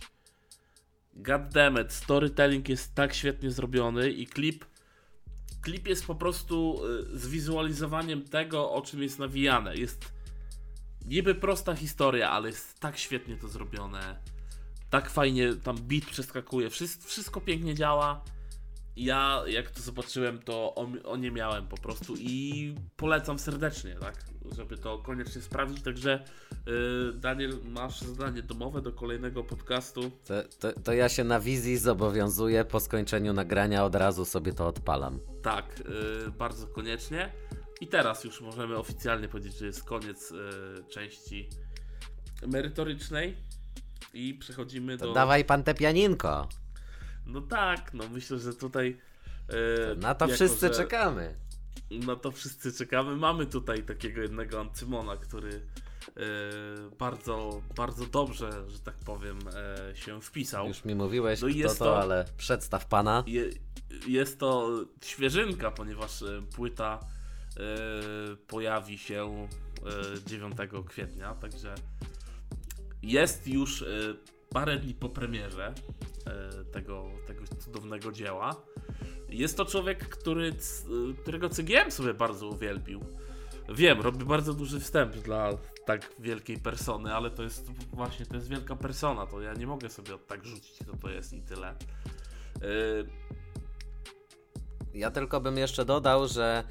Goddammit, 1.15 1.93
storytelling 1.93 2.69
jest 2.69 2.95
tak 2.95 3.15
świetnie 3.15 3.51
zrobiony 3.51 4.11
i 4.11 4.27
klip 4.27 4.65
klip 5.65 5.87
jest 5.87 6.07
po 6.07 6.15
prostu 6.15 6.81
y, 7.15 7.19
zwizualizowaniem 7.19 8.23
tego, 8.23 8.73
o 8.73 8.83
czym 8.83 9.03
jest 9.03 9.19
nawijane. 9.19 9.77
Jest 9.77 10.13
niby 11.07 11.35
prosta 11.35 11.75
historia, 11.75 12.31
ale 12.31 12.49
jest 12.49 12.81
tak 12.81 12.99
świetnie 12.99 13.37
to 13.37 13.49
zrobione. 13.49 14.17
Tak 14.91 15.11
fajnie 15.11 15.55
tam 15.55 15.77
beat 15.77 16.05
przeskakuje. 16.05 16.71
Wszystko, 16.71 17.09
wszystko 17.09 17.41
pięknie 17.41 17.75
działa. 17.75 18.25
Ja, 18.97 19.43
jak 19.47 19.71
to 19.71 19.83
zobaczyłem, 19.83 20.39
to 20.39 20.75
o, 20.75 20.89
o 21.05 21.17
nie 21.17 21.31
miałem 21.31 21.67
po 21.67 21.77
prostu 21.77 22.15
i 22.19 22.75
polecam 22.97 23.39
serdecznie, 23.39 23.95
tak? 24.01 24.15
Żeby 24.57 24.79
to 24.79 24.99
koniecznie 24.99 25.43
sprawdzić. 25.43 25.83
Także, 25.83 26.25
yy, 26.67 27.13
Daniel, 27.15 27.59
masz 27.65 28.01
zadanie 28.01 28.43
domowe 28.43 28.83
do 28.83 28.93
kolejnego 28.93 29.45
podcastu. 29.45 30.11
To, 30.25 30.35
to, 30.59 30.81
to 30.81 30.93
ja 30.93 31.09
się 31.09 31.25
na 31.25 31.41
wizji 31.41 31.77
zobowiązuję, 31.79 32.65
po 32.65 32.81
skończeniu 32.81 33.33
nagrania 33.33 33.85
od 33.85 33.95
razu 33.95 34.25
sobie 34.25 34.53
to 34.53 34.67
odpalam. 34.67 35.21
Tak, 35.43 35.79
yy, 36.25 36.31
bardzo 36.31 36.67
koniecznie. 36.67 37.33
I 37.81 37.87
teraz 37.87 38.25
już 38.25 38.41
możemy 38.41 38.77
oficjalnie 38.77 39.29
powiedzieć, 39.29 39.59
że 39.59 39.67
jest 39.67 39.85
koniec 39.85 40.31
yy, 40.31 40.85
części 40.91 41.49
merytorycznej. 42.47 43.37
I 44.15 44.35
przechodzimy 44.35 44.99
To 44.99 45.07
do. 45.07 45.13
dawaj 45.13 45.45
pan 45.45 45.63
te 45.65 45.75
pianinko. 45.75 46.49
No 47.27 47.41
tak, 47.41 47.95
no 47.95 48.09
myślę, 48.09 48.39
że 48.39 48.55
tutaj. 48.55 48.97
yy, 49.49 49.97
Na 49.97 50.15
to 50.15 50.25
jako, 50.25 50.35
wszyscy 50.35 50.69
że- 50.69 50.75
czekamy. 50.75 51.35
Na 51.91 52.17
to 52.17 52.31
wszyscy 52.31 52.73
czekamy. 52.73 53.17
Mamy 53.17 53.47
tutaj 53.47 53.83
takiego 53.83 54.21
jednego 54.23 54.61
Ancymona, 54.61 55.17
który 55.17 55.51
e, 56.17 56.21
bardzo, 56.99 57.63
bardzo 57.77 58.07
dobrze, 58.07 58.51
że 58.71 58.79
tak 58.79 58.95
powiem, 58.99 59.39
e, 59.91 59.97
się 59.97 60.21
wpisał. 60.21 60.69
Już 60.69 60.85
mi 60.85 60.95
mówiłeś, 60.95 61.41
No 61.43 61.49
kto 61.49 61.57
jest 61.57 61.79
to, 61.79 61.85
to- 61.85 62.03
ale 62.03 62.25
przedstaw 62.37 62.87
pana. 62.87 63.25
Je, 63.27 63.45
jest 64.07 64.39
to 64.39 64.71
świeżynka, 65.05 65.71
ponieważ 65.71 66.23
e, 66.23 66.43
płyta 66.57 67.01
e, 67.57 68.37
pojawi 68.37 68.99
się 68.99 69.49
e, 70.17 70.25
9 70.27 70.57
kwietnia, 70.89 71.35
także 71.35 71.75
jest 73.03 73.49
już 73.49 73.83
e, 73.83 73.87
parę 74.51 74.79
dni 74.79 74.95
po 74.95 75.09
premierze 75.09 75.67
e, 75.67 75.75
tego, 76.73 77.05
tego 77.27 77.45
cudownego 77.59 78.13
dzieła. 78.13 78.57
Jest 79.29 79.57
to 79.57 79.65
człowiek, 79.65 80.09
który, 80.09 80.53
c- 80.53 80.85
którego 81.23 81.49
CGM 81.49 81.91
sobie 81.91 82.15
bardzo 82.15 82.49
uwielbił. 82.49 83.01
Wiem, 83.69 84.01
robi 84.01 84.25
bardzo 84.25 84.55
duży 84.55 84.81
wstęp 84.81 85.13
dla 85.17 85.51
tak 85.87 86.13
wielkiej 86.19 86.59
persony, 86.59 87.15
ale 87.15 87.31
to 87.31 87.43
jest 87.43 87.71
właśnie, 87.93 88.27
to 88.27 88.35
jest 88.35 88.49
wielka 88.49 88.77
persona, 88.77 89.27
to 89.27 89.41
ja 89.41 89.55
nie 89.55 89.67
mogę 89.67 89.89
sobie 89.91 90.19
tak 90.27 90.45
rzucić, 90.45 90.79
kto 90.83 90.97
to 90.97 91.11
jest 91.11 91.33
i 91.33 91.43
tyle. 91.43 91.75
Yy, 92.63 93.07
Ja 94.95 95.11
tylko 95.11 95.41
bym 95.41 95.59
jeszcze 95.59 95.85
dodał, 95.85 96.29
że 96.29 96.65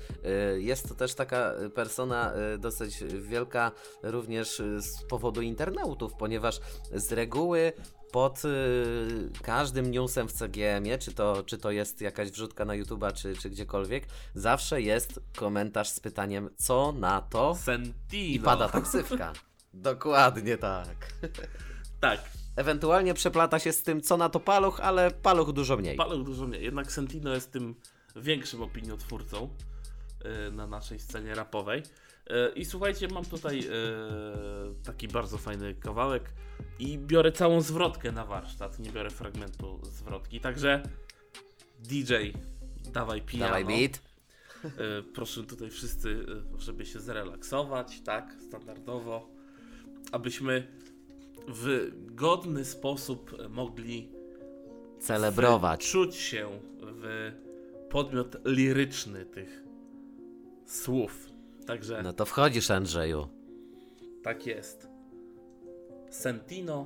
jest 0.57 0.89
to 0.89 0.95
też 0.95 1.13
taka 1.15 1.51
persona 1.75 2.33
dosyć 2.59 3.03
wielka 3.21 3.71
również 4.03 4.61
z 4.77 5.03
powodu 5.09 5.41
internautów, 5.41 6.13
ponieważ 6.13 6.59
z 6.93 7.11
reguły 7.11 7.73
pod 8.13 8.45
y, 8.45 9.29
każdym 9.41 9.91
newsem 9.91 10.27
w 10.27 10.33
CGM-ie, 10.33 10.97
czy 10.97 11.13
to, 11.13 11.43
czy 11.43 11.57
to 11.57 11.71
jest 11.71 12.01
jakaś 12.01 12.31
wrzutka 12.31 12.65
na 12.65 12.73
YouTube'a, 12.73 13.13
czy, 13.13 13.35
czy 13.35 13.49
gdziekolwiek, 13.49 14.05
zawsze 14.35 14.81
jest 14.81 15.19
komentarz 15.35 15.89
z 15.89 15.99
pytaniem, 15.99 16.49
co 16.55 16.91
na 16.91 17.21
to? 17.21 17.55
Sentino. 17.55 18.35
I 18.35 18.39
pada 18.39 18.69
taksywka. 18.69 19.33
Dokładnie 19.73 20.57
tak. 20.57 21.13
Tak. 21.99 22.19
Ewentualnie 22.55 23.13
przeplata 23.13 23.59
się 23.59 23.71
z 23.71 23.83
tym, 23.83 24.01
co 24.01 24.17
na 24.17 24.29
to 24.29 24.39
paluch, 24.39 24.79
ale 24.79 25.11
paluch 25.11 25.51
dużo 25.51 25.77
mniej. 25.77 25.97
Paluch 25.97 26.25
dużo 26.25 26.47
mniej. 26.47 26.63
Jednak 26.63 26.91
Sentino 26.91 27.33
jest 27.33 27.51
tym 27.51 27.75
większym 28.15 28.61
opiniotwórcą 28.61 29.49
e, 30.25 30.51
na 30.51 30.67
naszej 30.67 30.99
scenie 30.99 31.35
rapowej. 31.35 31.83
E, 32.29 32.49
I 32.55 32.65
słuchajcie, 32.65 33.07
mam 33.07 33.25
tutaj 33.25 33.59
e, 33.59 33.71
taki 34.83 35.07
bardzo 35.07 35.37
fajny 35.37 35.75
kawałek 35.75 36.33
i 36.79 36.97
biorę 36.97 37.31
całą 37.31 37.61
zwrotkę 37.61 38.11
na 38.11 38.25
warsztat, 38.25 38.79
nie 38.79 38.91
biorę 38.91 39.09
fragmentu 39.09 39.79
zwrotki. 39.83 40.39
Także 40.39 40.83
DJ, 41.79 42.13
dawaj 42.93 43.21
piano. 43.21 43.45
Dawaj 43.45 43.65
beat. 43.65 44.01
E, 44.65 44.69
Proszę 45.13 45.43
tutaj 45.43 45.69
wszyscy, 45.69 46.25
żeby 46.57 46.85
się 46.85 46.99
zrelaksować, 46.99 48.01
tak, 48.01 48.35
standardowo, 48.47 49.29
abyśmy 50.11 50.67
w 51.47 51.91
godny 52.05 52.65
sposób 52.65 53.35
mogli 53.49 54.09
Celebrować. 54.99 55.91
czuć 55.91 56.15
się 56.15 56.59
w 56.81 57.31
podmiot 57.89 58.35
liryczny 58.45 59.25
tych 59.25 59.63
słów. 60.65 61.29
Także 61.67 62.01
No 62.03 62.13
to 62.13 62.25
wchodzisz, 62.25 62.71
Andrzeju. 62.71 63.27
tak 64.23 64.45
jest. 64.47 64.87
Sentino, 66.09 66.85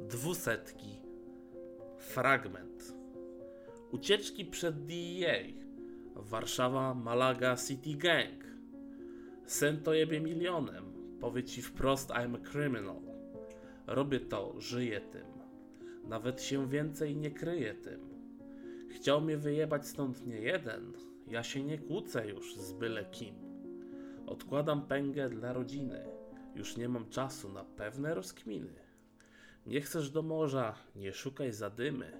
dwusetki, 0.00 0.98
fragment. 1.98 2.94
Ucieczki 3.92 4.44
przed 4.44 4.86
DEA. 4.86 5.54
Warszawa, 6.16 6.94
Malaga, 6.94 7.56
City 7.56 7.94
Gang. 7.94 8.44
Sen 9.46 9.82
to 9.82 9.94
jebie 9.94 10.20
milionem. 10.20 10.84
Powie 11.20 11.44
ci 11.44 11.62
wprost, 11.62 12.10
I'm 12.10 12.36
a 12.36 12.50
criminal. 12.50 13.00
Robię 13.86 14.20
to, 14.20 14.60
żyję 14.60 15.00
tym. 15.00 15.26
Nawet 16.08 16.42
się 16.42 16.68
więcej 16.68 17.16
nie 17.16 17.30
kryję 17.30 17.74
tym. 17.74 18.00
Chciał 18.90 19.20
mnie 19.20 19.36
wyjebać 19.36 19.86
stąd 19.86 20.26
nie 20.26 20.40
jeden. 20.40 20.92
Ja 21.26 21.42
się 21.42 21.64
nie 21.64 21.78
kłócę 21.78 22.28
już 22.28 22.56
z 22.56 22.72
byle 22.72 23.04
kim. 23.04 23.34
Odkładam 24.28 24.82
pęgę 24.82 25.28
dla 25.28 25.52
rodziny. 25.52 26.04
Już 26.54 26.76
nie 26.76 26.88
mam 26.88 27.08
czasu 27.08 27.52
na 27.52 27.64
pewne 27.64 28.14
rozkminy. 28.14 28.74
Nie 29.66 29.80
chcesz 29.80 30.10
do 30.10 30.22
morza, 30.22 30.74
nie 30.96 31.12
szukaj 31.12 31.52
zadymy, 31.52 32.12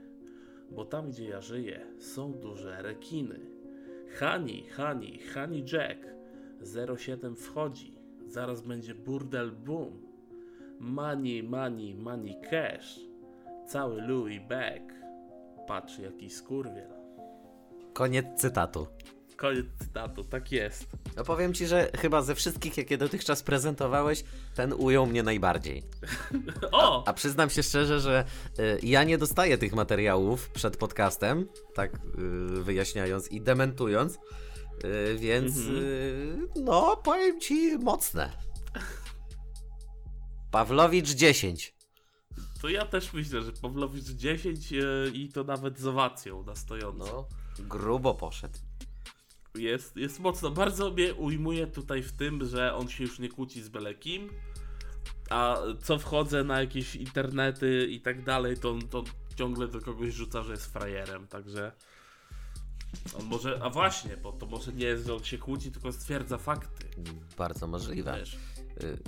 bo 0.70 0.85
tam 0.85 1.10
gdzie 1.10 1.28
ja 1.28 1.40
żyję 1.40 1.86
są 1.98 2.32
duże 2.32 2.82
rekiny. 2.82 3.40
Hani, 4.18 4.68
Hani, 4.68 5.18
Hani 5.18 5.64
Jack 5.72 5.98
07 6.97 7.36
wchodzi, 7.36 7.94
zaraz 8.26 8.60
będzie 8.60 8.94
burdel 8.94 9.52
boom. 9.52 10.02
Money, 10.80 11.43
money, 11.43 11.94
money 11.94 12.40
cash. 12.51 13.01
Cały 13.66 14.02
Louis 14.02 14.40
Beck. 14.48 14.94
Patrz 15.66 15.98
jaki 15.98 16.30
skurwiel. 16.30 16.90
Koniec 17.93 18.26
cytatu. 18.36 18.86
Koniec 19.39 19.66
cytatu, 19.78 20.24
tak 20.24 20.52
jest. 20.52 20.86
No 21.16 21.24
powiem 21.24 21.55
ci, 21.55 21.66
że 21.66 21.90
chyba 21.98 22.23
ze 22.23 22.35
wszystkich, 22.35 22.77
jakie 22.77 22.98
dotychczas 22.98 23.43
prezentowałeś, 23.43 24.24
ten 24.55 24.73
ujął 24.73 25.06
mnie 25.06 25.23
najbardziej. 25.23 25.82
O! 26.73 27.09
A 27.09 27.12
przyznam 27.12 27.51
się 27.51 27.62
szczerze, 27.62 28.01
że 28.01 28.24
y, 28.59 28.78
ja 28.82 29.05
nie 29.05 29.19
dostaję 29.19 29.59
tych 29.59 29.74
materiałów 29.74 30.51
przed 30.51 30.77
podcastem, 30.77 31.48
tak 31.74 31.94
y, 31.94 31.98
wyjaśniając 32.62 33.32
i 33.32 33.40
dementując, 33.40 34.15
y, 34.15 35.19
więc 35.19 35.56
y, 35.56 36.39
no 36.56 36.97
powiem 36.97 37.40
ci 37.40 37.78
mocne. 37.78 38.32
Pawlowicz 40.51 41.10
10. 41.10 41.74
To 42.62 42.69
ja 42.69 42.86
też 42.86 43.12
myślę, 43.12 43.43
że 43.43 43.52
Pawlowicz 43.52 44.05
10 44.05 44.73
e, 44.73 44.82
i 45.12 45.28
to 45.28 45.44
nawet 45.44 45.78
z 45.78 45.86
owacją 45.86 46.43
na 46.43 46.56
stojąco. 46.56 47.05
No, 47.05 47.28
grubo 47.65 48.15
poszedł. 48.15 48.59
Jest, 49.54 49.96
jest 49.96 50.20
mocno. 50.20 50.50
Bardzo 50.50 50.90
mnie 50.90 51.14
ujmuje 51.14 51.66
tutaj 51.66 52.02
w 52.02 52.12
tym, 52.12 52.46
że 52.48 52.74
on 52.74 52.88
się 52.88 53.04
już 53.04 53.18
nie 53.18 53.28
kłóci 53.28 53.62
z 53.62 53.68
byle 53.68 53.94
kim, 53.94 54.28
a 55.30 55.56
co 55.82 55.98
wchodzę 55.98 56.44
na 56.44 56.60
jakieś 56.60 56.96
internety 56.96 57.86
i 57.90 58.00
tak 58.00 58.24
dalej, 58.24 58.56
to, 58.56 58.78
to 58.90 59.04
ciągle 59.36 59.68
do 59.68 59.80
kogoś 59.80 60.14
rzuca, 60.14 60.42
że 60.42 60.52
jest 60.52 60.72
frajerem, 60.72 61.26
także 61.26 61.72
on 63.18 63.24
może, 63.26 63.58
a 63.62 63.70
właśnie, 63.70 64.16
bo 64.16 64.32
to 64.32 64.46
może 64.46 64.72
nie 64.72 64.84
jest, 64.86 65.06
że 65.06 65.14
on 65.14 65.24
się 65.24 65.38
kłóci, 65.38 65.72
tylko 65.72 65.92
stwierdza 65.92 66.38
fakty, 66.38 66.86
Bardzo 67.38 67.66
możliwe. 67.66 68.16
wiesz. 68.18 68.34
Y, 68.82 68.98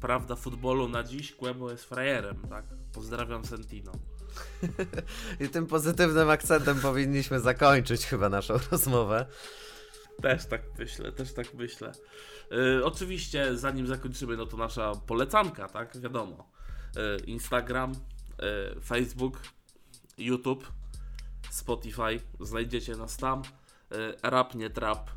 Prawda 0.00 0.36
futbolu 0.36 0.88
na 0.88 1.02
dziś, 1.04 1.32
Kłębo 1.32 1.70
jest 1.70 1.84
frajerem, 1.84 2.36
tak? 2.50 2.64
Pozdrawiam 2.92 3.44
Sentino. 3.44 3.92
I 5.44 5.48
tym 5.48 5.66
pozytywnym 5.66 6.30
akcentem 6.30 6.80
powinniśmy 6.80 7.40
zakończyć 7.40 8.06
chyba 8.06 8.28
naszą 8.28 8.54
rozmowę. 8.70 9.26
Też 10.22 10.46
tak 10.46 10.62
myślę, 10.78 11.12
też 11.12 11.32
tak 11.32 11.54
myślę. 11.54 11.92
Yy, 12.50 12.84
oczywiście, 12.84 13.56
zanim 13.56 13.86
zakończymy, 13.86 14.36
no 14.36 14.46
to 14.46 14.56
nasza 14.56 14.92
polecanka, 15.06 15.68
tak? 15.68 16.00
Wiadomo. 16.00 16.50
Yy, 16.96 17.16
Instagram, 17.26 17.92
yy, 18.72 18.80
Facebook, 18.80 19.40
YouTube, 20.18 20.72
Spotify. 21.50 22.20
Znajdziecie 22.40 22.96
nas 22.96 23.16
tam. 23.16 23.42
Yy, 23.90 24.14
rap 24.22 24.54
nie 24.54 24.70
trap 24.70 25.10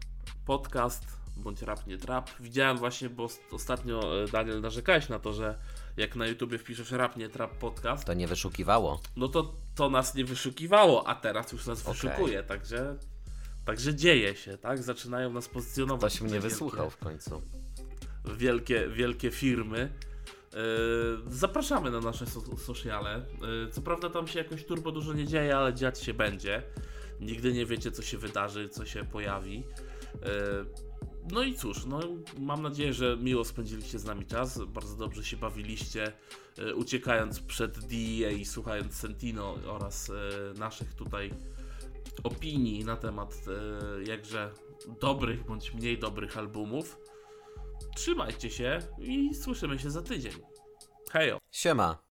podcast, 0.46 1.04
bądź 1.38 1.62
rap 1.62 1.88
nie 1.88 1.98
trap. 1.98 2.30
Widziałem 2.40 2.78
właśnie, 2.78 3.10
bo 3.10 3.28
ostatnio 3.52 4.16
yy, 4.16 4.28
Daniel 4.28 4.62
narzekałeś 4.62 5.10
na 5.10 5.20
to, 5.20 5.34
że 5.34 5.60
jak 5.98 6.16
na 6.16 6.28
YouTubie 6.28 6.58
wpiszesz 6.58 6.92
rap 6.92 7.18
nie 7.18 7.30
trap 7.30 7.52
podcast, 7.58 8.06
To 8.06 8.14
nie 8.14 8.28
wyszukiwało. 8.28 9.02
no 9.16 9.28
to 9.28 9.54
to 9.76 9.90
nas 9.90 10.16
nie 10.16 10.26
wyszukiwało, 10.26 11.08
a 11.08 11.16
teraz 11.16 11.52
już 11.52 11.66
nas 11.66 11.82
Okej. 11.88 11.94
wyszukuje, 11.94 12.44
także 12.44 12.96
także 13.70 13.96
dzieje 13.96 14.36
się, 14.36 14.58
tak? 14.58 14.84
Zaczynają 14.84 15.34
nas 15.34 15.48
pozycjonować. 15.48 16.14
Ktoś 16.14 16.22
mnie 16.22 16.42
te 16.42 16.50
wysłuchał 16.50 16.90
w 16.90 16.98
końcu. 16.98 17.42
Wielkie, 18.26 18.38
wielkie, 18.38 18.90
wielkie 18.90 19.32
firmy. 19.32 19.94
Yy, 20.54 20.60
zapraszamy 21.28 21.92
na 21.92 22.00
nasze 22.00 22.26
so 22.26 22.58
sociale. 22.58 23.26
Yy, 23.42 23.72
co 23.72 23.82
prawda 23.82 24.10
tam 24.10 24.28
się 24.28 24.40
jakoś 24.40 24.66
turbo 24.66 24.92
dużo 24.92 25.14
nie 25.14 25.28
dzieje, 25.28 25.58
ale 25.58 25.74
dziać 25.74 26.04
się 26.04 26.14
będzie. 26.14 26.64
Nigdy 27.20 27.54
nie 27.54 27.66
wiecie, 27.66 27.92
co 27.92 28.02
się 28.02 28.18
wydarzy, 28.18 28.70
co 28.70 28.86
się 28.86 29.04
pojawi. 29.06 29.64
Yy, 30.14 30.90
no 31.32 31.44
i 31.44 31.56
cóż, 31.56 31.86
no, 31.86 32.00
mam 32.40 32.62
nadzieję, 32.62 32.94
że 32.94 33.18
miło 33.18 33.46
spędziliście 33.46 34.00
z 34.00 34.06
nami 34.06 34.26
czas, 34.26 34.60
bardzo 34.68 34.96
dobrze 34.96 35.24
się 35.24 35.38
bawiliście, 35.38 36.14
e, 36.58 36.76
uciekając 36.76 37.40
przed 37.40 37.80
DEA 37.80 38.32
i 38.32 38.46
słuchając 38.46 38.96
Sentino 38.96 39.56
oraz 39.68 40.10
e, 40.10 40.14
naszych 40.60 40.94
tutaj 40.94 41.32
opinii 42.24 42.86
na 42.86 42.96
temat 42.96 43.34
e, 43.48 44.04
jakże 44.04 44.52
dobrych 45.02 45.46
bądź 45.46 45.74
mniej 45.74 46.00
dobrych 46.00 46.38
albumów. 46.38 47.00
Trzymajcie 47.96 48.50
się 48.50 48.80
i 48.98 49.36
słyszymy 49.36 49.80
się 49.80 49.92
za 49.92 50.02
tydzień. 50.02 50.34
Hejo! 51.12 51.38
Siema. 51.52 52.09